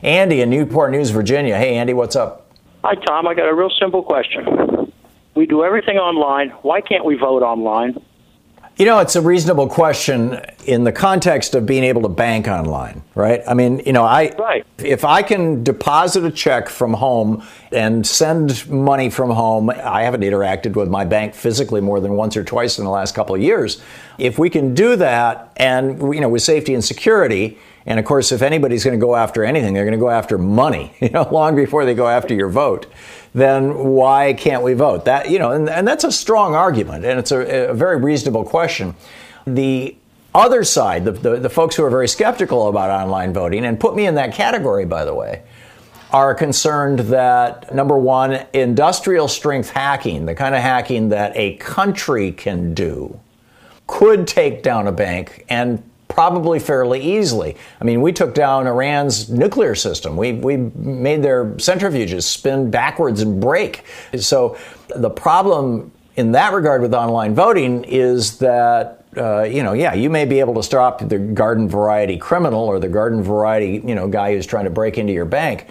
Andy 0.00 0.40
in 0.40 0.50
Newport 0.50 0.92
News, 0.92 1.10
Virginia. 1.10 1.56
Hey, 1.56 1.74
Andy, 1.76 1.94
what's 1.94 2.14
up? 2.14 2.43
Hi, 2.84 2.96
Tom. 2.96 3.26
I 3.26 3.32
got 3.32 3.48
a 3.48 3.54
real 3.54 3.70
simple 3.80 4.02
question. 4.02 4.92
We 5.34 5.46
do 5.46 5.64
everything 5.64 5.96
online. 5.96 6.50
Why 6.60 6.82
can't 6.82 7.02
we 7.02 7.14
vote 7.14 7.42
online? 7.42 7.96
You 8.76 8.84
know, 8.84 8.98
it's 8.98 9.16
a 9.16 9.22
reasonable 9.22 9.68
question 9.68 10.38
in 10.66 10.84
the 10.84 10.92
context 10.92 11.54
of 11.54 11.64
being 11.64 11.82
able 11.82 12.02
to 12.02 12.10
bank 12.10 12.46
online, 12.46 13.02
right? 13.14 13.40
I 13.48 13.54
mean, 13.54 13.80
you 13.86 13.94
know, 13.94 14.04
I 14.04 14.34
right. 14.38 14.66
if 14.76 15.02
I 15.02 15.22
can 15.22 15.64
deposit 15.64 16.24
a 16.24 16.30
check 16.30 16.68
from 16.68 16.92
home 16.92 17.42
and 17.72 18.06
send 18.06 18.68
money 18.68 19.08
from 19.08 19.30
home, 19.30 19.70
I 19.70 20.02
haven't 20.02 20.20
interacted 20.20 20.76
with 20.76 20.90
my 20.90 21.06
bank 21.06 21.34
physically 21.34 21.80
more 21.80 22.00
than 22.00 22.12
once 22.16 22.36
or 22.36 22.44
twice 22.44 22.78
in 22.78 22.84
the 22.84 22.90
last 22.90 23.14
couple 23.14 23.34
of 23.34 23.40
years. 23.40 23.80
If 24.18 24.38
we 24.38 24.50
can 24.50 24.74
do 24.74 24.94
that 24.96 25.54
and 25.56 25.98
you 26.14 26.20
know, 26.20 26.28
with 26.28 26.42
safety 26.42 26.74
and 26.74 26.84
security, 26.84 27.58
and 27.86 27.98
of 27.98 28.04
course, 28.04 28.32
if 28.32 28.40
anybody's 28.42 28.84
going 28.84 28.98
to 28.98 29.04
go 29.04 29.14
after 29.14 29.44
anything, 29.44 29.74
they're 29.74 29.84
going 29.84 29.92
to 29.92 29.98
go 29.98 30.10
after 30.10 30.38
money, 30.38 30.94
you 31.00 31.10
know, 31.10 31.28
long 31.30 31.54
before 31.54 31.84
they 31.84 31.94
go 31.94 32.08
after 32.08 32.34
your 32.34 32.48
vote. 32.48 32.86
Then 33.34 33.74
why 33.76 34.32
can't 34.34 34.62
we 34.62 34.74
vote? 34.74 35.04
That 35.04 35.30
you 35.30 35.38
know, 35.38 35.50
and, 35.50 35.68
and 35.68 35.86
that's 35.86 36.04
a 36.04 36.12
strong 36.12 36.54
argument, 36.54 37.04
and 37.04 37.18
it's 37.18 37.32
a, 37.32 37.70
a 37.70 37.74
very 37.74 37.96
reasonable 37.96 38.44
question. 38.44 38.94
The 39.46 39.96
other 40.34 40.64
side, 40.64 41.04
the, 41.04 41.12
the, 41.12 41.36
the 41.36 41.50
folks 41.50 41.76
who 41.76 41.84
are 41.84 41.90
very 41.90 42.08
skeptical 42.08 42.68
about 42.68 42.90
online 42.90 43.32
voting, 43.32 43.64
and 43.64 43.78
put 43.78 43.94
me 43.94 44.06
in 44.06 44.14
that 44.16 44.34
category, 44.34 44.84
by 44.84 45.04
the 45.04 45.14
way, 45.14 45.42
are 46.10 46.34
concerned 46.34 47.00
that 47.00 47.74
number 47.74 47.98
one, 47.98 48.46
industrial 48.52 49.26
strength 49.28 49.70
hacking, 49.70 50.26
the 50.26 50.34
kind 50.34 50.54
of 50.54 50.60
hacking 50.60 51.08
that 51.08 51.36
a 51.36 51.56
country 51.56 52.30
can 52.30 52.72
do, 52.72 53.18
could 53.86 54.26
take 54.26 54.62
down 54.62 54.86
a 54.86 54.92
bank 54.92 55.44
and 55.48 55.82
probably 56.14 56.60
fairly 56.60 57.00
easily. 57.00 57.56
I 57.80 57.84
mean, 57.84 58.00
we 58.00 58.12
took 58.12 58.34
down 58.34 58.68
Iran's 58.68 59.28
nuclear 59.28 59.74
system. 59.74 60.16
We, 60.16 60.32
we 60.32 60.56
made 60.56 61.22
their 61.22 61.46
centrifuges 61.56 62.22
spin 62.22 62.70
backwards 62.70 63.20
and 63.20 63.40
break. 63.40 63.84
So 64.16 64.56
the 64.94 65.10
problem 65.10 65.90
in 66.14 66.32
that 66.32 66.52
regard 66.52 66.82
with 66.82 66.94
online 66.94 67.34
voting 67.34 67.82
is 67.84 68.38
that 68.38 69.04
uh, 69.16 69.44
you 69.44 69.62
know, 69.62 69.74
yeah, 69.74 69.94
you 69.94 70.10
may 70.10 70.24
be 70.24 70.40
able 70.40 70.54
to 70.54 70.62
stop 70.62 71.08
the 71.08 71.18
garden 71.18 71.68
variety 71.68 72.16
criminal 72.16 72.64
or 72.64 72.80
the 72.80 72.88
garden 72.88 73.22
variety, 73.22 73.80
you 73.86 73.94
know, 73.94 74.08
guy 74.08 74.34
who's 74.34 74.44
trying 74.44 74.64
to 74.64 74.70
break 74.70 74.98
into 74.98 75.12
your 75.12 75.24
bank. 75.24 75.68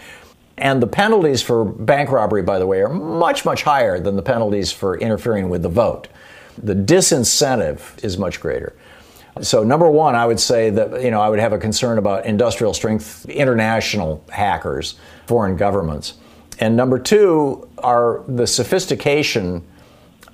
And 0.58 0.82
the 0.82 0.88
penalties 0.88 1.42
for 1.42 1.66
bank 1.66 2.10
robbery, 2.10 2.42
by 2.42 2.58
the 2.58 2.68
way, 2.68 2.80
are 2.82 2.88
much, 2.88 3.44
much 3.44 3.64
higher 3.64 4.00
than 4.00 4.16
the 4.16 4.22
penalties 4.22 4.72
for 4.72 4.98
interfering 4.98 5.50
with 5.50 5.62
the 5.62 5.70
vote. 5.70 6.08
The 6.58 6.74
disincentive 6.76 8.02
is 8.02 8.18
much 8.18 8.40
greater. 8.40 8.74
So, 9.42 9.64
number 9.64 9.90
one, 9.90 10.16
I 10.16 10.28
would 10.28 10.40
say 10.40 10.70
that, 10.70 11.02
you 11.02 11.10
know, 11.10 11.20
I 11.20 11.30
would 11.30 11.40
have 11.40 11.54
a 11.54 11.58
concern 11.58 11.98
about 11.98 12.26
industrial 12.26 12.74
strength 12.74 13.26
international 13.28 14.24
hackers, 14.30 14.96
foreign 15.26 15.56
governments. 15.56 16.14
And 16.60 16.76
number 16.76 17.00
two 17.00 17.68
are 17.80 18.24
the 18.28 18.46
sophistication 18.46 19.66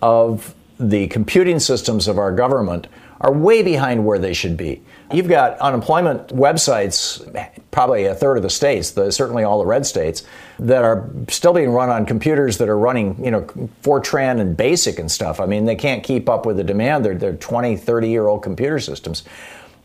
of 0.02 0.54
the 0.80 1.08
computing 1.08 1.60
systems 1.60 2.08
of 2.08 2.18
our 2.18 2.34
government 2.34 2.88
are 3.22 3.32
way 3.32 3.62
behind 3.62 4.06
where 4.06 4.20
they 4.20 4.34
should 4.34 4.58
be. 4.58 4.82
You've 5.12 5.28
got 5.28 5.58
unemployment 5.60 6.28
websites, 6.28 7.52
probably 7.72 8.06
a 8.06 8.14
third 8.14 8.38
of 8.38 8.44
the 8.44 8.50
states, 8.50 8.92
the, 8.92 9.12
certainly 9.12 9.44
all 9.44 9.58
the 9.58 9.66
red 9.66 9.86
states, 9.86 10.24
that 10.60 10.84
are 10.84 11.10
still 11.30 11.54
being 11.54 11.72
run 11.72 11.90
on 11.90 12.06
computers 12.06 12.60
that 12.60 12.70
are 12.70 12.78
running, 12.78 13.24
you 13.24 13.32
know, 13.32 13.42
Fortran 13.82 14.40
and 14.40 14.56
BASIC 14.56 15.00
and 15.00 15.12
stuff. 15.12 15.40
I 15.40 15.48
mean, 15.48 15.66
they 15.66 15.76
can't 15.76 16.04
keep 16.04 16.30
up 16.30 16.46
with 16.46 16.58
the 16.58 16.64
demand. 16.64 17.04
They're, 17.04 17.16
they're 17.16 17.36
20, 17.36 17.76
30 17.78 18.10
year 18.10 18.28
old 18.28 18.44
computer 18.44 18.80
systems. 18.80 19.24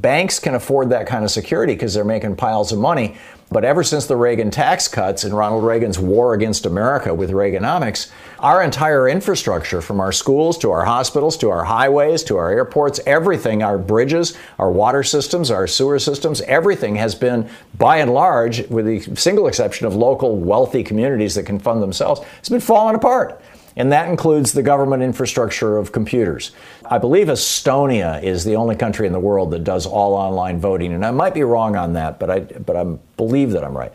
Banks 0.00 0.38
can 0.38 0.54
afford 0.54 0.90
that 0.90 1.06
kind 1.06 1.24
of 1.24 1.30
security 1.30 1.72
because 1.72 1.94
they're 1.94 2.04
making 2.04 2.36
piles 2.36 2.72
of 2.72 2.78
money. 2.78 3.16
But 3.50 3.64
ever 3.64 3.82
since 3.82 4.06
the 4.06 4.16
Reagan 4.16 4.50
tax 4.50 4.88
cuts 4.88 5.24
and 5.24 5.34
Ronald 5.34 5.64
Reagan's 5.64 5.98
war 5.98 6.34
against 6.34 6.66
America 6.66 7.14
with 7.14 7.30
Reaganomics, 7.30 8.10
our 8.44 8.62
entire 8.62 9.08
infrastructure, 9.08 9.80
from 9.80 10.00
our 10.00 10.12
schools 10.12 10.58
to 10.58 10.70
our 10.70 10.84
hospitals 10.84 11.34
to 11.38 11.48
our 11.48 11.64
highways 11.64 12.22
to 12.22 12.36
our 12.36 12.50
airports, 12.50 13.00
everything, 13.06 13.62
our 13.62 13.78
bridges, 13.78 14.36
our 14.58 14.70
water 14.70 15.02
systems, 15.02 15.50
our 15.50 15.66
sewer 15.66 15.98
systems, 15.98 16.42
everything 16.42 16.94
has 16.94 17.14
been, 17.14 17.48
by 17.78 17.96
and 17.96 18.12
large, 18.12 18.68
with 18.68 18.84
the 18.84 19.00
single 19.16 19.46
exception 19.46 19.86
of 19.86 19.96
local 19.96 20.36
wealthy 20.36 20.84
communities 20.84 21.34
that 21.34 21.44
can 21.44 21.58
fund 21.58 21.82
themselves, 21.82 22.20
has 22.20 22.50
been 22.50 22.60
falling 22.60 22.94
apart 22.94 23.40
and 23.76 23.90
that 23.90 24.08
includes 24.08 24.52
the 24.52 24.62
government 24.62 25.02
infrastructure 25.02 25.78
of 25.78 25.90
computers. 25.90 26.52
I 26.84 26.98
believe 26.98 27.26
Estonia 27.26 28.22
is 28.22 28.44
the 28.44 28.54
only 28.54 28.76
country 28.76 29.06
in 29.06 29.12
the 29.12 29.18
world 29.18 29.50
that 29.50 29.64
does 29.64 29.84
all 29.84 30.14
online 30.14 30.60
voting, 30.60 30.92
and 30.92 31.04
I 31.04 31.10
might 31.10 31.34
be 31.34 31.42
wrong 31.42 31.74
on 31.74 31.94
that, 31.94 32.20
but 32.20 32.30
I 32.30 32.40
but 32.40 32.76
I 32.76 32.84
believe 33.16 33.50
that 33.50 33.64
I'm 33.64 33.76
right. 33.76 33.92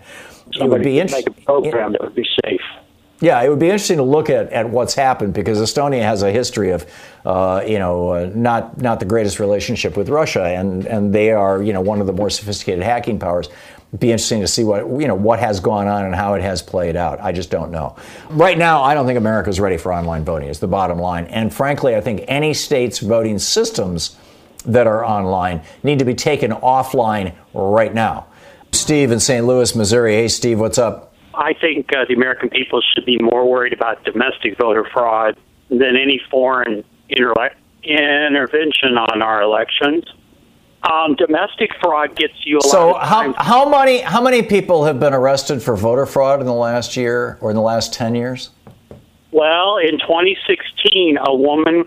Somebody 0.51 0.65
it 0.65 0.69
would 0.69 0.83
be 0.83 0.99
interesting. 0.99 1.33
Make 1.37 1.43
a 1.43 1.45
program 1.45 1.91
that 1.93 2.01
would 2.01 2.15
be 2.15 2.27
safe. 2.43 2.58
Yeah, 3.21 3.41
it 3.41 3.49
would 3.49 3.59
be 3.59 3.65
interesting 3.65 3.97
to 3.97 4.03
look 4.03 4.29
at, 4.29 4.51
at 4.53 4.69
what's 4.69 4.93
happened 4.93 5.33
because 5.33 5.59
Estonia 5.59 6.01
has 6.01 6.23
a 6.23 6.31
history 6.31 6.71
of, 6.71 6.85
uh, 7.25 7.61
you 7.67 7.77
know, 7.77 8.09
uh, 8.09 8.31
not 8.33 8.81
not 8.81 8.99
the 8.99 9.05
greatest 9.05 9.39
relationship 9.39 9.97
with 9.97 10.07
Russia, 10.07 10.45
and 10.45 10.85
and 10.85 11.13
they 11.13 11.31
are 11.31 11.61
you 11.61 11.73
know 11.73 11.81
one 11.81 11.99
of 11.99 12.07
the 12.07 12.13
more 12.13 12.29
sophisticated 12.29 12.83
hacking 12.83 13.19
powers 13.19 13.49
be 13.97 14.11
interesting 14.11 14.39
to 14.41 14.47
see 14.47 14.63
what 14.63 14.87
you 15.01 15.07
know 15.07 15.15
what 15.15 15.39
has 15.39 15.59
gone 15.59 15.87
on 15.87 16.05
and 16.05 16.13
how 16.13 16.35
it 16.35 16.41
has 16.41 16.61
played 16.61 16.95
out. 16.95 17.19
I 17.21 17.31
just 17.31 17.49
don't 17.49 17.71
know. 17.71 17.95
Right 18.29 18.57
now, 18.57 18.83
I 18.83 18.93
don't 18.93 19.07
think 19.07 19.17
America 19.17 19.49
is 19.49 19.59
ready 19.59 19.77
for 19.77 19.93
online 19.93 20.23
voting. 20.23 20.47
Is 20.47 20.59
the 20.59 20.67
bottom 20.67 20.99
line. 20.99 21.25
And 21.25 21.53
frankly, 21.53 21.95
I 21.95 22.01
think 22.01 22.23
any 22.27 22.53
state's 22.53 22.99
voting 22.99 23.39
systems 23.39 24.15
that 24.65 24.87
are 24.87 25.03
online 25.03 25.61
need 25.83 25.99
to 25.99 26.05
be 26.05 26.13
taken 26.13 26.51
offline 26.51 27.33
right 27.53 27.93
now. 27.93 28.27
Steve 28.71 29.11
in 29.11 29.19
St. 29.19 29.45
Louis, 29.45 29.75
Missouri. 29.75 30.13
Hey, 30.13 30.27
Steve, 30.27 30.59
what's 30.59 30.77
up? 30.77 31.08
I 31.39 31.53
think 31.53 31.95
uh, 31.95 32.03
the 32.07 32.15
American 32.15 32.49
people 32.49 32.81
should 32.93 33.05
be 33.05 33.17
more 33.17 33.49
worried 33.49 33.71
about 33.71 34.03
domestic 34.03 34.57
voter 34.57 34.85
fraud 34.91 35.37
than 35.69 35.95
any 35.95 36.21
foreign 36.29 36.83
inter- 37.07 37.33
intervention 37.81 38.97
on 38.97 39.21
our 39.21 39.41
elections. 39.41 40.03
Um, 40.83 41.15
domestic 41.15 41.71
fraud 41.81 42.15
gets 42.17 42.33
you. 42.45 42.59
so 42.61 42.93
how 42.93 43.33
how 43.33 43.69
many 43.69 43.99
how 43.99 44.21
many 44.21 44.41
people 44.41 44.85
have 44.85 44.99
been 44.99 45.13
arrested 45.13 45.61
for 45.61 45.75
voter 45.75 46.05
fraud 46.05 46.41
in 46.41 46.45
the 46.45 46.53
last 46.53 46.97
year 46.97 47.37
or 47.41 47.49
in 47.49 47.55
the 47.55 47.61
last 47.61 47.93
ten 47.93 48.15
years? 48.15 48.51
Well, 49.31 49.77
in 49.77 49.99
2016, 49.99 51.17
a 51.25 51.35
woman 51.35 51.85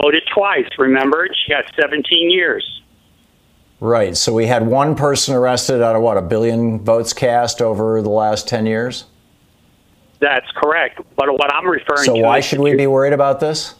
voted 0.00 0.22
twice. 0.32 0.68
Remember, 0.78 1.26
she 1.44 1.52
got 1.52 1.64
17 1.80 2.30
years. 2.30 2.81
Right. 3.82 4.16
So 4.16 4.32
we 4.32 4.46
had 4.46 4.64
one 4.64 4.94
person 4.94 5.34
arrested 5.34 5.82
out 5.82 5.96
of 5.96 6.02
what 6.02 6.16
a 6.16 6.22
billion 6.22 6.78
votes 6.78 7.12
cast 7.12 7.60
over 7.60 8.00
the 8.00 8.10
last 8.10 8.46
10 8.46 8.64
years. 8.64 9.06
That's 10.20 10.46
correct. 10.54 11.00
But 11.16 11.32
what 11.32 11.52
I'm 11.52 11.66
referring 11.66 12.04
so 12.04 12.14
to. 12.14 12.20
So 12.20 12.24
why 12.24 12.38
should 12.38 12.60
we 12.60 12.76
be 12.76 12.86
worried 12.86 13.12
about 13.12 13.40
this? 13.40 13.74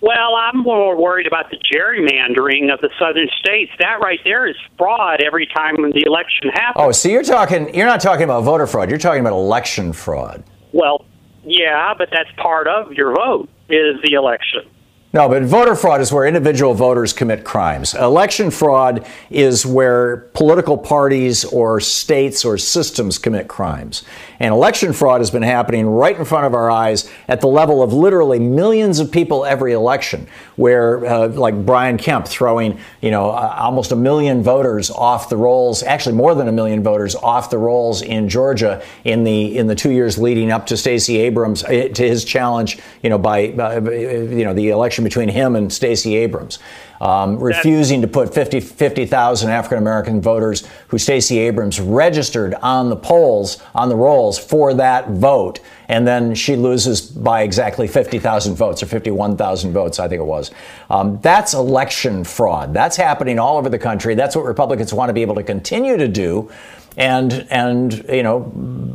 Well, 0.00 0.36
I'm 0.36 0.58
more 0.58 0.96
worried 0.96 1.26
about 1.26 1.50
the 1.50 1.56
gerrymandering 1.56 2.72
of 2.72 2.80
the 2.80 2.90
southern 3.00 3.28
states. 3.40 3.72
That 3.80 3.98
right 4.00 4.20
there 4.22 4.46
is 4.46 4.54
fraud 4.76 5.20
every 5.20 5.48
time 5.48 5.74
the 5.74 6.04
election 6.06 6.50
happens. 6.50 6.76
Oh, 6.76 6.92
so 6.92 7.08
you're 7.08 7.24
talking 7.24 7.74
you're 7.74 7.84
not 7.84 8.00
talking 8.00 8.22
about 8.22 8.44
voter 8.44 8.68
fraud, 8.68 8.90
you're 8.90 8.98
talking 9.00 9.22
about 9.22 9.32
election 9.32 9.92
fraud. 9.92 10.44
Well, 10.70 11.04
yeah, 11.42 11.94
but 11.98 12.10
that's 12.12 12.30
part 12.36 12.68
of 12.68 12.92
your 12.92 13.12
vote 13.12 13.48
is 13.68 14.00
the 14.04 14.12
election. 14.12 14.70
No, 15.10 15.26
but 15.26 15.42
voter 15.44 15.74
fraud 15.74 16.02
is 16.02 16.12
where 16.12 16.26
individual 16.26 16.74
voters 16.74 17.14
commit 17.14 17.42
crimes. 17.42 17.94
Election 17.94 18.50
fraud 18.50 19.06
is 19.30 19.64
where 19.64 20.18
political 20.34 20.76
parties 20.76 21.46
or 21.46 21.80
states 21.80 22.44
or 22.44 22.58
systems 22.58 23.16
commit 23.16 23.48
crimes. 23.48 24.02
And 24.40 24.54
election 24.54 24.92
fraud 24.92 25.20
has 25.20 25.30
been 25.30 25.42
happening 25.42 25.86
right 25.86 26.16
in 26.16 26.24
front 26.24 26.46
of 26.46 26.54
our 26.54 26.70
eyes 26.70 27.10
at 27.26 27.40
the 27.40 27.48
level 27.48 27.82
of 27.82 27.92
literally 27.92 28.38
millions 28.38 29.00
of 29.00 29.10
people 29.10 29.44
every 29.44 29.72
election, 29.72 30.28
where 30.56 31.04
uh, 31.04 31.28
like 31.28 31.66
Brian 31.66 31.98
Kemp 31.98 32.26
throwing, 32.26 32.78
you 33.00 33.10
know, 33.10 33.30
uh, 33.30 33.56
almost 33.58 33.90
a 33.90 33.96
million 33.96 34.42
voters 34.42 34.90
off 34.90 35.28
the 35.28 35.36
rolls, 35.36 35.82
actually 35.82 36.14
more 36.14 36.34
than 36.34 36.46
a 36.46 36.52
million 36.52 36.82
voters 36.82 37.16
off 37.16 37.50
the 37.50 37.58
rolls 37.58 38.02
in 38.02 38.28
Georgia 38.28 38.82
in 39.04 39.24
the 39.24 39.58
in 39.58 39.66
the 39.66 39.74
2 39.74 39.90
years 39.90 40.18
leading 40.18 40.52
up 40.52 40.66
to 40.66 40.76
Stacey 40.76 41.18
Abrams 41.18 41.64
uh, 41.64 41.88
to 41.94 42.06
his 42.06 42.24
challenge, 42.24 42.78
you 43.02 43.10
know, 43.10 43.18
by 43.18 43.48
uh, 43.48 43.80
you 43.90 44.44
know, 44.44 44.54
the 44.54 44.68
election 44.68 45.02
between 45.02 45.28
him 45.28 45.56
and 45.56 45.72
Stacey 45.72 46.16
Abrams 46.16 46.58
um, 47.00 47.38
refusing 47.38 48.02
to 48.02 48.08
put 48.08 48.34
50 48.34 48.60
50,000 48.60 49.50
African 49.50 49.78
American 49.78 50.20
voters 50.20 50.68
who 50.88 50.98
Stacey 50.98 51.38
Abrams 51.38 51.80
registered 51.80 52.54
on 52.54 52.88
the 52.90 52.96
polls, 52.96 53.62
on 53.74 53.88
the 53.88 53.96
rolls 53.96 54.38
for 54.38 54.74
that 54.74 55.10
vote. 55.10 55.60
And 55.88 56.06
then 56.06 56.34
she 56.34 56.54
loses 56.54 57.00
by 57.00 57.42
exactly 57.42 57.88
50,000 57.88 58.54
votes 58.54 58.82
or 58.82 58.86
51,000 58.86 59.72
votes, 59.72 59.98
I 59.98 60.06
think 60.06 60.20
it 60.20 60.24
was. 60.24 60.50
Um, 60.90 61.18
that's 61.22 61.54
election 61.54 62.24
fraud. 62.24 62.74
That's 62.74 62.96
happening 62.96 63.38
all 63.38 63.56
over 63.56 63.70
the 63.70 63.78
country. 63.78 64.14
That's 64.14 64.36
what 64.36 64.44
Republicans 64.44 64.92
want 64.92 65.08
to 65.08 65.14
be 65.14 65.22
able 65.22 65.36
to 65.36 65.42
continue 65.42 65.96
to 65.96 66.08
do 66.08 66.50
and 66.98 67.46
and 67.48 68.04
you 68.08 68.24
know, 68.24 68.40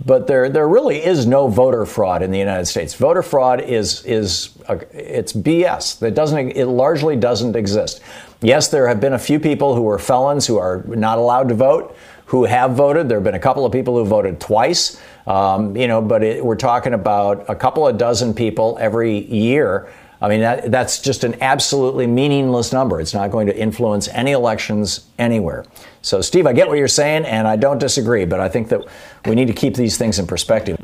but 0.06 0.28
there 0.28 0.50
there 0.50 0.68
really 0.68 1.04
is 1.04 1.26
no 1.26 1.48
voter 1.48 1.86
fraud 1.86 2.22
in 2.22 2.32
the 2.32 2.38
United 2.38 2.66
States. 2.66 2.94
Voter 2.94 3.24
fraud 3.24 3.62
is 3.62 4.06
is 4.06 4.56
a, 4.68 4.82
it's 4.92 5.32
BS. 5.34 6.00
That 6.00 6.14
doesn't 6.14 6.52
it 6.52 6.66
largely 6.66 7.16
doesn't 7.16 7.56
exist. 7.56 8.02
Yes, 8.42 8.68
there 8.68 8.90
have 8.90 9.00
been 9.00 9.14
a 9.14 9.20
few 9.20 9.40
people 9.40 9.74
who 9.74 9.88
are 9.88 9.98
felons 9.98 10.46
who 10.46 10.58
are 10.58 10.84
not 10.86 11.18
allowed 11.18 11.48
to 11.48 11.56
vote 11.56 11.96
who 12.26 12.46
have 12.46 12.72
voted. 12.72 13.08
There 13.08 13.18
have 13.18 13.24
been 13.24 13.36
a 13.36 13.40
couple 13.40 13.66
of 13.66 13.72
people 13.72 13.96
who 13.96 14.06
voted 14.06 14.40
twice. 14.40 15.00
Um, 15.28 15.78
you 15.78 15.88
know, 15.88 16.02
but 16.02 16.24
it, 16.24 16.44
we're 16.44 16.56
talking 16.56 16.94
about 16.94 17.46
a 17.48 17.56
couple 17.56 17.88
of 17.88 17.98
dozen 17.98 18.34
people 18.34 18.78
every 18.82 19.20
year 19.32 19.90
I 20.24 20.30
mean, 20.30 20.40
that, 20.40 20.72
that's 20.72 21.00
just 21.00 21.26
an 21.26 21.36
absolutely 21.42 22.08
meaningless 22.08 22.72
number. 22.72 23.02
It's 23.02 23.14
not 23.14 23.30
going 23.30 23.46
to 23.48 23.58
influence 23.58 24.08
any 24.08 24.32
elections 24.32 25.06
anywhere. 25.20 25.66
So, 26.02 26.22
Steve, 26.22 26.48
I 26.48 26.54
get 26.54 26.70
what 26.70 26.78
you're 26.78 26.88
saying, 26.88 27.26
and 27.26 27.46
I 27.46 27.58
don't 27.58 27.78
disagree, 27.78 28.24
but 28.24 28.40
I 28.40 28.48
think 28.48 28.70
that 28.70 28.86
we 29.26 29.36
need 29.36 29.48
to 29.48 29.54
keep 29.54 29.76
these 29.76 29.98
things 29.98 30.20
in 30.20 30.26
perspective. 30.26 30.78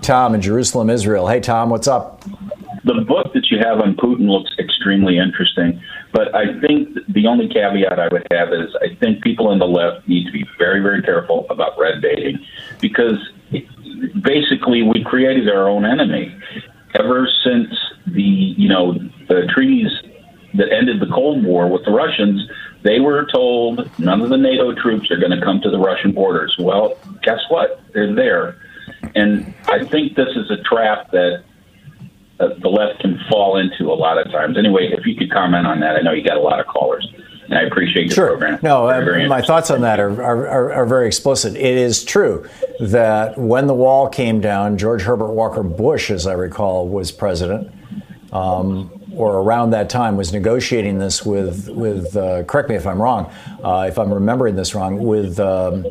Tom 0.00 0.34
in 0.34 0.40
Jerusalem, 0.40 0.88
Israel. 0.88 1.28
Hey, 1.28 1.40
Tom, 1.40 1.68
what's 1.68 1.86
up? 1.86 2.24
The 2.84 3.04
book 3.06 3.34
that 3.34 3.50
you 3.50 3.58
have 3.58 3.78
on 3.80 3.94
Putin 3.94 4.30
looks 4.30 4.52
extremely 4.58 5.18
interesting, 5.18 5.82
but 6.14 6.34
I 6.34 6.58
think 6.60 6.96
the 7.10 7.26
only 7.26 7.46
caveat 7.46 7.98
I 7.98 8.08
would 8.08 8.26
have 8.32 8.54
is 8.54 8.74
I 8.80 8.94
think 8.94 9.22
people 9.22 9.48
on 9.48 9.58
the 9.58 9.66
left 9.66 10.08
need 10.08 10.24
to 10.24 10.32
be 10.32 10.46
very, 10.56 10.80
very 10.80 11.02
careful 11.02 11.46
about 11.50 11.78
red 11.78 12.00
baiting 12.00 12.38
because 12.80 13.18
basically 14.22 14.82
we 14.82 15.04
created 15.04 15.46
our 15.50 15.68
own 15.68 15.84
enemy 15.84 16.34
ever 16.94 17.28
since 17.44 17.68
the 18.06 18.22
you 18.22 18.68
know 18.68 18.94
the 19.28 19.46
treaties 19.54 19.90
that 20.54 20.72
ended 20.72 21.00
the 21.00 21.06
Cold 21.06 21.44
War 21.44 21.68
with 21.68 21.84
the 21.84 21.90
Russians, 21.90 22.48
they 22.82 23.00
were 23.00 23.26
told 23.32 23.90
none 23.98 24.22
of 24.22 24.30
the 24.30 24.36
NATO 24.38 24.74
troops 24.74 25.10
are 25.10 25.18
going 25.18 25.38
to 25.38 25.44
come 25.44 25.60
to 25.60 25.70
the 25.70 25.78
Russian 25.78 26.12
borders. 26.12 26.56
Well, 26.58 26.96
guess 27.22 27.40
what? 27.48 27.80
They're 27.92 28.14
there. 28.14 28.56
and 29.14 29.54
I 29.68 29.84
think 29.84 30.16
this 30.16 30.34
is 30.34 30.50
a 30.50 30.62
trap 30.62 31.10
that 31.10 31.44
uh, 32.40 32.48
the 32.60 32.68
left 32.68 33.00
can 33.00 33.20
fall 33.28 33.58
into 33.58 33.92
a 33.92 33.94
lot 33.94 34.18
of 34.18 34.30
times. 34.32 34.56
Anyway, 34.56 34.90
if 34.92 35.04
you 35.06 35.16
could 35.16 35.30
comment 35.30 35.66
on 35.66 35.80
that, 35.80 35.96
I 35.96 36.00
know 36.00 36.12
you 36.12 36.24
got 36.24 36.36
a 36.36 36.40
lot 36.40 36.60
of 36.60 36.66
callers. 36.66 37.06
I 37.50 37.62
appreciate 37.62 38.06
your 38.06 38.14
sure. 38.14 38.26
program. 38.28 38.58
No, 38.62 38.86
very, 38.88 39.04
very 39.04 39.24
uh, 39.24 39.28
my 39.28 39.40
thoughts 39.40 39.70
on 39.70 39.80
that 39.80 40.00
are, 40.00 40.22
are, 40.22 40.72
are, 40.72 40.86
very 40.86 41.06
explicit. 41.06 41.56
It 41.56 41.64
is 41.64 42.04
true 42.04 42.48
that 42.80 43.38
when 43.38 43.66
the 43.66 43.74
wall 43.74 44.08
came 44.08 44.40
down, 44.40 44.76
George 44.76 45.02
Herbert 45.02 45.32
Walker 45.32 45.62
Bush, 45.62 46.10
as 46.10 46.26
I 46.26 46.34
recall, 46.34 46.88
was 46.88 47.10
president. 47.10 47.72
Um, 48.32 48.90
or 49.14 49.38
around 49.38 49.70
that 49.70 49.90
time 49.90 50.16
was 50.16 50.32
negotiating 50.32 50.98
this 50.98 51.24
with 51.24 51.68
with 51.70 52.14
uh, 52.16 52.44
correct 52.44 52.68
me 52.68 52.76
if 52.76 52.86
I'm 52.86 53.00
wrong, 53.00 53.32
uh, 53.64 53.86
if 53.88 53.98
I'm 53.98 54.12
remembering 54.12 54.54
this 54.54 54.74
wrong, 54.74 55.02
with 55.02 55.40
um, 55.40 55.86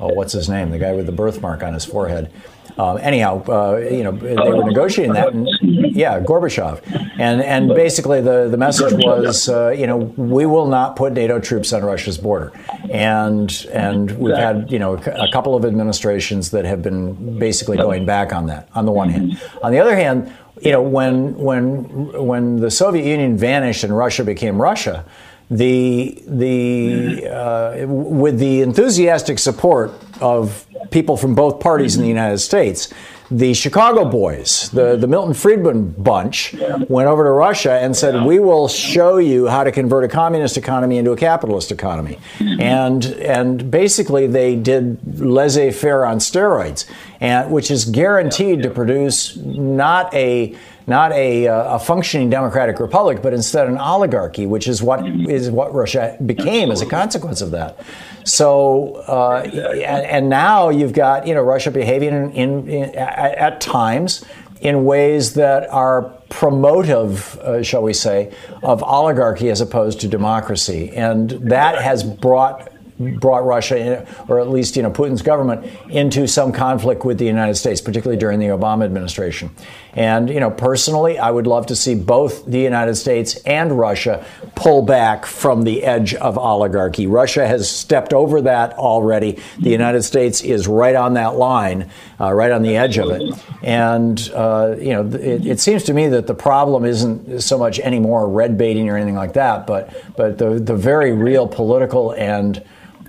oh 0.00 0.08
what's 0.14 0.32
his 0.32 0.48
name, 0.48 0.70
the 0.70 0.78
guy 0.78 0.94
with 0.94 1.06
the 1.06 1.12
birthmark 1.12 1.62
on 1.62 1.74
his 1.74 1.84
forehead. 1.84 2.32
Um, 2.78 2.98
anyhow, 2.98 3.42
uh, 3.48 3.76
you 3.78 4.04
know 4.04 4.12
they 4.12 4.34
were 4.36 4.64
negotiating 4.64 5.14
that, 5.14 5.32
and, 5.32 5.48
yeah, 5.60 6.20
Gorbachev, 6.20 6.80
and 7.18 7.42
and 7.42 7.68
basically 7.74 8.20
the 8.20 8.48
the 8.48 8.56
message 8.56 8.92
was, 8.92 9.48
uh, 9.48 9.70
you 9.70 9.86
know, 9.86 9.96
we 9.96 10.46
will 10.46 10.68
not 10.68 10.94
put 10.94 11.12
NATO 11.12 11.40
troops 11.40 11.72
on 11.72 11.84
Russia's 11.84 12.18
border, 12.18 12.52
and 12.90 13.66
and 13.72 14.16
we've 14.18 14.36
had 14.36 14.70
you 14.70 14.78
know 14.78 14.94
a 14.94 15.28
couple 15.32 15.56
of 15.56 15.64
administrations 15.64 16.52
that 16.52 16.64
have 16.64 16.80
been 16.80 17.38
basically 17.38 17.76
going 17.76 18.06
back 18.06 18.32
on 18.32 18.46
that. 18.46 18.68
On 18.76 18.86
the 18.86 18.92
one 18.92 19.08
hand, 19.08 19.40
on 19.60 19.72
the 19.72 19.80
other 19.80 19.96
hand, 19.96 20.32
you 20.60 20.72
know, 20.72 20.82
when 20.82 21.36
when 21.36 22.12
when 22.24 22.56
the 22.56 22.70
Soviet 22.70 23.04
Union 23.04 23.36
vanished 23.36 23.82
and 23.82 23.96
Russia 23.96 24.22
became 24.22 24.60
Russia, 24.60 25.04
the 25.50 26.22
the 26.26 27.28
uh, 27.28 27.86
with 27.86 28.38
the 28.38 28.60
enthusiastic 28.60 29.38
support 29.38 29.92
of 30.20 30.66
people 30.90 31.16
from 31.16 31.34
both 31.34 31.60
parties 31.60 31.96
in 31.96 32.02
the 32.02 32.08
United 32.08 32.38
States, 32.38 32.92
the 33.30 33.52
Chicago 33.52 34.06
boys, 34.06 34.70
the, 34.70 34.96
the 34.96 35.06
Milton 35.06 35.34
Friedman 35.34 35.90
bunch, 35.90 36.54
went 36.88 37.08
over 37.08 37.24
to 37.24 37.30
Russia 37.30 37.72
and 37.72 37.96
said, 37.96 38.24
"We 38.24 38.38
will 38.38 38.68
show 38.68 39.18
you 39.18 39.46
how 39.46 39.64
to 39.64 39.72
convert 39.72 40.04
a 40.04 40.08
communist 40.08 40.56
economy 40.56 40.98
into 40.98 41.12
a 41.12 41.16
capitalist 41.16 41.70
economy," 41.70 42.18
and 42.40 43.04
and 43.04 43.70
basically 43.70 44.26
they 44.26 44.54
did 44.54 44.98
laissez-faire 45.18 46.06
on 46.06 46.18
steroids, 46.18 46.86
and 47.20 47.50
which 47.50 47.70
is 47.70 47.84
guaranteed 47.84 48.62
to 48.62 48.70
produce 48.70 49.36
not 49.36 50.12
a 50.14 50.56
not 50.88 51.12
a, 51.12 51.46
uh, 51.46 51.76
a, 51.76 51.78
functioning 51.78 52.30
democratic 52.30 52.80
republic, 52.80 53.20
but 53.22 53.34
instead 53.34 53.68
an 53.68 53.76
oligarchy, 53.76 54.46
which 54.46 54.66
is 54.66 54.82
what 54.82 55.06
is 55.06 55.50
what 55.50 55.74
Russia 55.74 56.16
became 56.24 56.70
as 56.70 56.80
a 56.80 56.86
consequence 56.86 57.42
of 57.42 57.50
that. 57.50 57.78
So, 58.24 58.94
uh, 59.06 59.42
and, 59.44 60.06
and, 60.06 60.28
now 60.28 60.70
you've 60.70 60.94
got 60.94 61.26
you 61.26 61.34
know 61.34 61.42
Russia 61.42 61.70
behaving 61.70 62.14
in, 62.14 62.32
in, 62.32 62.68
in 62.68 62.94
at, 62.94 63.34
at, 63.34 63.60
times 63.60 64.24
in 64.60 64.84
ways 64.84 65.34
that 65.34 65.68
are 65.70 66.12
promotive, 66.30 67.36
uh, 67.38 67.62
shall 67.62 67.82
we 67.82 67.92
say, 67.92 68.32
of 68.62 68.82
oligarchy 68.82 69.50
as 69.50 69.60
opposed 69.60 70.00
to 70.00 70.08
democracy, 70.08 70.90
and 70.90 71.30
that 71.30 71.80
has 71.82 72.02
brought 72.02 72.72
brought 72.98 73.44
Russia, 73.44 73.78
in, 73.78 74.06
or 74.28 74.40
at 74.40 74.48
least 74.48 74.76
you 74.76 74.82
know 74.82 74.90
Putin's 74.90 75.22
government, 75.22 75.64
into 75.88 76.26
some 76.26 76.52
conflict 76.52 77.04
with 77.04 77.18
the 77.18 77.26
United 77.26 77.54
States, 77.54 77.80
particularly 77.80 78.18
during 78.18 78.38
the 78.38 78.46
Obama 78.46 78.84
administration. 78.84 79.50
And 79.94 80.28
you 80.28 80.40
know, 80.40 80.50
personally, 80.50 81.18
I 81.18 81.30
would 81.30 81.46
love 81.46 81.66
to 81.66 81.76
see 81.76 81.94
both 81.94 82.44
the 82.46 82.60
United 82.60 82.96
States 82.96 83.36
and 83.46 83.78
Russia 83.78 84.24
pull 84.54 84.82
back 84.82 85.26
from 85.26 85.62
the 85.62 85.84
edge 85.84 86.14
of 86.14 86.38
oligarchy. 86.38 87.06
Russia 87.06 87.46
has 87.46 87.70
stepped 87.70 88.12
over 88.12 88.42
that 88.42 88.74
already. 88.74 89.38
The 89.58 89.70
United 89.70 90.02
States 90.02 90.40
is 90.42 90.68
right 90.68 90.94
on 90.94 91.14
that 91.14 91.36
line, 91.36 91.90
uh, 92.20 92.32
right 92.32 92.52
on 92.52 92.62
the 92.62 92.76
edge 92.76 92.98
of 92.98 93.10
it. 93.10 93.22
And 93.62 94.30
uh, 94.34 94.76
you 94.78 94.90
know, 94.90 95.06
it, 95.06 95.46
it, 95.46 95.60
seems 95.60 95.84
to 95.84 95.94
me 95.94 96.08
that 96.08 96.26
the 96.26 96.34
problem 96.34 96.84
isn't 96.84 97.40
so 97.40 97.58
much 97.58 97.80
anymore 97.80 98.28
red 98.28 98.56
baiting 98.56 98.88
or 98.88 98.96
anything 98.96 99.16
like 99.16 99.32
that, 99.34 99.66
but 99.66 99.92
but 100.16 100.38
the 100.38 100.60
the 100.60 100.76
very 100.76 101.12
real 101.12 101.46
political 101.46 102.12
and 102.12 102.62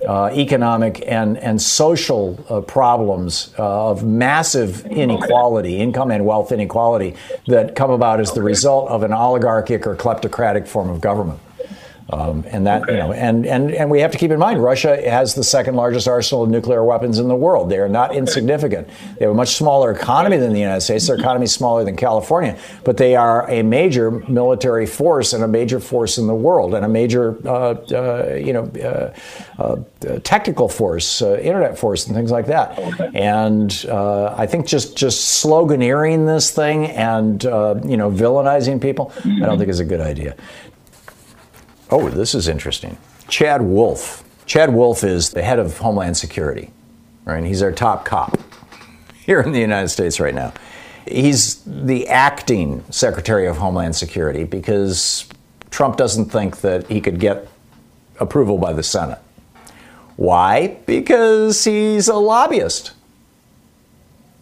uh, 0.06 0.30
economic 0.32 1.02
and, 1.06 1.36
and 1.38 1.60
social 1.60 2.42
uh, 2.48 2.60
problems 2.60 3.54
uh, 3.58 3.90
of 3.90 4.04
massive 4.04 4.86
inequality, 4.86 5.78
income 5.78 6.10
and 6.10 6.24
wealth 6.24 6.52
inequality, 6.52 7.16
that 7.46 7.74
come 7.74 7.90
about 7.90 8.20
as 8.20 8.32
the 8.32 8.42
result 8.42 8.88
of 8.88 9.02
an 9.02 9.12
oligarchic 9.12 9.86
or 9.86 9.94
kleptocratic 9.94 10.66
form 10.66 10.88
of 10.88 11.00
government. 11.00 11.38
Um, 12.12 12.44
and 12.48 12.66
that, 12.66 12.82
okay. 12.82 12.92
you 12.92 12.98
know, 12.98 13.12
and, 13.12 13.46
and, 13.46 13.70
and 13.72 13.90
we 13.90 14.00
have 14.00 14.10
to 14.12 14.18
keep 14.18 14.30
in 14.30 14.38
mind 14.38 14.62
Russia 14.62 15.00
has 15.08 15.34
the 15.34 15.44
second 15.44 15.76
largest 15.76 16.08
arsenal 16.08 16.42
of 16.42 16.50
nuclear 16.50 16.84
weapons 16.84 17.18
in 17.18 17.28
the 17.28 17.36
world. 17.36 17.70
They 17.70 17.78
are 17.78 17.88
not 17.88 18.14
insignificant. 18.14 18.88
They 19.18 19.24
have 19.24 19.32
a 19.32 19.36
much 19.36 19.54
smaller 19.54 19.92
economy 19.92 20.36
than 20.36 20.52
the 20.52 20.58
United 20.58 20.80
States. 20.80 21.06
Their 21.06 21.16
economy 21.16 21.44
is 21.44 21.52
smaller 21.52 21.84
than 21.84 21.96
California, 21.96 22.58
but 22.84 22.96
they 22.96 23.14
are 23.14 23.48
a 23.48 23.62
major 23.62 24.10
military 24.10 24.86
force 24.86 25.32
and 25.32 25.44
a 25.44 25.48
major 25.48 25.78
force 25.78 26.18
in 26.18 26.26
the 26.26 26.34
world 26.34 26.74
and 26.74 26.84
a 26.84 26.88
major, 26.88 27.36
uh, 27.46 27.74
uh, 27.92 28.34
you 28.34 28.52
know, 28.52 28.64
uh, 28.82 29.14
uh 29.62 29.76
technical 30.24 30.68
force, 30.68 31.22
uh, 31.22 31.36
internet 31.36 31.78
force, 31.78 32.06
and 32.06 32.16
things 32.16 32.30
like 32.30 32.46
that. 32.46 32.78
Okay. 32.78 33.10
And 33.14 33.84
uh, 33.88 34.34
I 34.36 34.46
think 34.46 34.66
just 34.66 34.96
just 34.96 35.44
sloganeering 35.44 36.26
this 36.26 36.50
thing 36.50 36.86
and 36.86 37.42
you 37.42 37.96
know 37.96 38.10
villainizing 38.10 38.80
people, 38.80 39.06
mm-hmm. 39.16 39.42
I 39.42 39.46
don't 39.46 39.58
think 39.58 39.70
is 39.70 39.80
a 39.80 39.84
good 39.84 40.00
idea. 40.00 40.34
Oh, 41.90 42.08
this 42.08 42.34
is 42.34 42.46
interesting. 42.46 42.98
Chad 43.28 43.62
Wolf. 43.62 44.24
Chad 44.46 44.72
Wolf 44.72 45.02
is 45.02 45.30
the 45.30 45.42
head 45.42 45.58
of 45.58 45.78
Homeland 45.78 46.16
Security, 46.16 46.70
right? 47.24 47.42
He's 47.44 47.62
our 47.62 47.72
top 47.72 48.04
cop 48.04 48.38
here 49.24 49.40
in 49.40 49.52
the 49.52 49.60
United 49.60 49.88
States 49.88 50.20
right 50.20 50.34
now. 50.34 50.52
He's 51.06 51.62
the 51.64 52.06
acting 52.08 52.84
Secretary 52.90 53.46
of 53.48 53.56
Homeland 53.56 53.96
Security 53.96 54.44
because 54.44 55.28
Trump 55.70 55.96
doesn't 55.96 56.26
think 56.26 56.60
that 56.60 56.86
he 56.88 57.00
could 57.00 57.18
get 57.18 57.48
approval 58.20 58.58
by 58.58 58.72
the 58.72 58.82
Senate. 58.82 59.18
Why? 60.16 60.78
Because 60.86 61.64
he's 61.64 62.06
a 62.06 62.14
lobbyist. 62.14 62.92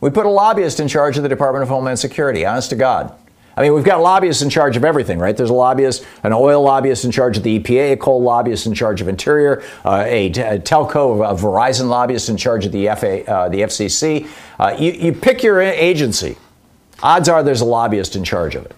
We 0.00 0.10
put 0.10 0.26
a 0.26 0.30
lobbyist 0.30 0.80
in 0.80 0.88
charge 0.88 1.16
of 1.16 1.22
the 1.22 1.28
Department 1.28 1.62
of 1.62 1.68
Homeland 1.68 1.98
Security, 1.98 2.44
honest 2.44 2.70
to 2.70 2.76
God. 2.76 3.14
I 3.58 3.62
mean, 3.62 3.74
we've 3.74 3.82
got 3.82 4.00
lobbyists 4.00 4.40
in 4.40 4.50
charge 4.50 4.76
of 4.76 4.84
everything, 4.84 5.18
right? 5.18 5.36
There's 5.36 5.50
a 5.50 5.54
lobbyist, 5.54 6.06
an 6.22 6.32
oil 6.32 6.62
lobbyist 6.62 7.04
in 7.04 7.10
charge 7.10 7.36
of 7.36 7.42
the 7.42 7.58
EPA, 7.58 7.94
a 7.94 7.96
coal 7.96 8.22
lobbyist 8.22 8.66
in 8.66 8.72
charge 8.72 9.00
of 9.00 9.08
Interior, 9.08 9.64
uh, 9.84 10.04
telco, 10.04 11.28
a 11.28 11.34
Verizon 11.34 11.88
lobbyist 11.88 12.28
in 12.28 12.36
charge 12.36 12.66
of 12.66 12.70
the, 12.70 12.86
FA, 12.96 13.28
uh, 13.28 13.48
the 13.48 13.62
FCC. 13.62 14.28
Uh, 14.60 14.76
you, 14.78 14.92
you 14.92 15.12
pick 15.12 15.42
your 15.42 15.60
agency. 15.60 16.36
Odds 17.02 17.28
are 17.28 17.42
there's 17.42 17.60
a 17.60 17.64
lobbyist 17.64 18.14
in 18.14 18.22
charge 18.22 18.54
of 18.54 18.64
it. 18.64 18.76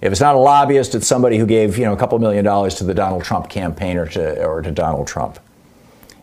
If 0.00 0.12
it's 0.12 0.20
not 0.22 0.34
a 0.34 0.38
lobbyist, 0.38 0.94
it's 0.94 1.06
somebody 1.06 1.36
who 1.36 1.44
gave 1.44 1.76
you 1.76 1.84
know 1.84 1.92
a 1.92 1.96
couple 1.98 2.18
million 2.18 2.42
dollars 2.42 2.76
to 2.76 2.84
the 2.84 2.94
Donald 2.94 3.22
Trump 3.22 3.50
campaign 3.50 3.98
or 3.98 4.06
to 4.06 4.42
or 4.42 4.62
to 4.62 4.70
Donald 4.70 5.08
Trump. 5.08 5.38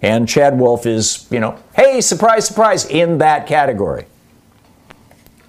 And 0.02 0.28
Chad 0.28 0.58
Wolf 0.58 0.88
is, 0.88 1.28
you 1.30 1.40
know, 1.40 1.60
hey, 1.76 2.02
surprise, 2.02 2.48
surprise, 2.48 2.88
in 2.88 3.20
that 3.20 3.46
category. 3.46 4.08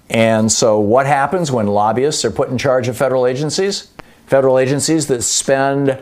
And 0.09 0.51
so, 0.51 0.79
what 0.79 1.05
happens 1.05 1.51
when 1.51 1.67
lobbyists 1.67 2.25
are 2.25 2.31
put 2.31 2.49
in 2.49 2.57
charge 2.57 2.87
of 2.87 2.97
federal 2.97 3.27
agencies? 3.27 3.91
Federal 4.25 4.57
agencies 4.57 5.07
that 5.07 5.21
spend 5.21 6.01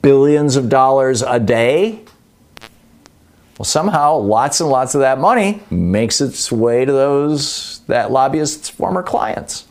billions 0.00 0.56
of 0.56 0.68
dollars 0.68 1.22
a 1.22 1.40
day? 1.40 2.04
Well, 3.58 3.64
somehow 3.64 4.16
lots 4.16 4.60
and 4.60 4.70
lots 4.70 4.94
of 4.94 5.00
that 5.00 5.18
money 5.18 5.62
makes 5.70 6.20
its 6.20 6.50
way 6.50 6.84
to 6.84 6.92
those 6.92 7.80
that 7.86 8.10
lobbyists' 8.10 8.68
former 8.68 9.02
clients. 9.02 9.66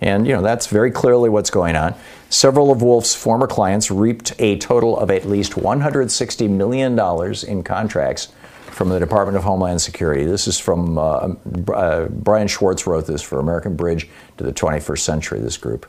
And 0.00 0.26
you 0.26 0.32
know, 0.32 0.42
that's 0.42 0.66
very 0.66 0.90
clearly 0.90 1.28
what's 1.28 1.50
going 1.50 1.76
on. 1.76 1.94
Several 2.30 2.72
of 2.72 2.82
Wolf's 2.82 3.14
former 3.14 3.46
clients 3.46 3.90
reaped 3.90 4.32
a 4.38 4.58
total 4.58 4.98
of 4.98 5.10
at 5.10 5.26
least 5.26 5.52
$160 5.52 6.50
million 6.50 6.98
in 7.48 7.62
contracts 7.62 8.28
from 8.72 8.88
the 8.88 8.98
Department 8.98 9.36
of 9.36 9.44
Homeland 9.44 9.80
Security. 9.80 10.24
This 10.24 10.48
is 10.48 10.58
from 10.58 10.98
uh, 10.98 11.34
uh, 11.72 12.08
Brian 12.08 12.48
Schwartz 12.48 12.86
wrote 12.86 13.06
this 13.06 13.22
for 13.22 13.38
American 13.38 13.76
Bridge 13.76 14.08
to 14.38 14.44
the 14.44 14.52
21st 14.52 14.98
Century, 14.98 15.40
this 15.40 15.56
group. 15.56 15.86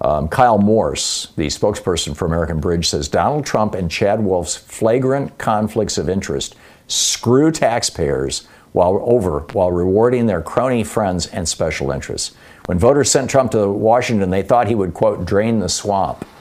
Um, 0.00 0.28
Kyle 0.28 0.58
Morse, 0.58 1.28
the 1.36 1.46
spokesperson 1.46 2.16
for 2.16 2.26
American 2.26 2.60
Bridge, 2.60 2.88
says 2.88 3.08
Donald 3.08 3.46
Trump 3.46 3.74
and 3.74 3.90
Chad 3.90 4.24
Wolf's 4.24 4.56
flagrant 4.56 5.38
conflicts 5.38 5.98
of 5.98 6.08
interest 6.08 6.56
screw 6.88 7.52
taxpayers 7.52 8.46
while 8.72 9.00
over 9.04 9.40
while 9.52 9.70
rewarding 9.70 10.26
their 10.26 10.42
crony 10.42 10.82
friends 10.82 11.26
and 11.26 11.48
special 11.48 11.92
interests. 11.92 12.34
When 12.66 12.78
voters 12.78 13.10
sent 13.10 13.30
Trump 13.30 13.52
to 13.52 13.68
Washington, 13.68 14.30
they 14.30 14.42
thought 14.42 14.66
he 14.68 14.74
would 14.74 14.94
quote 14.94 15.24
drain 15.24 15.60
the 15.60 15.68
swamp. 15.68 16.26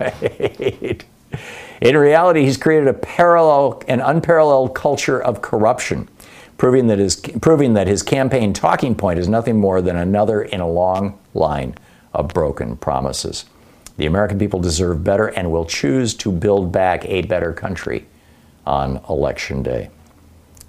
Right? 0.00 1.04
In 1.84 1.98
reality, 1.98 2.46
he's 2.46 2.56
created 2.56 2.88
a 2.88 2.94
parallel 2.94 3.82
and 3.86 4.00
unparalleled 4.00 4.74
culture 4.74 5.22
of 5.22 5.42
corruption, 5.42 6.08
proving 6.56 6.86
that 6.86 6.98
his, 6.98 7.16
proving 7.16 7.74
that 7.74 7.86
his 7.86 8.02
campaign 8.02 8.54
talking 8.54 8.94
point 8.94 9.18
is 9.18 9.28
nothing 9.28 9.60
more 9.60 9.82
than 9.82 9.94
another 9.94 10.40
in 10.40 10.62
a 10.62 10.66
long 10.66 11.18
line 11.34 11.74
of 12.14 12.28
broken 12.28 12.78
promises. 12.78 13.44
The 13.98 14.06
American 14.06 14.38
people 14.38 14.60
deserve 14.60 15.04
better 15.04 15.26
and 15.26 15.52
will 15.52 15.66
choose 15.66 16.14
to 16.14 16.32
build 16.32 16.72
back 16.72 17.04
a 17.04 17.20
better 17.20 17.52
country 17.52 18.06
on 18.66 19.02
Election 19.10 19.62
Day. 19.62 19.90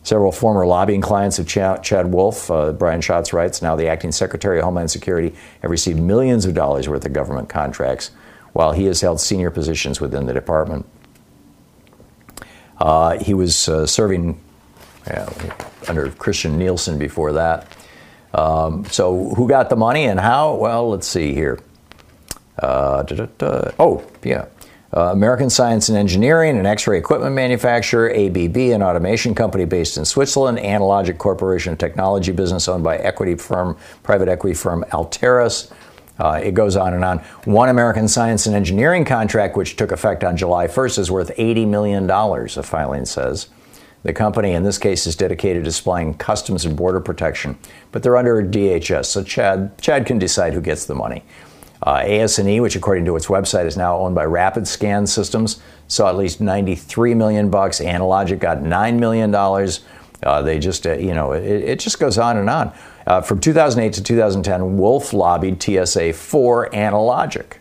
Several 0.04 0.34
former 0.34 0.66
lobbying 0.68 1.00
clients 1.00 1.40
of 1.40 1.48
Chad, 1.48 2.12
Wolf, 2.12 2.52
uh, 2.52 2.74
Brian 2.74 3.00
Schatz 3.00 3.32
writes, 3.32 3.62
now 3.62 3.78
the 3.78 3.88
acting 3.88 4.12
Secretary 4.12 4.60
of 4.60 4.66
Homeland 4.66 4.92
Security, 4.92 5.34
have 5.62 5.72
received 5.72 5.98
millions 5.98 6.46
of 6.46 6.54
dollars 6.54 6.90
worth 6.90 7.06
of 7.06 7.14
government 7.14 7.48
contracts 7.48 8.12
while 8.52 8.74
he 8.74 8.84
has 8.86 9.00
held 9.00 9.22
senior 9.22 9.50
positions 9.50 10.02
within 10.02 10.26
the 10.26 10.34
department. 10.34 10.86
Uh, 12.80 13.18
he 13.20 13.34
was 13.34 13.70
uh, 13.70 13.86
serving 13.86 14.40
under 15.88 16.10
Kirstjen 16.10 16.58
Nielsen 16.58 16.98
before 16.98 17.34
that. 17.34 17.68
Um, 18.34 18.86
so, 18.86 19.34
who 19.36 19.48
got 19.48 19.70
the 19.70 19.76
money 19.76 20.06
and 20.06 20.20
how? 20.20 20.56
Well, 20.56 20.90
let's 20.90 21.08
see 21.08 21.34
here. 21.34 21.60
Uh, 22.60 23.04
oh, 23.80 24.04
yeah. 24.24 24.46
Uh, 24.96 25.12
American 25.12 25.50
Science 25.50 25.90
and 25.90 25.98
Engineering, 25.98 26.58
an 26.58 26.66
X 26.66 26.88
ray 26.88 26.98
equipment 26.98 27.36
manufacturer, 27.36 28.10
ABB, 28.12 28.56
an 28.56 28.82
automation 28.82 29.36
company 29.36 29.66
based 29.66 29.98
in 29.98 30.06
Switzerland, 30.06 30.58
Analogic 30.58 31.18
Corporation, 31.18 31.74
a 31.74 31.76
technology 31.76 32.32
business 32.32 32.70
owned 32.70 32.84
by 32.84 32.98
equity 32.98 33.36
firm, 33.36 33.78
private 34.04 34.30
equity 34.30 34.54
firm 34.54 34.86
Altaris. 34.92 35.72
Uh, 36.18 36.40
it 36.42 36.54
goes 36.54 36.76
on 36.76 36.94
and 36.94 37.04
on. 37.04 37.20
One 37.46 37.70
American 37.70 38.08
Science 38.08 38.46
and 38.46 38.56
Engineering 38.56 39.06
contract, 39.06 39.58
which 39.58 39.76
took 39.76 39.92
effect 39.92 40.24
on 40.24 40.38
July 40.38 40.68
1st, 40.68 41.00
is 41.00 41.12
worth 41.12 41.36
$80 41.36 41.68
million, 41.68 42.10
a 42.10 42.64
filing 42.64 43.06
says. 43.06 43.50
The 44.04 44.14
company, 44.14 44.52
in 44.52 44.64
this 44.64 44.78
case, 44.78 45.08
is 45.08 45.16
dedicated 45.16 45.66
to 45.66 45.72
supplying 45.72 46.14
customs 46.14 46.64
and 46.64 46.78
border 46.78 47.00
protection, 47.00 47.58
but 47.92 48.04
they're 48.04 48.18
under 48.18 48.44
DHS, 48.44 49.06
so 49.06 49.24
Chad, 49.24 49.78
Chad 49.80 50.06
can 50.06 50.20
decide 50.20 50.54
who 50.54 50.62
gets 50.62 50.86
the 50.86 50.94
money. 50.94 51.24
Uh, 51.82 52.04
AS&E, 52.06 52.60
which 52.60 52.76
according 52.76 53.06
to 53.06 53.16
its 53.16 53.26
website 53.26 53.66
is 53.66 53.76
now 53.76 53.98
owned 53.98 54.16
by 54.16 54.26
Rapiscan 54.26 55.08
Systems, 55.08 55.60
saw 55.88 56.08
at 56.10 56.16
least 56.16 56.40
93 56.40 57.14
million 57.14 57.50
bucks. 57.50 57.80
Analogic 57.80 58.40
got 58.40 58.62
9 58.62 59.00
million 59.00 59.32
dollars. 59.32 59.82
Uh, 60.24 60.42
they 60.42 60.58
just, 60.58 60.88
uh, 60.88 60.94
you 60.94 61.14
know, 61.14 61.34
it, 61.34 61.44
it, 61.44 61.80
just 61.80 62.00
goes 62.00 62.18
on 62.18 62.38
and 62.38 62.50
on. 62.50 62.74
Uh, 63.06 63.22
from 63.22 63.40
2008 63.40 63.94
to 63.94 64.04
2010, 64.04 64.78
Wolf 64.78 65.14
lobbied 65.14 65.62
TSA 65.62 66.14
for 66.14 66.70
Analogic. 66.70 67.58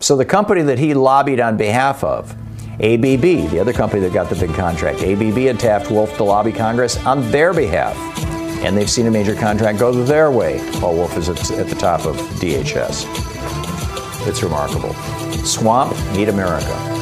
So 0.00 0.16
the 0.16 0.24
company 0.24 0.62
that 0.62 0.78
he 0.78 0.94
lobbied 0.94 1.38
on 1.38 1.56
behalf 1.56 2.02
of, 2.02 2.32
ABB, 2.80 3.50
the 3.50 3.58
other 3.60 3.72
company 3.72 4.00
that 4.00 4.12
got 4.12 4.30
the 4.30 4.36
big 4.36 4.54
contract, 4.54 5.02
ABB 5.02 5.36
had 5.36 5.60
tapped 5.60 5.90
Wolf 5.90 6.16
to 6.16 6.24
lobby 6.24 6.52
Congress 6.52 6.96
on 7.04 7.30
their 7.30 7.52
behalf 7.52 7.96
and 8.64 8.76
they've 8.76 8.90
seen 8.90 9.06
a 9.08 9.10
major 9.10 9.34
contract 9.34 9.78
go 9.78 9.92
their 10.04 10.30
way 10.30 10.60
while 10.78 10.94
Wolf 10.94 11.16
is 11.16 11.28
at, 11.28 11.50
at 11.52 11.66
the 11.66 11.74
top 11.74 12.06
of 12.06 12.16
DHS. 12.38 13.06
It's 14.26 14.42
remarkable. 14.42 14.94
Swamp, 15.44 15.96
meet 16.12 16.28
America. 16.28 17.01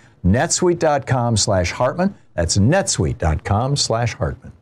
netsuite.com 0.25 1.37
slash 1.37 1.71
Hartmann. 1.71 2.15
That's 2.35 2.57
netsuite.com 2.57 3.75
slash 3.75 4.13
Hartmann. 4.13 4.53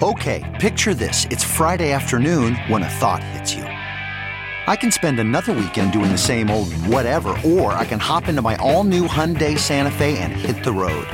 Okay, 0.00 0.56
picture 0.60 0.94
this. 0.94 1.24
It's 1.24 1.42
Friday 1.42 1.90
afternoon 1.90 2.54
when 2.68 2.84
a 2.84 2.88
thought 2.88 3.22
hits 3.22 3.52
you. 3.52 3.64
I 3.64 4.76
can 4.76 4.92
spend 4.92 5.18
another 5.18 5.52
weekend 5.52 5.92
doing 5.92 6.12
the 6.12 6.18
same 6.18 6.50
old 6.50 6.72
whatever, 6.72 7.30
or 7.44 7.72
I 7.72 7.84
can 7.84 7.98
hop 7.98 8.28
into 8.28 8.42
my 8.42 8.54
all 8.56 8.84
new 8.84 9.08
Hyundai 9.08 9.58
Santa 9.58 9.90
Fe 9.90 10.18
and 10.18 10.32
hit 10.32 10.62
the 10.62 10.72
road. 10.72 11.06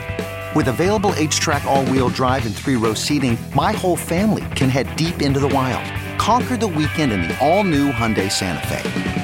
With 0.54 0.68
available 0.68 1.12
HTRAC, 1.12 1.64
all-wheel 1.64 2.10
drive 2.10 2.46
and 2.46 2.54
three-row 2.54 2.94
seating, 2.94 3.38
my 3.54 3.72
whole 3.72 3.96
family 3.96 4.44
can 4.54 4.68
head 4.68 4.94
deep 4.96 5.22
into 5.22 5.40
the 5.40 5.48
wild. 5.48 5.90
Conquer 6.18 6.56
the 6.56 6.68
weekend 6.68 7.10
in 7.10 7.22
the 7.22 7.36
all-new 7.44 7.90
Hyundai 7.90 8.30
Santa 8.30 8.66
Fe. 8.66 9.23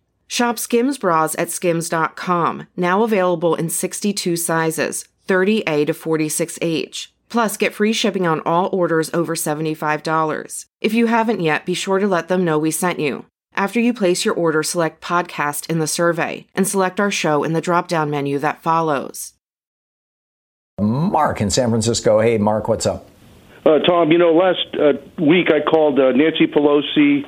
Shop 0.31 0.57
Skims 0.57 0.97
bras 0.97 1.35
at 1.37 1.51
skims.com, 1.51 2.67
now 2.77 3.03
available 3.03 3.53
in 3.53 3.67
62 3.67 4.37
sizes, 4.37 5.03
30A 5.27 5.85
to 5.87 5.93
46H. 5.93 7.07
Plus, 7.27 7.57
get 7.57 7.73
free 7.73 7.91
shipping 7.91 8.25
on 8.25 8.39
all 8.45 8.69
orders 8.71 9.13
over 9.13 9.35
$75. 9.35 10.65
If 10.79 10.93
you 10.93 11.07
haven't 11.07 11.41
yet, 11.41 11.65
be 11.65 11.73
sure 11.73 11.99
to 11.99 12.07
let 12.07 12.29
them 12.29 12.45
know 12.45 12.57
we 12.57 12.71
sent 12.71 12.97
you. 12.97 13.25
After 13.55 13.81
you 13.81 13.93
place 13.93 14.23
your 14.23 14.33
order, 14.33 14.63
select 14.63 15.03
podcast 15.03 15.69
in 15.69 15.79
the 15.79 15.85
survey 15.85 16.47
and 16.55 16.65
select 16.65 17.01
our 17.01 17.11
show 17.11 17.43
in 17.43 17.51
the 17.51 17.59
drop 17.59 17.89
down 17.89 18.09
menu 18.09 18.39
that 18.39 18.63
follows. 18.63 19.33
Mark 20.79 21.41
in 21.41 21.49
San 21.49 21.71
Francisco. 21.71 22.21
Hey, 22.21 22.37
Mark, 22.37 22.69
what's 22.69 22.85
up? 22.85 23.05
Uh, 23.65 23.79
Tom, 23.79 24.13
you 24.13 24.17
know, 24.17 24.31
last 24.31 24.65
uh, 24.79 24.93
week 25.21 25.47
I 25.51 25.59
called 25.59 25.99
uh, 25.99 26.13
Nancy 26.13 26.47
Pelosi, 26.47 27.25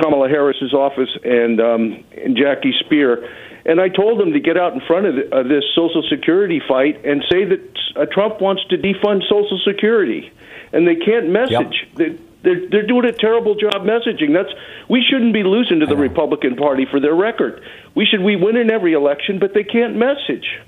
Kamala 0.00 0.28
Harris's 0.28 0.72
office, 0.72 1.10
and, 1.24 1.60
um, 1.60 2.04
and 2.16 2.36
Jackie 2.36 2.74
Speier, 2.84 3.28
and 3.66 3.80
I 3.80 3.88
told 3.88 4.20
them 4.20 4.32
to 4.32 4.40
get 4.40 4.56
out 4.56 4.74
in 4.74 4.80
front 4.80 5.06
of 5.06 5.14
the, 5.14 5.42
this 5.48 5.64
Social 5.74 6.02
Security 6.10 6.60
fight 6.66 7.04
and 7.04 7.24
say 7.30 7.44
that 7.44 7.78
uh, 7.96 8.06
Trump 8.12 8.40
wants 8.40 8.62
to 8.70 8.76
defund 8.76 9.22
Social 9.28 9.58
Security, 9.64 10.30
and 10.72 10.86
they 10.86 10.96
can't 10.96 11.28
message. 11.28 11.50
Yep. 11.50 11.96
They, 11.96 12.18
they're, 12.42 12.68
they're 12.68 12.86
doing 12.86 13.06
a 13.06 13.12
terrible 13.12 13.54
job 13.54 13.84
messaging. 13.84 14.34
That's 14.34 14.52
we 14.88 15.02
shouldn't 15.02 15.32
be 15.32 15.42
losing 15.42 15.80
to 15.80 15.86
the 15.86 15.96
Republican 15.96 16.56
Party 16.56 16.84
for 16.90 17.00
their 17.00 17.14
record. 17.14 17.62
We 17.94 18.04
should 18.04 18.20
we 18.20 18.36
win 18.36 18.56
in 18.56 18.70
every 18.70 18.92
election, 18.92 19.38
but 19.38 19.54
they 19.54 19.64
can't 19.64 19.96
message. 19.96 20.60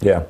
Yeah, 0.00 0.24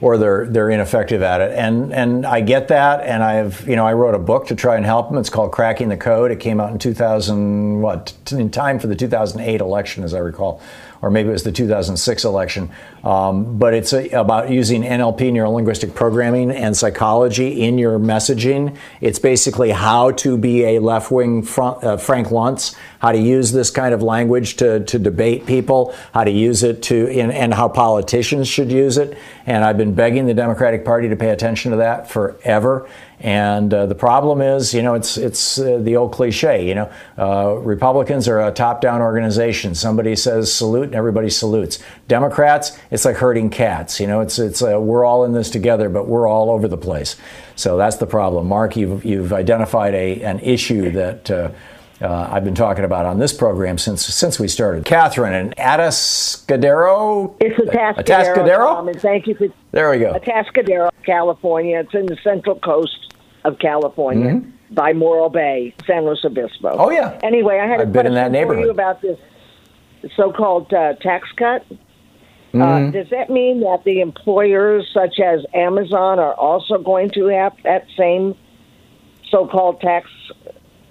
or 0.00 0.18
they're 0.18 0.46
they're 0.46 0.70
ineffective 0.70 1.22
at 1.22 1.40
it, 1.40 1.52
and 1.52 1.92
and 1.92 2.26
I 2.26 2.40
get 2.40 2.68
that, 2.68 3.00
and 3.00 3.22
I've 3.22 3.66
you 3.68 3.76
know 3.76 3.86
I 3.86 3.92
wrote 3.92 4.14
a 4.14 4.18
book 4.18 4.46
to 4.48 4.54
try 4.54 4.76
and 4.76 4.84
help 4.84 5.08
them. 5.08 5.18
It's 5.18 5.30
called 5.30 5.52
Cracking 5.52 5.88
the 5.88 5.96
Code. 5.96 6.30
It 6.30 6.40
came 6.40 6.60
out 6.60 6.72
in 6.72 6.78
2000, 6.78 7.80
what 7.80 8.12
in 8.30 8.50
time 8.50 8.78
for 8.78 8.86
the 8.86 8.96
2008 8.96 9.60
election, 9.60 10.04
as 10.04 10.14
I 10.14 10.18
recall 10.18 10.60
or 11.06 11.10
maybe 11.10 11.28
it 11.28 11.32
was 11.32 11.44
the 11.44 11.52
2006 11.52 12.24
election. 12.24 12.68
Um, 13.04 13.58
but 13.58 13.74
it's 13.74 13.92
a, 13.92 14.08
about 14.08 14.50
using 14.50 14.82
NLP, 14.82 15.32
neuro 15.32 15.50
linguistic 15.50 15.94
programming, 15.94 16.50
and 16.50 16.76
psychology 16.76 17.62
in 17.62 17.78
your 17.78 18.00
messaging. 18.00 18.76
It's 19.00 19.20
basically 19.20 19.70
how 19.70 20.10
to 20.12 20.36
be 20.36 20.64
a 20.64 20.80
left 20.80 21.12
wing 21.12 21.46
uh, 21.56 21.96
Frank 21.96 22.28
Luntz, 22.28 22.74
how 22.98 23.12
to 23.12 23.18
use 23.18 23.52
this 23.52 23.70
kind 23.70 23.94
of 23.94 24.02
language 24.02 24.56
to, 24.56 24.80
to 24.80 24.98
debate 24.98 25.46
people, 25.46 25.94
how 26.12 26.24
to 26.24 26.30
use 26.32 26.64
it 26.64 26.82
to, 26.82 27.06
in, 27.06 27.30
and 27.30 27.54
how 27.54 27.68
politicians 27.68 28.48
should 28.48 28.72
use 28.72 28.98
it. 28.98 29.16
And 29.46 29.64
I've 29.64 29.78
been 29.78 29.94
begging 29.94 30.26
the 30.26 30.34
Democratic 30.34 30.84
Party 30.84 31.08
to 31.08 31.14
pay 31.14 31.30
attention 31.30 31.70
to 31.70 31.76
that 31.76 32.10
forever. 32.10 32.88
And 33.20 33.72
uh, 33.72 33.86
the 33.86 33.94
problem 33.94 34.42
is, 34.42 34.74
you 34.74 34.82
know, 34.82 34.94
it's 34.94 35.16
it's 35.16 35.58
uh, 35.58 35.78
the 35.80 35.96
old 35.96 36.12
cliche. 36.12 36.68
You 36.68 36.74
know, 36.74 36.92
uh, 37.16 37.54
Republicans 37.54 38.28
are 38.28 38.40
a 38.40 38.52
top-down 38.52 39.00
organization. 39.00 39.74
Somebody 39.74 40.16
says 40.16 40.52
salute, 40.52 40.84
and 40.84 40.94
everybody 40.94 41.30
salutes. 41.30 41.78
Democrats, 42.08 42.78
it's 42.90 43.06
like 43.06 43.16
herding 43.16 43.48
cats. 43.48 44.00
You 44.00 44.06
know, 44.06 44.20
it's 44.20 44.38
it's 44.38 44.62
uh, 44.62 44.78
we're 44.78 45.04
all 45.04 45.24
in 45.24 45.32
this 45.32 45.48
together, 45.48 45.88
but 45.88 46.06
we're 46.06 46.28
all 46.28 46.50
over 46.50 46.68
the 46.68 46.76
place. 46.76 47.16
So 47.54 47.78
that's 47.78 47.96
the 47.96 48.06
problem. 48.06 48.48
Mark, 48.48 48.76
you've 48.76 49.04
you've 49.04 49.32
identified 49.32 49.94
a 49.94 50.22
an 50.22 50.40
issue 50.40 50.90
that. 50.90 51.54
Uh, 52.00 52.28
I've 52.30 52.44
been 52.44 52.54
talking 52.54 52.84
about 52.84 53.06
on 53.06 53.18
this 53.18 53.32
program 53.32 53.78
since 53.78 54.04
since 54.04 54.38
we 54.38 54.48
started. 54.48 54.84
Catherine 54.84 55.32
and 55.32 55.56
Atascadero. 55.56 57.34
It's 57.40 57.58
Atascadero. 57.58 58.04
Atascadero. 58.04 58.76
Um, 58.76 58.88
and 58.88 59.00
thank 59.00 59.26
you 59.26 59.34
for. 59.34 59.48
There 59.72 59.90
we 59.90 59.98
go. 59.98 60.12
Atascadero, 60.12 60.90
California. 61.04 61.80
It's 61.80 61.94
in 61.94 62.06
the 62.06 62.18
central 62.22 62.58
coast 62.58 63.14
of 63.44 63.58
California 63.58 64.32
mm-hmm. 64.32 64.74
by 64.74 64.92
Morro 64.92 65.30
Bay, 65.30 65.74
San 65.86 66.04
Luis 66.04 66.22
Obispo. 66.24 66.76
Oh 66.78 66.90
yeah. 66.90 67.18
Anyway, 67.22 67.58
I 67.58 67.66
had 67.66 67.80
I've 67.80 67.88
a 67.88 67.90
been 67.90 68.06
in 68.06 68.12
question 68.12 68.14
that 68.14 68.30
neighborhood. 68.30 68.62
for 68.62 68.66
you 68.66 68.70
about 68.70 69.00
this 69.00 69.18
so-called 70.16 70.72
uh, 70.72 70.94
tax 70.94 71.28
cut. 71.36 71.64
Uh, 71.70 72.58
mm-hmm. 72.58 72.90
does 72.90 73.08
that 73.10 73.28
mean 73.28 73.60
that 73.60 73.82
the 73.84 74.00
employers, 74.00 74.88
such 74.92 75.18
as 75.20 75.44
Amazon, 75.52 76.18
are 76.18 76.34
also 76.34 76.78
going 76.78 77.10
to 77.10 77.26
have 77.26 77.54
that 77.64 77.86
same 77.96 78.34
so-called 79.30 79.80
tax 79.80 80.08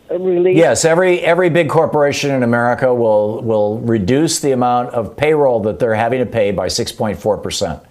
Yes, 0.09 0.85
every 0.85 1.19
every 1.21 1.49
big 1.49 1.69
corporation 1.69 2.31
in 2.31 2.43
America 2.43 2.93
will 2.93 3.41
will 3.41 3.79
reduce 3.79 4.39
the 4.39 4.51
amount 4.51 4.89
of 4.89 5.17
payroll 5.17 5.61
that 5.61 5.79
they're 5.79 5.95
having 5.95 6.19
to 6.19 6.25
pay 6.25 6.51
by 6.51 6.67
six 6.67 6.91
point 6.91 7.19
four 7.19 7.37
percent. 7.37 7.81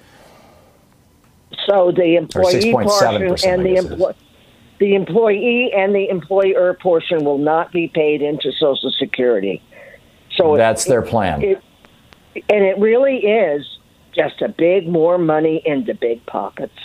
So 1.67 1.93
the 1.93 2.17
employee 2.17 2.73
portion 2.73 3.37
and 3.45 3.67
the 3.67 3.77
employee 3.77 4.15
the 4.79 4.95
employee 4.95 5.73
and 5.73 5.95
the 5.95 6.09
employer 6.09 6.75
portion 6.75 7.25
will 7.25 7.39
not 7.39 7.73
be 7.73 7.89
paid 7.89 8.23
into 8.23 8.53
Social 8.53 8.93
Security. 8.93 9.63
So 10.37 10.57
that's 10.57 10.87
it, 10.87 10.89
their 10.91 11.03
plan. 11.03 11.43
It, 11.43 11.63
and 12.49 12.65
it 12.65 12.79
really 12.79 13.19
is 13.19 13.67
just 14.15 14.43
a 14.43 14.49
big 14.49 14.89
more 14.89 15.19
money 15.19 15.63
into 15.65 15.95
big 15.95 16.25
pockets. 16.27 16.79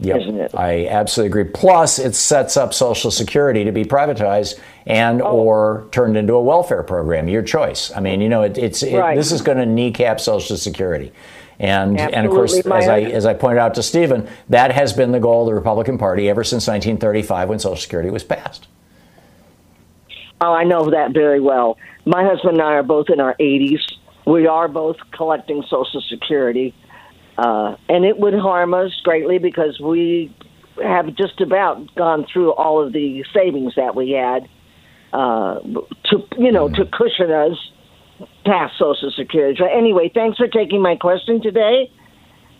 Yep. 0.00 0.20
Isn't 0.20 0.40
it? 0.40 0.54
I 0.54 0.86
absolutely 0.86 1.40
agree. 1.40 1.52
Plus, 1.52 1.98
it 1.98 2.14
sets 2.14 2.56
up 2.56 2.72
Social 2.72 3.10
Security 3.10 3.64
to 3.64 3.72
be 3.72 3.84
privatized 3.84 4.60
and 4.86 5.20
oh. 5.20 5.26
or 5.26 5.88
turned 5.90 6.16
into 6.16 6.34
a 6.34 6.42
welfare 6.42 6.84
program. 6.84 7.28
Your 7.28 7.42
choice. 7.42 7.90
I 7.94 8.00
mean, 8.00 8.20
you 8.20 8.28
know, 8.28 8.42
it, 8.42 8.56
it's 8.58 8.82
right. 8.84 9.16
this 9.16 9.32
is 9.32 9.42
going 9.42 9.58
to 9.58 9.66
kneecap 9.66 10.20
Social 10.20 10.56
Security. 10.56 11.12
And, 11.60 11.98
Absolutely, 11.98 12.16
and 12.16 12.26
of 12.26 12.32
course, 12.32 12.54
as 12.54 12.88
I, 12.88 13.00
as 13.00 13.26
I 13.26 13.34
pointed 13.34 13.58
out 13.58 13.74
to 13.74 13.82
Stephen, 13.82 14.28
that 14.48 14.70
has 14.70 14.92
been 14.92 15.10
the 15.10 15.18
goal 15.18 15.42
of 15.42 15.48
the 15.48 15.54
Republican 15.54 15.98
Party 15.98 16.28
ever 16.28 16.44
since 16.44 16.68
1935 16.68 17.48
when 17.48 17.58
Social 17.58 17.76
Security 17.76 18.10
was 18.10 18.22
passed. 18.22 18.68
Oh, 20.40 20.52
I 20.52 20.62
know 20.62 20.90
that 20.90 21.12
very 21.12 21.40
well. 21.40 21.76
My 22.04 22.24
husband 22.24 22.54
and 22.54 22.62
I 22.62 22.74
are 22.74 22.84
both 22.84 23.10
in 23.10 23.18
our 23.18 23.34
80s. 23.40 23.80
We 24.24 24.46
are 24.46 24.68
both 24.68 24.98
collecting 25.10 25.64
Social 25.68 26.00
Security. 26.08 26.74
Uh, 27.38 27.76
and 27.88 28.04
it 28.04 28.18
would 28.18 28.34
harm 28.34 28.74
us 28.74 28.90
greatly 29.04 29.38
because 29.38 29.78
we 29.78 30.34
have 30.82 31.14
just 31.14 31.40
about 31.40 31.94
gone 31.94 32.26
through 32.32 32.52
all 32.52 32.84
of 32.84 32.92
the 32.92 33.24
savings 33.32 33.74
that 33.76 33.94
we 33.94 34.10
had 34.10 34.48
uh, 35.12 35.60
to, 36.04 36.26
you 36.36 36.50
know, 36.50 36.68
to 36.68 36.84
cushion 36.84 37.30
us 37.30 37.56
past 38.44 38.76
Social 38.76 39.12
Security. 39.12 39.62
Anyway, 39.72 40.10
thanks 40.12 40.36
for 40.36 40.48
taking 40.48 40.82
my 40.82 40.96
question 40.96 41.40
today. 41.40 41.92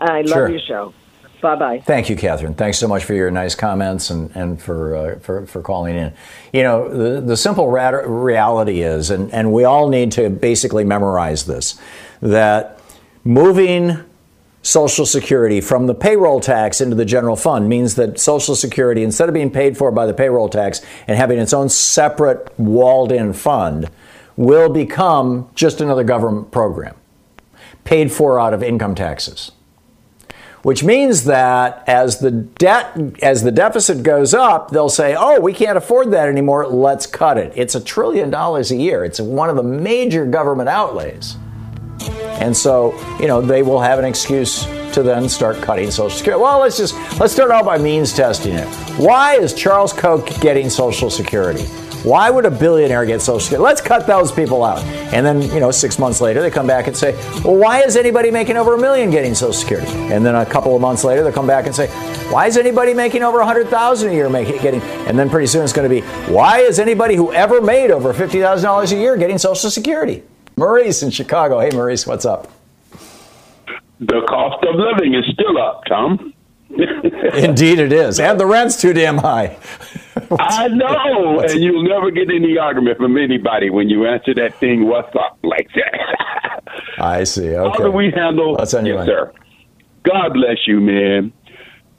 I 0.00 0.20
love 0.20 0.28
sure. 0.28 0.48
your 0.48 0.60
show. 0.60 0.94
Bye 1.42 1.56
bye. 1.56 1.80
Thank 1.84 2.08
you, 2.08 2.16
Catherine. 2.16 2.54
Thanks 2.54 2.78
so 2.78 2.86
much 2.86 3.04
for 3.04 3.14
your 3.14 3.30
nice 3.32 3.56
comments 3.56 4.10
and, 4.10 4.34
and 4.34 4.62
for, 4.62 4.96
uh, 4.96 5.18
for, 5.18 5.46
for 5.46 5.60
calling 5.60 5.96
in. 5.96 6.14
You 6.52 6.62
know, 6.62 6.88
the, 6.88 7.20
the 7.20 7.36
simple 7.36 7.68
reality 7.68 8.82
is, 8.82 9.10
and, 9.10 9.32
and 9.32 9.52
we 9.52 9.64
all 9.64 9.88
need 9.88 10.12
to 10.12 10.30
basically 10.30 10.84
memorize 10.84 11.46
this, 11.46 11.80
that 12.20 12.80
moving 13.24 14.04
Social 14.68 15.06
Security 15.06 15.62
from 15.62 15.86
the 15.86 15.94
payroll 15.94 16.40
tax 16.40 16.82
into 16.82 16.94
the 16.94 17.06
general 17.06 17.36
fund 17.36 17.70
means 17.70 17.94
that 17.94 18.20
Social 18.20 18.54
Security, 18.54 19.02
instead 19.02 19.26
of 19.26 19.34
being 19.34 19.50
paid 19.50 19.78
for 19.78 19.90
by 19.90 20.04
the 20.04 20.12
payroll 20.12 20.50
tax 20.50 20.82
and 21.06 21.16
having 21.16 21.38
its 21.38 21.54
own 21.54 21.70
separate 21.70 22.52
walled 22.58 23.10
in 23.10 23.32
fund, 23.32 23.88
will 24.36 24.68
become 24.68 25.48
just 25.54 25.80
another 25.80 26.04
government 26.04 26.50
program 26.50 26.94
paid 27.84 28.12
for 28.12 28.38
out 28.38 28.52
of 28.52 28.62
income 28.62 28.94
taxes. 28.94 29.52
Which 30.60 30.84
means 30.84 31.24
that 31.24 31.82
as 31.86 32.18
the 32.18 32.30
debt 32.30 32.94
as 33.22 33.44
the 33.44 33.50
deficit 33.50 34.02
goes 34.02 34.34
up, 34.34 34.70
they'll 34.70 34.90
say, 34.90 35.16
"Oh, 35.18 35.40
we 35.40 35.54
can't 35.54 35.78
afford 35.78 36.10
that 36.10 36.28
anymore. 36.28 36.66
Let's 36.66 37.06
cut 37.06 37.38
it." 37.38 37.54
It's 37.54 37.74
a 37.74 37.80
trillion 37.80 38.28
dollars 38.28 38.70
a 38.70 38.76
year. 38.76 39.02
It's 39.02 39.18
one 39.18 39.48
of 39.48 39.56
the 39.56 39.62
major 39.62 40.26
government 40.26 40.68
outlays. 40.68 41.38
And 42.40 42.56
so, 42.56 42.94
you 43.20 43.26
know, 43.26 43.40
they 43.40 43.62
will 43.62 43.80
have 43.80 43.98
an 43.98 44.04
excuse 44.04 44.64
to 44.92 45.02
then 45.02 45.28
start 45.28 45.56
cutting 45.62 45.90
Social 45.90 46.16
Security. 46.16 46.42
Well, 46.42 46.60
let's 46.60 46.76
just 46.76 46.94
let's 47.20 47.32
start 47.32 47.50
out 47.50 47.64
by 47.64 47.78
means 47.78 48.12
testing 48.12 48.54
it. 48.54 48.66
Why 48.98 49.34
is 49.34 49.54
Charles 49.54 49.92
Koch 49.92 50.40
getting 50.40 50.70
Social 50.70 51.10
Security? 51.10 51.64
Why 52.04 52.30
would 52.30 52.46
a 52.46 52.50
billionaire 52.50 53.04
get 53.04 53.20
Social 53.20 53.40
Security? 53.40 53.64
Let's 53.64 53.80
cut 53.80 54.06
those 54.06 54.30
people 54.30 54.64
out. 54.64 54.78
And 55.12 55.26
then, 55.26 55.42
you 55.42 55.58
know, 55.58 55.72
six 55.72 55.98
months 55.98 56.20
later, 56.20 56.40
they 56.40 56.50
come 56.50 56.66
back 56.66 56.86
and 56.86 56.96
say, 56.96 57.14
well, 57.42 57.56
why 57.56 57.82
is 57.82 57.96
anybody 57.96 58.30
making 58.30 58.56
over 58.56 58.74
a 58.74 58.78
million 58.78 59.10
getting 59.10 59.34
Social 59.34 59.52
Security? 59.52 59.90
And 59.92 60.24
then 60.24 60.36
a 60.36 60.46
couple 60.46 60.76
of 60.76 60.80
months 60.80 61.02
later, 61.02 61.24
they 61.24 61.32
come 61.32 61.46
back 61.46 61.66
and 61.66 61.74
say, 61.74 61.88
why 62.30 62.46
is 62.46 62.56
anybody 62.56 62.94
making 62.94 63.24
over 63.24 63.38
100000 63.38 64.10
a 64.10 64.12
year 64.12 64.28
making, 64.28 64.62
getting? 64.62 64.80
And 64.80 65.18
then 65.18 65.28
pretty 65.28 65.48
soon 65.48 65.64
it's 65.64 65.72
going 65.72 65.88
to 65.88 65.94
be, 65.94 66.06
why 66.32 66.60
is 66.60 66.78
anybody 66.78 67.16
who 67.16 67.32
ever 67.32 67.60
made 67.60 67.90
over 67.90 68.14
$50,000 68.14 68.92
a 68.92 68.96
year 68.96 69.16
getting 69.16 69.36
Social 69.36 69.68
Security? 69.68 70.22
Maurice 70.58 71.02
in 71.02 71.10
Chicago. 71.10 71.60
Hey, 71.60 71.70
Maurice, 71.70 72.06
what's 72.06 72.26
up? 72.26 72.50
The 74.00 74.22
cost 74.28 74.64
of 74.64 74.74
living 74.74 75.14
is 75.14 75.24
still 75.32 75.56
up, 75.58 75.84
Tom. 75.88 76.34
Indeed, 76.70 77.78
it 77.78 77.92
is. 77.92 78.20
And 78.20 78.38
the 78.38 78.46
rent's 78.46 78.80
too 78.80 78.92
damn 78.92 79.18
high. 79.18 79.56
I 80.38 80.68
know, 80.68 81.40
and 81.40 81.62
you'll 81.62 81.84
never 81.84 82.10
get 82.10 82.28
any 82.30 82.58
argument 82.58 82.98
from 82.98 83.16
anybody 83.16 83.70
when 83.70 83.88
you 83.88 84.06
answer 84.06 84.34
that 84.34 84.56
thing, 84.56 84.86
what's 84.86 85.14
up, 85.16 85.38
like 85.42 85.68
that. 85.74 86.62
I 86.98 87.24
see. 87.24 87.54
Okay. 87.54 87.82
How 87.82 87.90
do 87.90 87.90
we 87.90 88.10
handle 88.10 88.56
That's 88.56 88.74
on 88.74 88.84
yes, 88.84 89.06
sir. 89.06 89.32
God 90.02 90.34
bless 90.34 90.66
you, 90.66 90.80
man. 90.80 91.32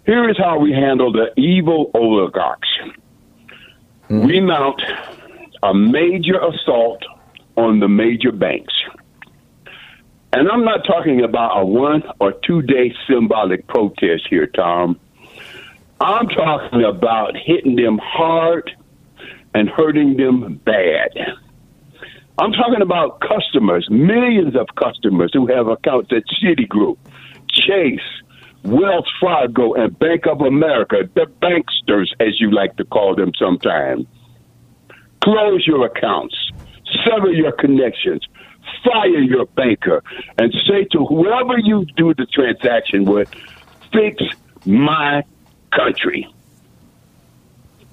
Here 0.05 0.29
is 0.29 0.37
how 0.37 0.59
we 0.59 0.71
handle 0.71 1.11
the 1.11 1.27
evil 1.39 1.91
oligarchs. 1.93 2.67
Mm-hmm. 4.09 4.25
We 4.25 4.41
mount 4.41 4.81
a 5.63 5.73
major 5.73 6.39
assault 6.39 7.03
on 7.55 7.79
the 7.79 7.87
major 7.87 8.31
banks. 8.31 8.73
And 10.31 10.47
I'm 10.47 10.63
not 10.63 10.85
talking 10.85 11.23
about 11.23 11.59
a 11.59 11.65
one 11.65 12.03
or 12.19 12.33
two 12.45 12.61
day 12.61 12.93
symbolic 13.07 13.67
protest 13.67 14.27
here, 14.29 14.47
Tom. 14.47 14.99
I'm 15.99 16.27
talking 16.27 16.83
about 16.83 17.35
hitting 17.35 17.75
them 17.75 17.99
hard 18.01 18.71
and 19.53 19.67
hurting 19.67 20.17
them 20.17 20.61
bad. 20.63 21.09
I'm 22.37 22.53
talking 22.53 22.81
about 22.81 23.19
customers, 23.19 23.87
millions 23.89 24.55
of 24.55 24.67
customers 24.81 25.31
who 25.33 25.47
have 25.47 25.67
accounts 25.67 26.11
at 26.13 26.23
Citigroup, 26.41 26.97
Chase, 27.49 27.99
Wells 28.63 29.11
Fargo, 29.19 29.73
and 29.73 29.97
Bank 29.99 30.25
of 30.25 30.39
America, 30.41 30.97
the 31.15 31.25
banksters, 31.41 32.07
as 32.21 32.39
you 32.39 32.51
like 32.51 32.77
to 32.77 32.85
call 32.85 33.15
them 33.15 33.31
sometimes. 33.37 34.05
Close 35.21 35.67
your 35.67 35.85
accounts, 35.85 36.35
sever 37.05 37.31
your 37.31 37.51
connections, 37.51 38.27
fire 38.83 39.07
your 39.07 39.45
banker, 39.45 40.03
and 40.37 40.53
say 40.67 40.85
to 40.91 41.05
whoever 41.05 41.57
you 41.57 41.85
do 41.97 42.13
the 42.13 42.25
transaction 42.25 43.05
with, 43.05 43.29
fix 43.91 44.23
my 44.65 45.23
country. 45.71 46.27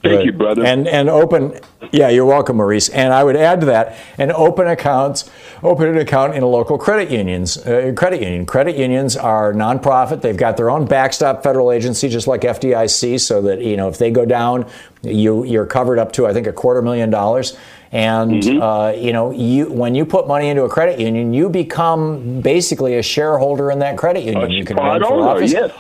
Thank 0.03 0.25
you, 0.25 0.33
brother. 0.33 0.65
And 0.65 0.87
and 0.87 1.09
open, 1.09 1.59
yeah, 1.91 2.09
you're 2.09 2.27
welcome, 2.27 2.57
Maurice. 2.57 2.89
And 2.89 3.13
I 3.13 3.25
would 3.25 3.37
add 3.37 3.61
to 3.61 3.67
that, 3.67 3.97
and 4.19 4.31
open 4.33 4.67
accounts, 4.69 5.29
open 5.63 5.89
an 5.89 5.99
account 5.99 6.35
in 6.35 6.43
a 6.43 6.47
local 6.47 6.79
credit 6.79 7.11
unions, 7.11 7.57
uh, 7.59 7.93
credit 7.97 8.23
union. 8.23 8.47
Credit 8.47 8.77
unions 8.77 9.17
are 9.17 9.53
nonprofit. 9.53 10.23
They've 10.23 10.37
got 10.37 10.57
their 10.57 10.71
own 10.71 10.87
backstop 10.87 11.43
federal 11.43 11.73
agency, 11.73 12.09
just 12.09 12.27
like 12.27 12.43
FDIC, 12.43 13.21
so 13.21 13.43
that 13.43 13.63
you 13.63 13.77
know 13.77 13.89
if 13.89 13.99
they 13.99 14.11
go 14.11 14.25
down, 14.25 14.69
you 15.03 15.45
you're 15.45 15.67
covered 15.67 15.99
up 15.99 16.13
to 16.13 16.27
I 16.27 16.33
think 16.33 16.47
a 16.47 16.53
quarter 16.53 16.83
million 16.83 17.11
dollars. 17.11 17.57
And 17.97 18.43
Mm-hmm. 18.43 18.61
uh, 18.63 18.91
you 18.93 19.13
know, 19.15 19.31
you 19.31 19.73
when 19.73 19.95
you 19.95 20.05
put 20.05 20.27
money 20.29 20.49
into 20.49 20.65
a 20.65 20.69
credit 20.69 21.01
union, 21.01 21.33
you 21.33 21.49
become 21.49 22.41
basically 22.43 22.99
a 22.99 23.03
shareholder 23.03 23.71
in 23.71 23.79
that 23.79 23.97
credit 23.97 24.23
union. 24.25 24.51
you 24.51 24.65
can 24.65 24.77
run 24.77 25.01
for 25.03 25.29
office. 25.29 25.53
yes. 25.53 25.73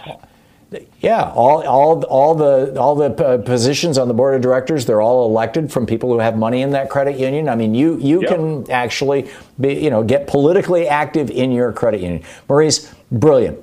Yeah, 1.00 1.30
all, 1.30 1.64
all, 1.66 2.04
all 2.06 2.34
the 2.34 2.78
all 2.80 2.94
the 2.96 3.10
uh, 3.24 3.38
positions 3.38 3.98
on 3.98 4.08
the 4.08 4.14
board 4.14 4.34
of 4.34 4.40
directors, 4.40 4.84
they're 4.84 5.00
all 5.00 5.24
elected 5.28 5.70
from 5.72 5.86
people 5.86 6.12
who 6.12 6.18
have 6.18 6.36
money 6.36 6.60
in 6.62 6.70
that 6.70 6.90
credit 6.90 7.18
union. 7.18 7.48
I 7.48 7.54
mean, 7.54 7.74
you 7.74 7.98
you 7.98 8.20
Yep. 8.22 8.28
can 8.30 8.70
actually 8.70 9.30
be, 9.60 9.74
you 9.74 9.90
know 9.90 10.02
get 10.02 10.26
politically 10.26 10.88
active 10.88 11.30
in 11.30 11.52
your 11.52 11.70
credit 11.72 12.00
union. 12.00 12.22
Maurice, 12.48 12.92
brilliant. 13.12 13.58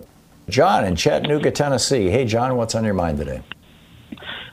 John 0.48 0.86
in 0.86 0.96
Chattanooga, 0.96 1.52
Tennessee. 1.52 2.10
Hey, 2.10 2.24
John, 2.26 2.56
what's 2.56 2.76
on 2.76 2.84
your 2.86 2.94
mind 2.94 3.18
today? 3.18 3.42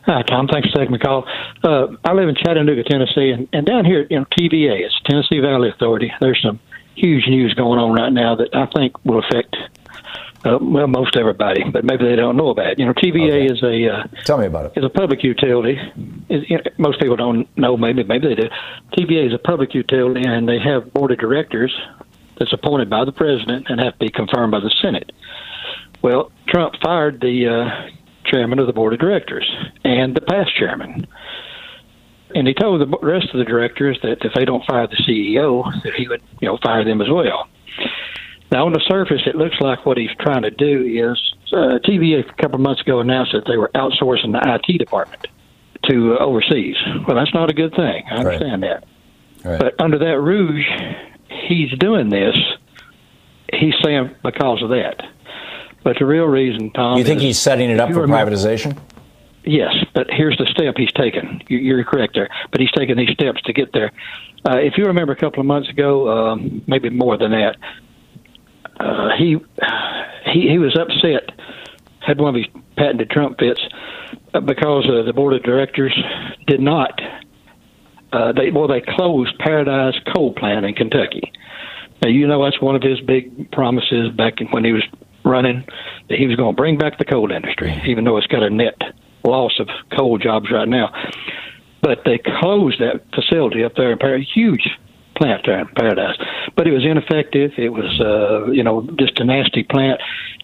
Hi, 0.06 0.22
Tom. 0.22 0.48
Thanks 0.48 0.70
for 0.70 0.78
taking 0.78 0.92
my 0.92 0.98
call. 0.98 1.26
Uh, 1.62 1.88
I 2.04 2.12
live 2.12 2.28
in 2.28 2.34
Chattanooga, 2.34 2.82
Tennessee, 2.84 3.30
and, 3.30 3.48
and 3.52 3.66
down 3.66 3.84
here, 3.84 4.06
you 4.08 4.18
know, 4.18 4.26
TVA, 4.38 4.80
it's 4.84 4.98
Tennessee 5.04 5.40
Valley 5.40 5.68
Authority. 5.68 6.12
There's 6.20 6.40
some 6.42 6.58
huge 6.96 7.26
news 7.28 7.54
going 7.54 7.78
on 7.78 7.92
right 7.92 8.12
now 8.12 8.34
that 8.36 8.48
I 8.54 8.66
think 8.74 9.02
will 9.04 9.18
affect, 9.18 9.54
uh, 10.44 10.58
well, 10.60 10.86
most 10.86 11.16
everybody, 11.16 11.64
but 11.70 11.84
maybe 11.84 12.04
they 12.06 12.16
don't 12.16 12.36
know 12.36 12.48
about 12.48 12.66
it. 12.68 12.78
You 12.78 12.86
know, 12.86 12.94
TVA 12.94 13.50
is 13.50 13.62
a 13.62 13.94
uh, 13.94 14.06
Tell 14.24 14.38
me 14.38 14.46
about 14.46 14.66
it. 14.66 14.78
is 14.78 14.84
a 14.84 14.88
public 14.88 15.22
utility. 15.22 15.78
Is, 16.30 16.48
you 16.48 16.56
know, 16.56 16.62
most 16.78 16.98
people 16.98 17.16
don't 17.16 17.46
know. 17.58 17.76
Maybe 17.76 18.02
maybe 18.02 18.28
they 18.28 18.34
do. 18.34 18.48
TVA 18.96 19.26
is 19.28 19.34
a 19.34 19.38
public 19.38 19.74
utility, 19.74 20.22
and 20.26 20.48
they 20.48 20.58
have 20.58 20.92
board 20.94 21.12
of 21.12 21.18
directors 21.18 21.74
that's 22.38 22.52
appointed 22.54 22.88
by 22.88 23.04
the 23.04 23.12
president 23.12 23.66
and 23.68 23.80
have 23.80 23.92
to 23.92 23.98
be 23.98 24.10
confirmed 24.10 24.50
by 24.50 24.60
the 24.60 24.74
Senate. 24.80 25.12
Well, 26.02 26.32
Trump 26.48 26.74
fired 26.82 27.20
the 27.20 27.46
uh, 27.46 27.90
chairman 28.30 28.58
of 28.58 28.66
the 28.66 28.72
board 28.72 28.92
of 28.92 29.00
directors 29.00 29.50
and 29.84 30.14
the 30.14 30.20
past 30.20 30.56
chairman. 30.56 31.06
And 32.34 32.46
he 32.46 32.54
told 32.54 32.80
the 32.80 32.98
rest 33.02 33.28
of 33.32 33.38
the 33.38 33.44
directors 33.44 33.98
that 34.02 34.24
if 34.24 34.32
they 34.34 34.44
don't 34.44 34.64
fire 34.64 34.86
the 34.86 34.96
CEO, 34.96 35.64
that 35.82 35.94
he 35.94 36.06
would, 36.06 36.22
you 36.40 36.48
know, 36.48 36.58
fire 36.62 36.84
them 36.84 37.00
as 37.00 37.08
well. 37.08 37.48
Now, 38.52 38.66
on 38.66 38.72
the 38.72 38.82
surface, 38.88 39.22
it 39.26 39.36
looks 39.36 39.56
like 39.60 39.86
what 39.86 39.96
he's 39.96 40.10
trying 40.18 40.42
to 40.42 40.50
do 40.50 40.82
is 40.84 41.34
uh, 41.52 41.78
TVA 41.84 42.28
a 42.28 42.42
couple 42.42 42.56
of 42.56 42.60
months 42.60 42.80
ago 42.80 43.00
announced 43.00 43.32
that 43.32 43.44
they 43.46 43.56
were 43.56 43.70
outsourcing 43.74 44.32
the 44.32 44.40
IT 44.42 44.78
department 44.78 45.26
to 45.88 46.14
uh, 46.14 46.24
overseas. 46.24 46.76
Well, 47.06 47.16
that's 47.16 47.34
not 47.34 47.50
a 47.50 47.54
good 47.54 47.74
thing. 47.74 48.04
I 48.10 48.16
understand 48.16 48.62
that. 48.64 48.84
But 49.58 49.80
under 49.80 49.98
that 49.98 50.20
rouge, 50.20 50.66
he's 51.48 51.70
doing 51.78 52.10
this. 52.10 52.36
He's 53.52 53.74
saying 53.82 54.14
because 54.22 54.62
of 54.62 54.70
that. 54.70 55.02
But 55.82 55.96
the 55.98 56.04
real 56.06 56.26
reason, 56.26 56.70
Thom, 56.70 56.98
You 56.98 57.04
think 57.04 57.20
he's 57.20 57.38
setting 57.38 57.70
it 57.70 57.80
up 57.80 57.92
for 57.92 58.02
remember- 58.02 58.32
privatization? 58.32 58.76
Yes, 59.44 59.74
but 59.94 60.08
here's 60.10 60.36
the 60.36 60.46
step 60.46 60.74
he's 60.76 60.92
taken. 60.92 61.40
You- 61.48 61.58
You're 61.58 61.84
correct 61.84 62.14
there, 62.14 62.28
but 62.50 62.60
he's 62.60 62.70
taken 62.72 62.98
these 62.98 63.10
steps 63.10 63.40
to 63.42 63.52
get 63.54 63.72
there. 63.72 63.90
Uh, 64.46 64.58
if 64.58 64.76
you 64.76 64.84
remember 64.84 65.12
a 65.12 65.16
couple 65.16 65.40
of 65.40 65.46
months 65.46 65.68
ago, 65.70 66.08
um, 66.10 66.62
maybe 66.66 66.90
more 66.90 67.16
than 67.16 67.30
that, 67.30 67.56
uh, 68.78 69.10
he 69.16 69.38
he 70.26 70.48
he 70.48 70.58
was 70.58 70.76
upset, 70.76 71.30
had 72.00 72.20
one 72.20 72.34
of 72.34 72.42
his 72.42 72.46
patented 72.76 73.10
Trump 73.10 73.38
fits 73.38 73.60
uh, 74.34 74.40
because 74.40 74.86
uh, 74.88 75.02
the 75.02 75.12
board 75.12 75.34
of 75.34 75.42
directors 75.42 75.94
did 76.46 76.60
not. 76.60 77.00
Uh, 78.12 78.32
they 78.32 78.50
well, 78.50 78.68
they 78.68 78.80
closed 78.82 79.38
Paradise 79.38 79.94
Coal 80.14 80.32
Plant 80.34 80.66
in 80.66 80.74
Kentucky. 80.74 81.32
Now 82.02 82.08
you 82.10 82.26
know 82.26 82.42
that's 82.44 82.60
one 82.60 82.76
of 82.76 82.82
his 82.82 83.00
big 83.00 83.50
promises 83.52 84.10
back 84.10 84.40
in, 84.40 84.48
when 84.48 84.64
he 84.64 84.72
was 84.72 84.82
running 85.24 85.64
that 86.08 86.18
he 86.18 86.26
was 86.26 86.36
going 86.36 86.54
to 86.54 86.56
bring 86.56 86.78
back 86.78 86.98
the 86.98 87.04
coal 87.04 87.30
industry, 87.30 87.80
even 87.86 88.04
though 88.04 88.16
it's 88.16 88.26
got 88.26 88.42
a 88.42 88.50
net 88.50 88.80
loss 89.24 89.58
of 89.60 89.68
coal 89.96 90.18
jobs 90.18 90.50
right 90.50 90.68
now. 90.68 90.92
But 91.82 92.02
they 92.04 92.18
closed 92.18 92.80
that 92.80 93.02
facility 93.14 93.64
up 93.64 93.74
there 93.74 93.92
in 93.92 93.98
Paradise, 93.98 94.28
huge 94.34 94.68
plant 95.16 95.42
there 95.46 95.60
in 95.60 95.68
Paradise. 95.68 96.16
But 96.56 96.66
it 96.66 96.72
was 96.72 96.84
ineffective. 96.84 97.52
It 97.56 97.70
was, 97.70 98.00
uh, 98.00 98.50
you 98.50 98.62
know, 98.62 98.82
just 98.98 99.18
a 99.20 99.24
nasty 99.24 99.62
plant, 99.62 100.00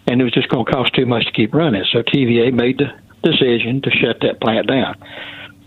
and 0.07 0.21
it 0.21 0.25
was 0.25 0.33
just 0.33 0.49
going 0.49 0.65
to 0.65 0.73
cost 0.73 0.95
too 0.95 1.07
much 1.07 1.27
to 1.27 1.33
keep 1.33 1.55
running. 1.55 1.85
So 1.93 2.03
TVA 2.03 2.53
made 2.53 2.79
the 2.79 2.93
decision 3.23 3.83
to 3.83 3.91
shut 3.91 4.21
that 4.21 4.41
plant 4.41 4.67
down. 4.67 4.97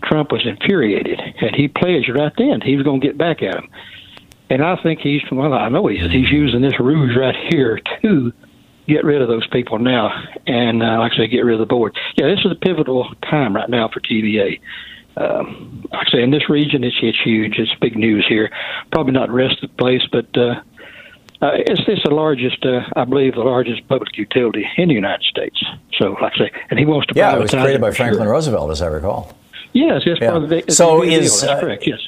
Trump 0.04 0.32
was 0.32 0.46
infuriated, 0.46 1.20
and 1.20 1.54
he 1.54 1.68
pledged 1.68 2.08
right 2.08 2.32
then 2.38 2.60
he 2.62 2.76
was 2.76 2.84
going 2.84 3.00
to 3.00 3.06
get 3.06 3.18
back 3.18 3.42
at 3.42 3.54
him. 3.54 3.68
And 4.48 4.64
I 4.64 4.76
think 4.82 5.00
he's 5.00 5.22
well, 5.30 5.52
I 5.52 5.68
know 5.68 5.86
he 5.86 5.98
is. 5.98 6.10
He's 6.10 6.30
using 6.30 6.62
this 6.62 6.78
ruse 6.80 7.16
right 7.16 7.36
here 7.50 7.80
to 8.02 8.32
get 8.86 9.04
rid 9.04 9.22
of 9.22 9.28
those 9.28 9.46
people 9.48 9.78
now, 9.78 10.10
and 10.46 10.82
uh, 10.82 10.98
like 10.98 11.12
I 11.12 11.16
say, 11.16 11.26
get 11.28 11.40
rid 11.44 11.54
of 11.54 11.60
the 11.60 11.66
board. 11.66 11.96
Yeah, 12.16 12.26
this 12.28 12.40
is 12.44 12.52
a 12.52 12.54
pivotal 12.56 13.08
time 13.28 13.54
right 13.54 13.68
now 13.68 13.88
for 13.88 14.00
TVA. 14.00 14.60
Um, 15.16 15.86
like 15.92 16.06
I 16.08 16.10
say, 16.10 16.22
in 16.22 16.30
this 16.30 16.48
region, 16.48 16.84
it's 16.84 16.96
it's 17.02 17.18
huge. 17.22 17.58
It's 17.58 17.72
big 17.80 17.96
news 17.96 18.24
here. 18.28 18.50
Probably 18.92 19.12
not 19.12 19.28
the 19.28 19.34
rest 19.34 19.62
of 19.62 19.70
the 19.70 19.76
place, 19.76 20.02
but 20.10 20.26
uh, 20.36 20.60
uh, 21.42 21.52
it's 21.54 21.80
it's 21.88 22.02
the 22.04 22.14
largest, 22.14 22.64
uh, 22.64 22.80
I 22.96 23.04
believe, 23.04 23.34
the 23.34 23.40
largest 23.40 23.86
public 23.88 24.16
utility 24.16 24.66
in 24.76 24.88
the 24.88 24.94
United 24.94 25.24
States. 25.24 25.62
So, 25.98 26.16
like 26.22 26.34
I 26.36 26.38
say, 26.38 26.50
and 26.70 26.78
he 26.78 26.84
wants 26.86 27.08
to 27.08 27.14
Yeah, 27.16 27.34
it 27.36 27.40
was 27.40 27.50
created 27.50 27.80
by 27.80 27.90
Franklin 27.90 28.24
sure. 28.24 28.32
Roosevelt, 28.32 28.70
as 28.70 28.82
I 28.82 28.86
recall. 28.86 29.36
Yes, 29.72 30.02
yes. 30.04 30.18
Yeah. 30.20 30.38
The, 30.38 30.64
So 30.68 30.98
a 30.98 31.00
big 31.00 31.10
deal. 31.10 31.20
is, 31.22 31.40
That's 31.40 31.52
uh, 31.52 31.60
correct? 31.60 31.86
Yes. 31.86 32.00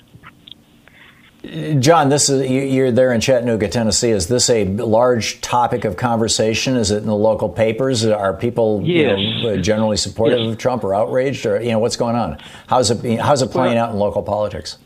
John, 1.81 2.09
this 2.09 2.29
is 2.31 2.49
you- 2.49 2.61
you're 2.63 2.93
there 2.93 3.13
in 3.13 3.21
Chattanooga, 3.21 3.67
Tennessee. 3.67 4.11
Is 4.11 4.29
this 4.29 4.49
a 4.49 4.65
large 4.65 5.41
topic 5.41 5.85
of 5.85 5.97
conversation? 5.97 6.77
Is 6.77 6.93
it 6.93 6.99
in 6.99 7.07
the 7.07 7.17
local 7.17 7.49
papers? 7.49 8.07
Are 8.07 8.33
people 8.33 8.81
you 8.85 9.07
know, 9.43 9.57
generally 9.57 9.97
supportive 9.97 10.39
Yes. 10.39 10.53
of 10.53 10.59
Trump 10.59 10.85
or 10.85 10.95
outraged, 10.95 11.45
or 11.45 11.61
you 11.61 11.73
know 11.73 11.81
what's 11.81 11.97
going 11.97 12.15
on? 12.15 12.39
How's 12.69 12.93
it 12.93 13.19
how's 13.21 13.43
it 13.43 13.51
playing 13.51 13.77
out 13.77 13.91
in 13.91 13.99
local 13.99 14.23
politics? 14.23 14.79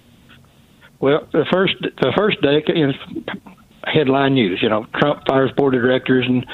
Well, 0.98 1.24
the 1.30 1.44
first 1.52 1.74
the 2.00 2.12
first 2.16 2.40
day 2.40 2.64
is 2.68 2.94
headline 3.84 4.32
news. 4.34 4.62
You 4.62 4.70
know, 4.70 4.86
Trump 4.96 5.26
fires 5.28 5.52
board 5.52 5.74
of 5.74 5.82
directors 5.82 6.24
and 6.26 6.46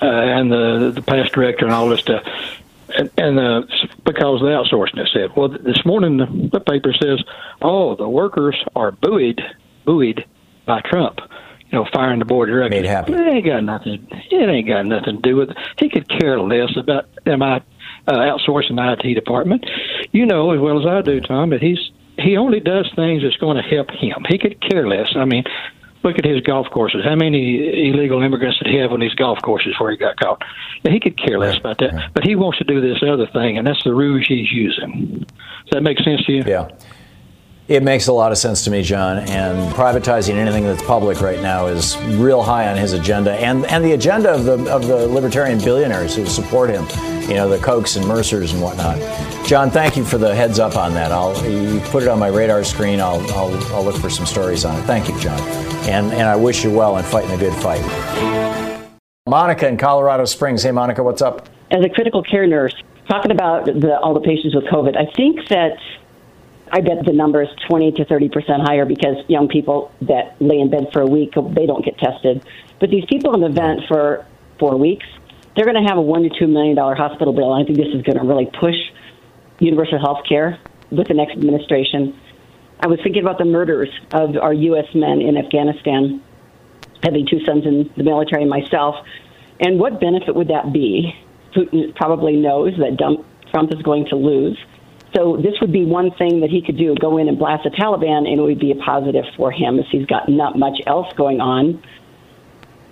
uh, 0.00 0.06
and 0.06 0.50
the 0.50 0.92
the 0.94 1.02
past 1.02 1.32
director 1.32 1.66
and 1.66 1.74
all 1.74 1.90
this 1.90 2.00
stuff. 2.00 2.22
And, 2.96 3.10
and 3.16 3.38
uh, 3.38 3.62
because 4.04 4.40
of 4.40 4.46
the 4.46 4.52
outsourcing, 4.52 4.98
it 4.98 5.08
said. 5.12 5.36
Well, 5.36 5.48
this 5.48 5.84
morning 5.84 6.16
the, 6.18 6.48
the 6.52 6.60
paper 6.60 6.92
says, 6.92 7.22
"Oh, 7.62 7.96
the 7.96 8.08
workers 8.08 8.56
are 8.74 8.92
buoyed, 8.92 9.40
buoyed 9.84 10.24
by 10.66 10.80
Trump." 10.80 11.20
You 11.70 11.78
know, 11.78 11.86
firing 11.92 12.18
the 12.18 12.24
board 12.24 12.48
of 12.48 12.54
directors. 12.54 12.82
Made 12.82 12.88
happy. 12.88 13.12
It 13.12 13.28
ain't 13.28 13.46
got 13.46 13.62
nothing. 13.62 14.08
It 14.10 14.48
ain't 14.48 14.66
got 14.66 14.86
nothing 14.86 15.16
to 15.16 15.22
do 15.22 15.36
with. 15.36 15.50
It. 15.50 15.56
He 15.78 15.88
could 15.88 16.08
care 16.08 16.40
less 16.40 16.76
about 16.76 17.06
am 17.26 17.42
I 17.42 17.62
uh, 18.08 18.12
outsourcing 18.12 18.76
the 18.76 18.96
IT 18.98 19.14
department. 19.14 19.64
You 20.12 20.26
know 20.26 20.50
as 20.50 20.60
well 20.60 20.80
as 20.80 20.86
I 20.86 21.02
do, 21.02 21.20
Thom, 21.20 21.50
that 21.50 21.62
he's 21.62 21.78
he 22.18 22.36
only 22.36 22.60
does 22.60 22.90
things 22.96 23.22
that's 23.22 23.36
going 23.36 23.56
to 23.56 23.62
help 23.62 23.90
him. 23.90 24.24
He 24.28 24.38
could 24.38 24.60
care 24.60 24.88
less. 24.88 25.08
I 25.16 25.24
mean, 25.24 25.44
look 26.02 26.18
at 26.18 26.24
his 26.24 26.40
golf 26.40 26.68
courses. 26.70 27.02
How 27.04 27.14
many 27.14 27.88
illegal 27.88 28.22
immigrants 28.22 28.58
did 28.58 28.68
he 28.72 28.78
have 28.78 28.92
on 28.92 29.00
these 29.00 29.14
golf 29.14 29.38
courses 29.42 29.74
where 29.78 29.90
he 29.90 29.96
got 29.96 30.16
caught? 30.16 30.42
Yeah, 30.82 30.92
he 30.92 31.00
could 31.00 31.16
care 31.16 31.38
less 31.38 31.58
about 31.58 31.78
that. 31.78 32.10
But 32.14 32.24
he 32.24 32.34
wants 32.36 32.58
to 32.58 32.64
do 32.64 32.80
this 32.80 33.02
other 33.02 33.26
thing, 33.26 33.58
and 33.58 33.66
that's 33.66 33.82
the 33.84 33.94
ruse 33.94 34.26
he's 34.26 34.50
using. 34.50 35.18
Does 35.18 35.72
that 35.72 35.82
make 35.82 35.98
sense 35.98 36.24
to 36.26 36.32
you? 36.32 36.44
Yeah. 36.46 36.68
It 37.70 37.84
makes 37.84 38.08
a 38.08 38.12
lot 38.12 38.32
of 38.32 38.38
sense 38.38 38.64
to 38.64 38.70
me, 38.72 38.82
John. 38.82 39.18
And 39.18 39.72
privatizing 39.72 40.34
anything 40.34 40.64
that's 40.64 40.82
public 40.82 41.20
right 41.20 41.40
now 41.40 41.68
is 41.68 41.96
real 42.16 42.42
high 42.42 42.68
on 42.68 42.76
his 42.76 42.94
agenda, 42.94 43.34
and 43.34 43.64
and 43.66 43.84
the 43.84 43.92
agenda 43.92 44.28
of 44.30 44.44
the 44.44 44.68
of 44.68 44.88
the 44.88 45.06
libertarian 45.06 45.60
billionaires 45.60 46.16
who 46.16 46.26
support 46.26 46.68
him. 46.68 46.84
You 47.28 47.36
know, 47.36 47.48
the 47.48 47.58
Kochs 47.58 47.96
and 47.96 48.04
Mercers 48.08 48.52
and 48.52 48.60
whatnot. 48.60 48.98
John, 49.46 49.70
thank 49.70 49.96
you 49.96 50.04
for 50.04 50.18
the 50.18 50.34
heads 50.34 50.58
up 50.58 50.76
on 50.76 50.94
that. 50.94 51.12
I'll 51.12 51.32
you 51.48 51.78
put 51.90 52.02
it 52.02 52.08
on 52.08 52.18
my 52.18 52.26
radar 52.26 52.64
screen. 52.64 53.00
I'll 53.00 53.20
I'll, 53.30 53.54
I'll 53.72 53.84
look 53.84 53.96
for 53.96 54.10
some 54.10 54.26
stories 54.26 54.64
on 54.64 54.76
it. 54.76 54.82
Thank 54.82 55.08
you, 55.08 55.16
John. 55.20 55.38
And 55.88 56.12
and 56.12 56.22
I 56.22 56.34
wish 56.34 56.64
you 56.64 56.72
well 56.72 56.96
in 56.96 57.04
fighting 57.04 57.30
a 57.30 57.38
good 57.38 57.54
fight. 57.62 57.84
Monica 59.28 59.68
in 59.68 59.76
Colorado 59.76 60.24
Springs. 60.24 60.64
Hey, 60.64 60.72
Monica, 60.72 61.04
what's 61.04 61.22
up? 61.22 61.48
as 61.70 61.84
a 61.84 61.88
critical 61.88 62.22
care 62.22 62.46
nurse, 62.46 62.74
talking 63.08 63.30
about 63.30 63.66
the, 63.66 63.98
all 64.00 64.14
the 64.14 64.20
patients 64.20 64.54
with 64.54 64.64
COVID, 64.64 64.96
I 64.96 65.10
think 65.12 65.48
that 65.48 65.78
I 66.72 66.80
bet 66.80 67.04
the 67.04 67.12
number 67.12 67.42
is 67.42 67.48
20 67.68 67.92
to 67.92 68.04
30 68.04 68.28
percent 68.28 68.62
higher 68.62 68.84
because 68.84 69.16
young 69.28 69.48
people 69.48 69.92
that 70.02 70.36
lay 70.40 70.58
in 70.58 70.70
bed 70.70 70.88
for 70.92 71.02
a 71.02 71.06
week 71.06 71.34
they 71.34 71.66
don't 71.66 71.84
get 71.84 71.98
tested. 71.98 72.44
But 72.78 72.90
these 72.90 73.04
people 73.06 73.32
on 73.32 73.40
the 73.40 73.48
vent 73.48 73.80
for 73.88 74.26
four 74.58 74.76
weeks, 74.76 75.06
they're 75.56 75.64
going 75.64 75.82
to 75.82 75.88
have 75.88 75.98
a 75.98 76.02
one 76.02 76.22
to 76.22 76.30
two 76.30 76.46
million 76.46 76.76
dollar 76.76 76.94
hospital 76.94 77.32
bill. 77.32 77.52
I 77.52 77.64
think 77.64 77.76
this 77.76 77.92
is 77.92 78.02
going 78.02 78.18
to 78.18 78.24
really 78.24 78.46
push 78.46 78.76
universal 79.58 79.98
health 79.98 80.24
care 80.28 80.58
with 80.90 81.08
the 81.08 81.14
next 81.14 81.32
administration. 81.32 82.18
I 82.80 82.86
was 82.86 82.98
thinking 83.02 83.22
about 83.22 83.38
the 83.38 83.44
murders 83.44 83.90
of 84.12 84.36
our 84.36 84.54
U.S. 84.54 84.86
men 84.94 85.20
in 85.20 85.36
Afghanistan, 85.36 86.22
having 87.02 87.26
two 87.26 87.40
sons 87.44 87.66
in 87.66 87.90
the 87.96 88.04
military 88.04 88.46
myself. 88.46 88.94
And 89.60 89.78
what 89.78 90.00
benefit 90.00 90.34
would 90.34 90.48
that 90.48 90.72
be? 90.72 91.14
Putin 91.54 91.94
probably 91.94 92.36
knows 92.36 92.72
that 92.78 92.96
Trump 93.50 93.72
is 93.72 93.82
going 93.82 94.06
to 94.06 94.16
lose. 94.16 94.58
So 95.14 95.36
this 95.36 95.54
would 95.60 95.72
be 95.72 95.84
one 95.84 96.12
thing 96.12 96.40
that 96.40 96.50
he 96.50 96.62
could 96.62 96.76
do: 96.76 96.94
go 96.94 97.18
in 97.18 97.28
and 97.28 97.38
blast 97.38 97.64
the 97.64 97.70
Taliban, 97.70 98.28
and 98.28 98.38
it 98.38 98.42
would 98.42 98.60
be 98.60 98.70
a 98.70 98.76
positive 98.76 99.24
for 99.36 99.50
him, 99.50 99.78
as 99.78 99.86
he's 99.90 100.06
got 100.06 100.28
not 100.28 100.58
much 100.58 100.80
else 100.86 101.12
going 101.14 101.40
on. 101.40 101.82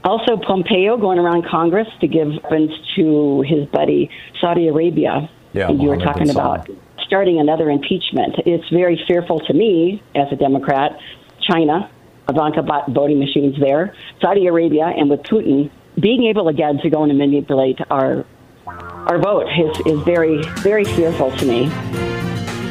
Also, 0.05 0.37
Pompeo 0.37 0.97
going 0.97 1.19
around 1.19 1.45
Congress 1.47 1.89
to 2.01 2.09
give 2.09 2.29
weapons 2.43 2.71
to 2.97 3.43
his 3.47 3.67
buddy 3.67 4.11
Saudi 4.41 4.69
Arabia. 4.69 5.29
Yeah, 5.53 5.69
and 5.69 5.83
you 5.83 5.89
were 5.89 5.97
talking 5.97 6.31
about 6.31 6.69
starting 7.07 7.41
another 7.41 7.71
impeachment. 7.71 8.37
It's 8.45 8.69
very 8.69 9.03
fearful 9.07 9.41
to 9.41 9.55
me 9.55 10.03
as 10.15 10.29
a 10.31 10.37
Democrat. 10.37 10.99
China, 11.41 11.91
Ivanka 12.29 12.63
bought 12.63 12.91
voting 12.91 13.19
machines 13.19 13.59
there. 13.59 13.95
Saudi 14.21 14.47
Arabia, 14.47 14.87
and 14.87 15.09
with 15.09 15.23
Putin 15.23 15.71
being 15.99 16.25
able 16.25 16.49
again 16.49 16.79
to 16.83 16.91
go 16.91 17.03
and 17.03 17.17
manipulate 17.17 17.79
our 17.91 18.25
our 19.07 19.19
vote 19.19 19.47
is, 19.49 19.81
is 19.87 20.01
very 20.03 20.43
very 20.63 20.85
fearful 20.85 21.31
to 21.39 21.47
me. 21.47 21.71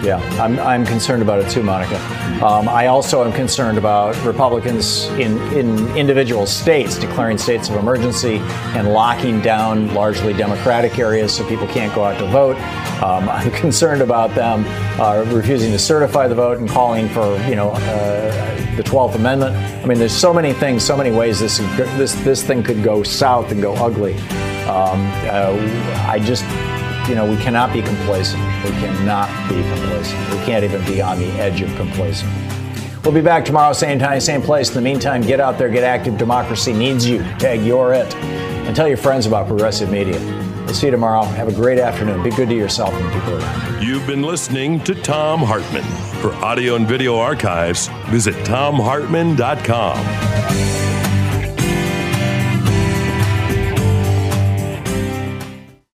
Yeah, 0.04 0.20
I'm, 0.40 0.60
I'm 0.60 0.86
concerned 0.86 1.24
about 1.24 1.40
it 1.44 1.50
too, 1.50 1.64
Monica. 1.64 1.98
Um, 2.46 2.70
I 2.70 2.86
also 2.86 3.26
am 3.26 3.34
concerned 3.34 3.80
about 3.80 4.16
Republicans 4.24 5.06
in, 5.20 5.38
in 5.54 5.98
individual 5.98 6.46
states 6.46 7.00
declaring 7.00 7.38
states 7.40 7.68
of 7.68 7.76
emergency 7.76 8.38
and 8.76 8.94
locking 8.94 9.42
down 9.42 9.94
largely 9.96 10.34
Democratic 10.34 11.00
areas 11.00 11.36
so 11.36 11.48
people 11.50 11.68
can't 11.68 11.94
go 11.96 12.04
out 12.04 12.20
to 12.20 12.28
vote. 12.28 12.58
Um, 13.02 13.28
I'm 13.30 13.52
concerned 13.52 14.04
about 14.04 14.36
them 14.36 14.66
uh, 15.00 15.26
refusing 15.36 15.72
to 15.72 15.80
certify 15.80 16.28
the 16.28 16.36
vote 16.36 16.60
and 16.60 16.70
calling 16.70 17.10
for, 17.10 17.36
you 17.48 17.56
know, 17.56 17.72
uh, 17.72 18.76
the 18.76 18.84
12th 18.84 19.16
Amendment. 19.16 19.56
I 19.56 19.86
mean, 19.88 19.98
there's 19.98 20.16
so 20.16 20.32
many 20.32 20.54
things, 20.54 20.84
so 20.84 20.96
many 20.96 21.10
ways 21.10 21.40
this 21.40 21.58
this 21.58 22.14
this 22.24 22.44
thing 22.44 22.62
could 22.62 22.84
go 22.84 23.02
south 23.02 23.52
and 23.52 23.62
go 23.62 23.74
ugly. 23.74 24.16
Um, 24.68 25.00
uh, 25.26 26.08
I 26.08 26.20
just 26.20 26.44
you 27.08 27.16
know, 27.16 27.26
we 27.26 27.38
cannot 27.38 27.72
be 27.72 27.82
complacent. 27.82 28.44
We 28.64 28.72
cannot 28.72 29.30
be 29.50 29.56
complacent. 29.56 30.20
We 30.30 30.38
can't 30.46 30.64
even 30.64 30.86
be 30.86 31.02
on 31.02 31.20
the 31.20 31.28
edge 31.40 31.62
of 31.62 31.74
complacent. 31.76 32.32
We'll 33.04 33.14
be 33.14 33.22
back 33.22 33.46
tomorrow, 33.46 33.72
same 33.72 34.00
time, 34.00 34.20
same 34.20 34.42
place. 34.42 34.68
In 34.70 34.76
the 34.76 34.82
meantime, 34.82 35.22
get 35.22 35.40
out 35.40 35.58
there, 35.58 35.70
get 35.70 35.86
active. 35.86 36.18
Democracy 36.18 36.74
needs 36.74 37.08
you. 37.08 37.20
Tag 37.40 37.62
you're 37.62 37.94
it. 37.94 38.14
And 38.16 38.76
tell 38.76 38.90
your 38.90 38.98
friends 38.98 39.26
about 39.26 39.48
progressive 39.48 39.90
media. 39.90 40.20
We'll 40.66 40.74
see 40.74 40.88
you 40.88 40.92
tomorrow. 40.92 41.24
Have 41.24 41.48
a 41.48 41.54
great 41.54 41.80
afternoon. 41.80 42.22
Be 42.22 42.32
good 42.32 42.50
to 42.50 42.56
yourself 42.56 42.94
and 42.94 43.14
people 43.14 43.38
around 43.38 43.82
you. 43.82 43.88
You've 43.88 44.06
been 44.06 44.24
listening 44.24 44.84
to 44.84 44.94
Thom 44.94 45.40
Hartmann. 45.40 45.86
For 46.22 46.34
audio 46.44 46.76
and 46.76 46.86
video 46.86 47.18
archives, 47.18 47.88
visit 48.10 48.36
thomhartmann.com. 48.46 50.87